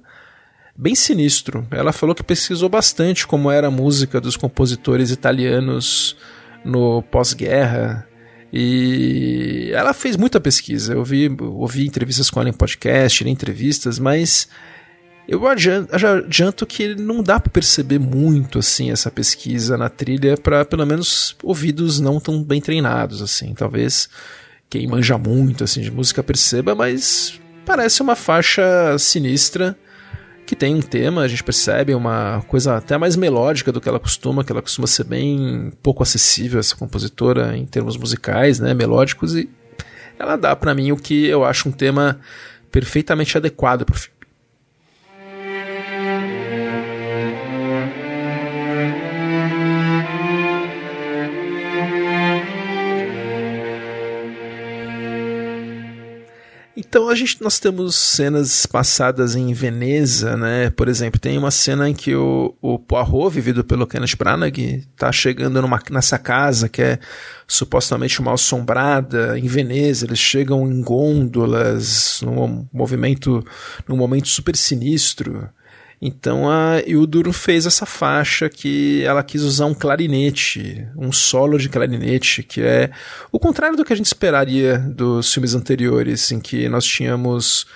[0.76, 1.64] bem sinistro.
[1.70, 6.16] Ela falou que pesquisou bastante como era a música dos compositores italianos
[6.64, 8.08] no pós-guerra.
[8.52, 10.94] E ela fez muita pesquisa.
[10.94, 14.48] Eu ouvi, ouvi entrevistas com ela em podcast, em entrevistas, mas
[15.30, 20.64] eu adianto, adianto que não dá para perceber muito assim essa pesquisa na trilha para
[20.64, 23.54] pelo menos ouvidos não tão bem treinados assim.
[23.54, 24.08] Talvez
[24.68, 29.78] quem manja muito assim de música perceba, mas parece uma faixa sinistra
[30.44, 34.00] que tem um tema, a gente percebe uma coisa até mais melódica do que ela
[34.00, 39.36] costuma, que ela costuma ser bem pouco acessível essa compositora em termos musicais, né, melódicos
[39.36, 39.48] e
[40.18, 42.18] ela dá para mim o que eu acho um tema
[42.72, 44.19] perfeitamente adequado pro filme.
[56.80, 60.70] Então a gente nós temos cenas passadas em Veneza, né?
[60.70, 65.12] Por exemplo, tem uma cena em que o, o Poirot, vivido pelo Kenneth Branagh, está
[65.12, 66.98] chegando numa, nessa casa que é
[67.46, 70.06] supostamente mal assombrada em Veneza.
[70.06, 73.44] Eles chegam em gôndolas, num movimento,
[73.86, 75.50] num momento super sinistro.
[76.00, 81.68] Então a Ilduro fez essa faixa que ela quis usar um clarinete, um solo de
[81.68, 82.90] clarinete, que é
[83.30, 87.66] o contrário do que a gente esperaria dos filmes anteriores, em que nós tínhamos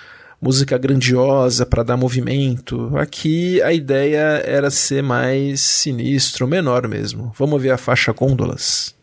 [0.41, 2.97] música grandiosa para dar movimento.
[2.97, 7.31] Aqui a ideia era ser mais sinistro, menor mesmo.
[7.37, 8.95] Vamos ver a faixa Gôndolas.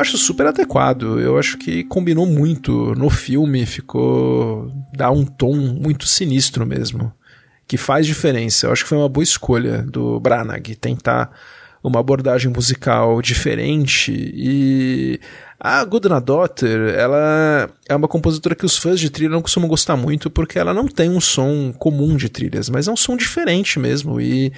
[0.00, 1.20] Acho super adequado.
[1.20, 4.72] Eu acho que combinou muito no filme, ficou.
[4.94, 7.12] dá um tom muito sinistro mesmo.
[7.66, 8.66] Que faz diferença.
[8.66, 11.30] Eu acho que foi uma boa escolha do Branagh tentar
[11.82, 15.20] uma abordagem musical diferente e
[15.58, 20.30] a Daughter, ela é uma compositora que os fãs de trilha não costumam gostar muito
[20.30, 24.18] porque ela não tem um som comum de trilhas, mas é um som diferente mesmo
[24.18, 24.52] e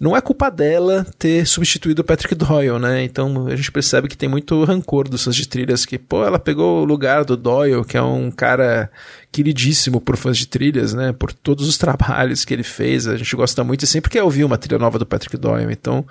[0.00, 3.04] não é culpa dela ter substituído o Patrick Doyle, né?
[3.04, 6.38] Então a gente percebe que tem muito rancor dos fãs de trilhas, que, pô, ela
[6.38, 8.90] pegou o lugar do Doyle, que é um cara
[9.30, 11.12] queridíssimo por fãs de trilhas, né?
[11.12, 14.42] Por todos os trabalhos que ele fez, a gente gosta muito e sempre quer ouvir
[14.42, 15.70] uma trilha nova do Patrick Doyle.
[15.70, 16.06] Então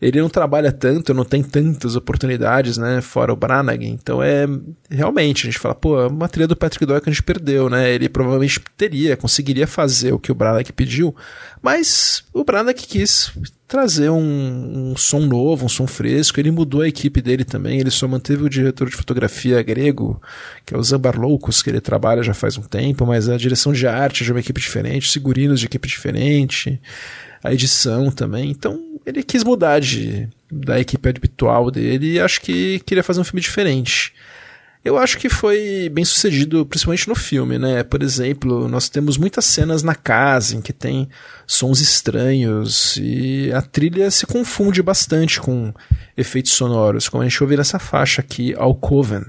[0.00, 4.46] ele não trabalha tanto, não tem tantas oportunidades, né, fora o Branagh, então é,
[4.90, 7.70] realmente, a gente fala, pô, é uma trilha do Patrick Doyle que a gente perdeu,
[7.70, 11.14] né, ele provavelmente teria, conseguiria fazer o que o Branagh pediu,
[11.62, 13.32] mas o Branagh quis
[13.66, 17.90] trazer um, um som novo, um som fresco, ele mudou a equipe dele também, ele
[17.90, 20.20] só manteve o diretor de fotografia grego,
[20.64, 23.72] que é o Zambar Loucos, que ele trabalha já faz um tempo, mas a direção
[23.72, 26.80] de arte é de uma equipe diferente, figurinos de equipe diferente,
[27.42, 28.50] a edição também.
[28.50, 33.24] Então ele quis mudar de, da equipe habitual dele e acho que queria fazer um
[33.24, 34.12] filme diferente.
[34.84, 37.82] Eu acho que foi bem sucedido, principalmente no filme, né?
[37.82, 41.08] Por exemplo, nós temos muitas cenas na casa em que tem
[41.44, 45.74] sons estranhos e a trilha se confunde bastante com
[46.16, 49.24] efeitos sonoros, como a gente ouve nessa faixa aqui, Alcoven.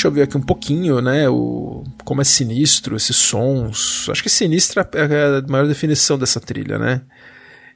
[0.00, 1.28] Gente ouviu aqui um pouquinho, né?
[1.28, 4.08] O, como é sinistro esses sons.
[4.08, 7.02] Acho que sinistro é a maior definição dessa trilha, né?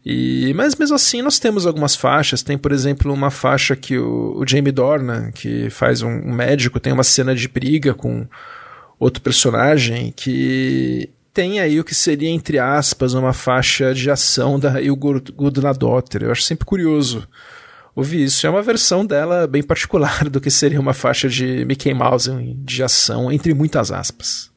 [0.05, 2.43] E, mas mesmo assim nós temos algumas faixas.
[2.43, 6.81] Tem, por exemplo, uma faixa que o, o Jamie Dornan, que faz um, um, médico,
[6.81, 8.27] tem uma cena de briga com
[8.99, 14.81] outro personagem que tem aí o que seria, entre aspas, uma faixa de ação da
[14.81, 16.23] Ilgur Gudnadotter.
[16.23, 17.29] Eu acho sempre curioso
[17.95, 18.47] ouvir isso.
[18.47, 22.83] É uma versão dela bem particular do que seria uma faixa de Mickey Mouse de
[22.83, 24.53] ação, entre muitas aspas.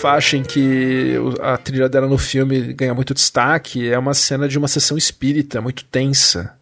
[0.00, 4.56] Faixa em que a trilha dela no filme ganha muito destaque é uma cena de
[4.56, 6.54] uma sessão espírita muito tensa,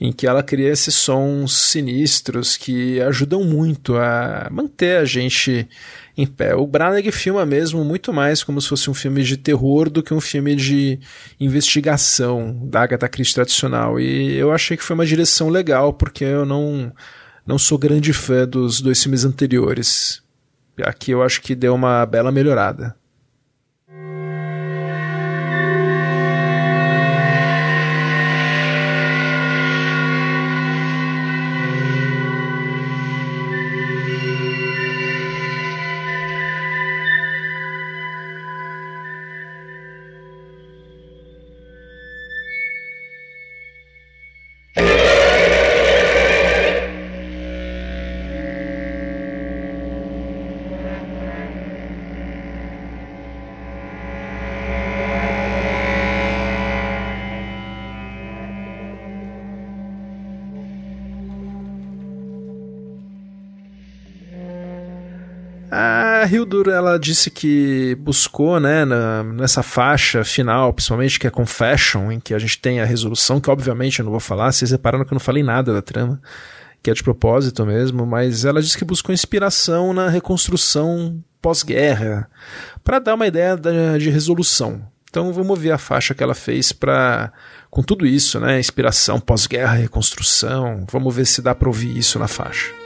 [0.00, 5.68] em que ela cria esses sons sinistros que ajudam muito a manter a gente
[6.16, 6.56] em pé.
[6.56, 10.12] O Branagh filma mesmo muito mais como se fosse um filme de terror do que
[10.12, 10.98] um filme de
[11.38, 14.00] investigação da Agatha Christie tradicional.
[14.00, 16.92] E eu achei que foi uma direção legal, porque eu não,
[17.46, 20.23] não sou grande fã dos dois filmes anteriores.
[20.82, 22.96] Aqui eu acho que deu uma bela melhorada.
[66.70, 72.34] Ela disse que buscou, né, na, nessa faixa final, principalmente que é Confession, em que
[72.34, 75.16] a gente tem a resolução, que obviamente eu não vou falar, vocês repararam que eu
[75.16, 76.20] não falei nada da trama,
[76.82, 82.28] que é de propósito mesmo, mas ela disse que buscou inspiração na reconstrução pós-guerra,
[82.82, 84.82] para dar uma ideia da, de resolução.
[85.10, 87.32] Então vamos ver a faixa que ela fez para
[87.70, 90.86] com tudo isso, né, inspiração pós-guerra, reconstrução.
[90.90, 92.83] Vamos ver se dá para ouvir isso na faixa.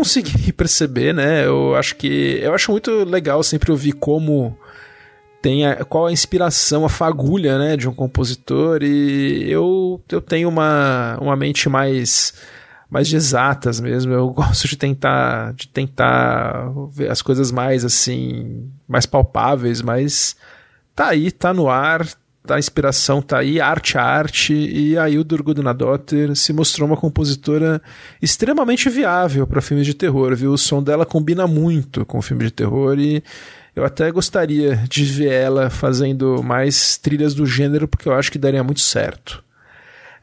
[0.00, 1.44] Consegui perceber, né?
[1.46, 2.38] Eu acho que.
[2.42, 4.56] Eu acho muito legal sempre ouvir como
[5.42, 10.50] tem a, qual a inspiração, a fagulha, né, de um compositor e eu, eu tenho
[10.50, 12.34] uma, uma mente mais
[12.90, 14.12] mais de exatas mesmo.
[14.12, 20.36] Eu gosto de tentar de tentar ver as coisas mais assim, mais palpáveis, mas
[20.94, 22.06] tá aí, tá no ar,
[22.54, 27.80] a inspiração tá aí, arte a arte, e a Hildur Gudnadottir se mostrou uma compositora
[28.20, 30.52] extremamente viável para filmes de terror, viu?
[30.52, 33.22] O som dela combina muito com filme de terror e
[33.74, 38.38] eu até gostaria de ver ela fazendo mais trilhas do gênero, porque eu acho que
[38.38, 39.44] daria muito certo.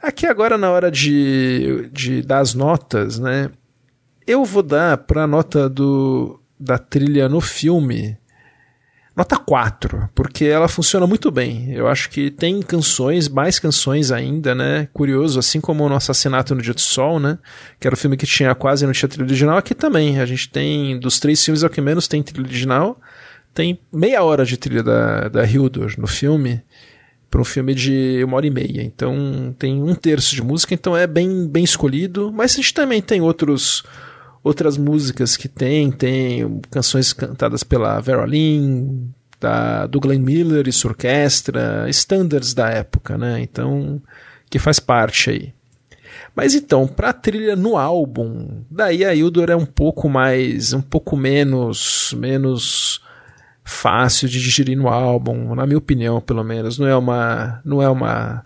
[0.01, 3.49] Aqui agora na hora de, de dar as notas, né?
[4.25, 8.17] Eu vou dar para a nota do, da trilha no filme
[9.17, 11.73] Nota 4, porque ela funciona muito bem.
[11.73, 14.87] Eu acho que tem canções, mais canções ainda, né?
[14.93, 17.39] Curioso, assim como no Assassinato no Dia do Sol, né?
[17.79, 19.57] Que era o filme que tinha quase não tinha trilha original.
[19.57, 20.19] Aqui também.
[20.19, 23.01] A gente tem, dos três filmes, é o que menos tem trilha original.
[23.55, 26.61] Tem meia hora de trilha da, da Hildur no filme,
[27.27, 28.83] para um filme de uma hora e meia.
[28.83, 32.31] Então tem um terço de música, então é bem, bem escolhido.
[32.31, 33.83] Mas a gente também tem outros
[34.43, 39.09] outras músicas que tem, tem canções cantadas pela Vera Lynn,
[39.39, 43.39] da, do Glenn Miller e sua orquestra, standards da época, né?
[43.41, 44.01] Então,
[44.49, 45.53] que faz parte aí.
[46.35, 51.15] Mas então, para trilha no álbum, daí a Hildor é um pouco mais, um pouco
[51.17, 53.01] menos, menos
[53.63, 56.77] fácil de digerir no álbum, na minha opinião, pelo menos.
[56.77, 58.43] Não é uma, não é uma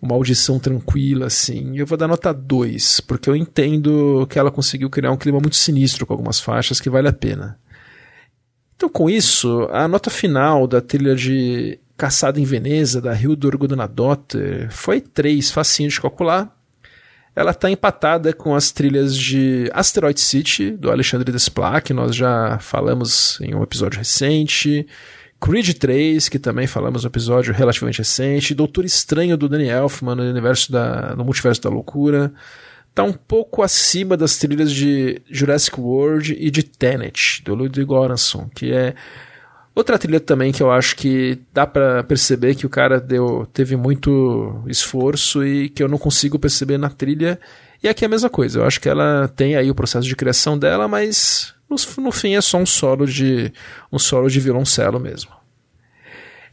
[0.00, 1.76] uma audição tranquila, assim.
[1.76, 5.56] Eu vou dar nota 2, porque eu entendo que ela conseguiu criar um clima muito
[5.56, 7.58] sinistro com algumas faixas que vale a pena.
[8.74, 14.70] Então, com isso, a nota final da trilha de Caçada em Veneza, da Hildur Guðnadóttir,
[14.70, 16.56] foi 3, facinho de calcular.
[17.36, 22.58] Ela está empatada com as trilhas de Asteroid City, do Alexandre Desplat, que nós já
[22.58, 24.86] falamos em um episódio recente.
[25.40, 30.22] Creed 3, que também falamos no episódio relativamente recente, Doutor Estranho do Danny Elfman no
[30.22, 32.30] universo da, no multiverso da loucura,
[32.94, 38.50] tá um pouco acima das trilhas de Jurassic World e de Tenet, do Ludwig Göransson,
[38.54, 38.94] que é
[39.74, 43.76] outra trilha também que eu acho que dá para perceber que o cara deu, teve
[43.76, 47.40] muito esforço e que eu não consigo perceber na trilha.
[47.82, 50.14] E aqui é a mesma coisa, eu acho que ela tem aí o processo de
[50.14, 53.52] criação dela, mas no, no fim é só um solo de
[53.92, 55.40] um solo de violoncelo mesmo.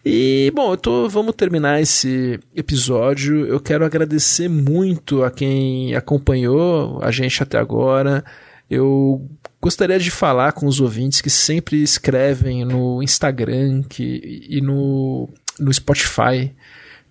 [0.05, 3.45] E, bom, eu tô, vamos terminar esse episódio.
[3.45, 8.23] Eu quero agradecer muito a quem acompanhou a gente até agora.
[8.69, 9.27] Eu
[9.61, 15.27] gostaria de falar com os ouvintes que sempre escrevem no Instagram que, e no,
[15.59, 16.53] no Spotify,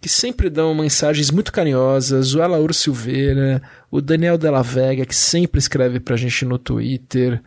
[0.01, 2.35] que sempre dão mensagens muito carinhosas.
[2.35, 3.61] O Alaur Silveira,
[3.91, 7.43] o Daniel Della Vega, que sempre escreve pra gente no Twitter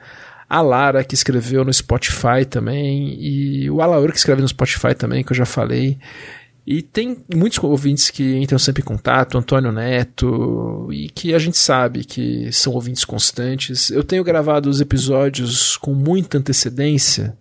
[0.49, 5.23] a Lara, que escreveu no Spotify também, e o Alaur, que escreve no Spotify também,
[5.23, 5.97] que eu já falei.
[6.65, 11.57] E tem muitos ouvintes que entram sempre em contato, Antônio Neto, e que a gente
[11.57, 13.89] sabe que são ouvintes constantes.
[13.89, 17.37] Eu tenho gravado os episódios com muita antecedência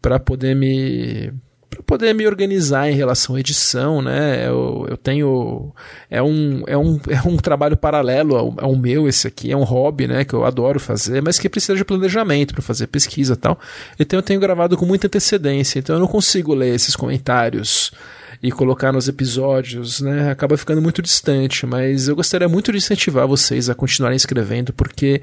[0.00, 1.32] para poder me
[1.72, 4.46] para poder me organizar em relação à edição, né?
[4.46, 5.72] Eu, eu tenho
[6.10, 9.64] é um, é, um, é um trabalho paralelo ao, ao meu esse aqui, é um
[9.64, 13.36] hobby, né, que eu adoro fazer, mas que precisa de planejamento para fazer pesquisa e
[13.36, 13.58] tal.
[13.98, 17.90] Então eu tenho gravado com muita antecedência, então eu não consigo ler esses comentários
[18.42, 20.30] e colocar nos episódios, né?
[20.30, 25.22] Acaba ficando muito distante, mas eu gostaria muito de incentivar vocês a continuarem escrevendo porque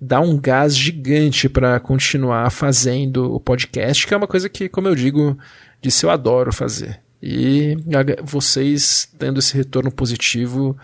[0.00, 4.88] dá um gás gigante para continuar fazendo o podcast, que é uma coisa que, como
[4.88, 5.38] eu digo,
[5.82, 7.00] disse eu adoro fazer.
[7.22, 7.76] E
[8.24, 10.76] vocês tendo esse retorno positivo,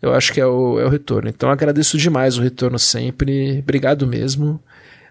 [0.00, 1.28] eu acho que é o, é o retorno.
[1.28, 3.58] Então agradeço demais o retorno sempre.
[3.58, 4.60] Obrigado mesmo.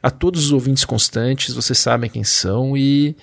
[0.01, 2.75] A todos os ouvintes constantes, vocês sabem quem são.
[2.75, 3.15] E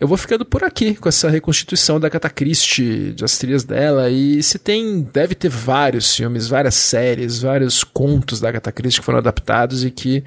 [0.00, 4.10] eu vou ficando por aqui com essa reconstituição da Agatha Christie, das trilhas dela.
[4.10, 9.04] E se tem, deve ter vários filmes, várias séries, vários contos da Agatha Christie que
[9.04, 10.24] foram adaptados e que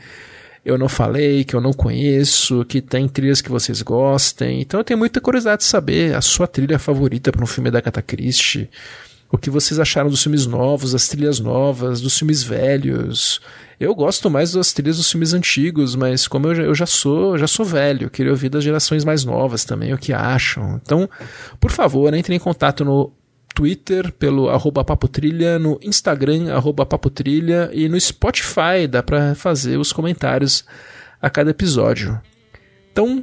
[0.64, 4.62] eu não falei, que eu não conheço, que tem trilhas que vocês gostem.
[4.62, 7.80] Então eu tenho muita curiosidade de saber a sua trilha favorita para um filme da
[7.80, 8.04] Agatha.
[9.32, 13.40] O que vocês acharam dos filmes novos, das trilhas novas, dos filmes velhos.
[13.80, 17.38] Eu gosto mais das trilhas dos filmes antigos, mas como eu já, eu já sou,
[17.38, 20.82] já sou velho, queria ouvir das gerações mais novas também, o que acham.
[20.84, 21.10] Então,
[21.60, 23.14] por favor, entrem em contato no
[23.60, 29.92] Twitter pelo arroba papotrilha, no Instagram arroba papotrilha e no Spotify dá para fazer os
[29.92, 30.64] comentários
[31.22, 32.22] a cada episódio.
[32.90, 33.22] Então,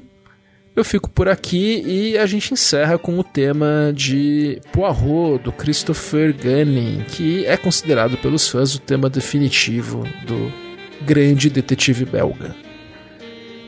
[0.76, 6.34] eu fico por aqui e a gente encerra com o tema de Poirot, do Christopher
[6.34, 10.52] Gunning, que é considerado pelos fãs o tema definitivo do
[11.00, 12.54] grande detetive belga.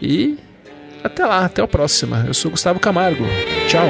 [0.02, 0.36] E
[1.02, 2.24] até lá, até a próxima.
[2.26, 3.24] Eu sou Gustavo Camargo.
[3.68, 3.88] Tchau.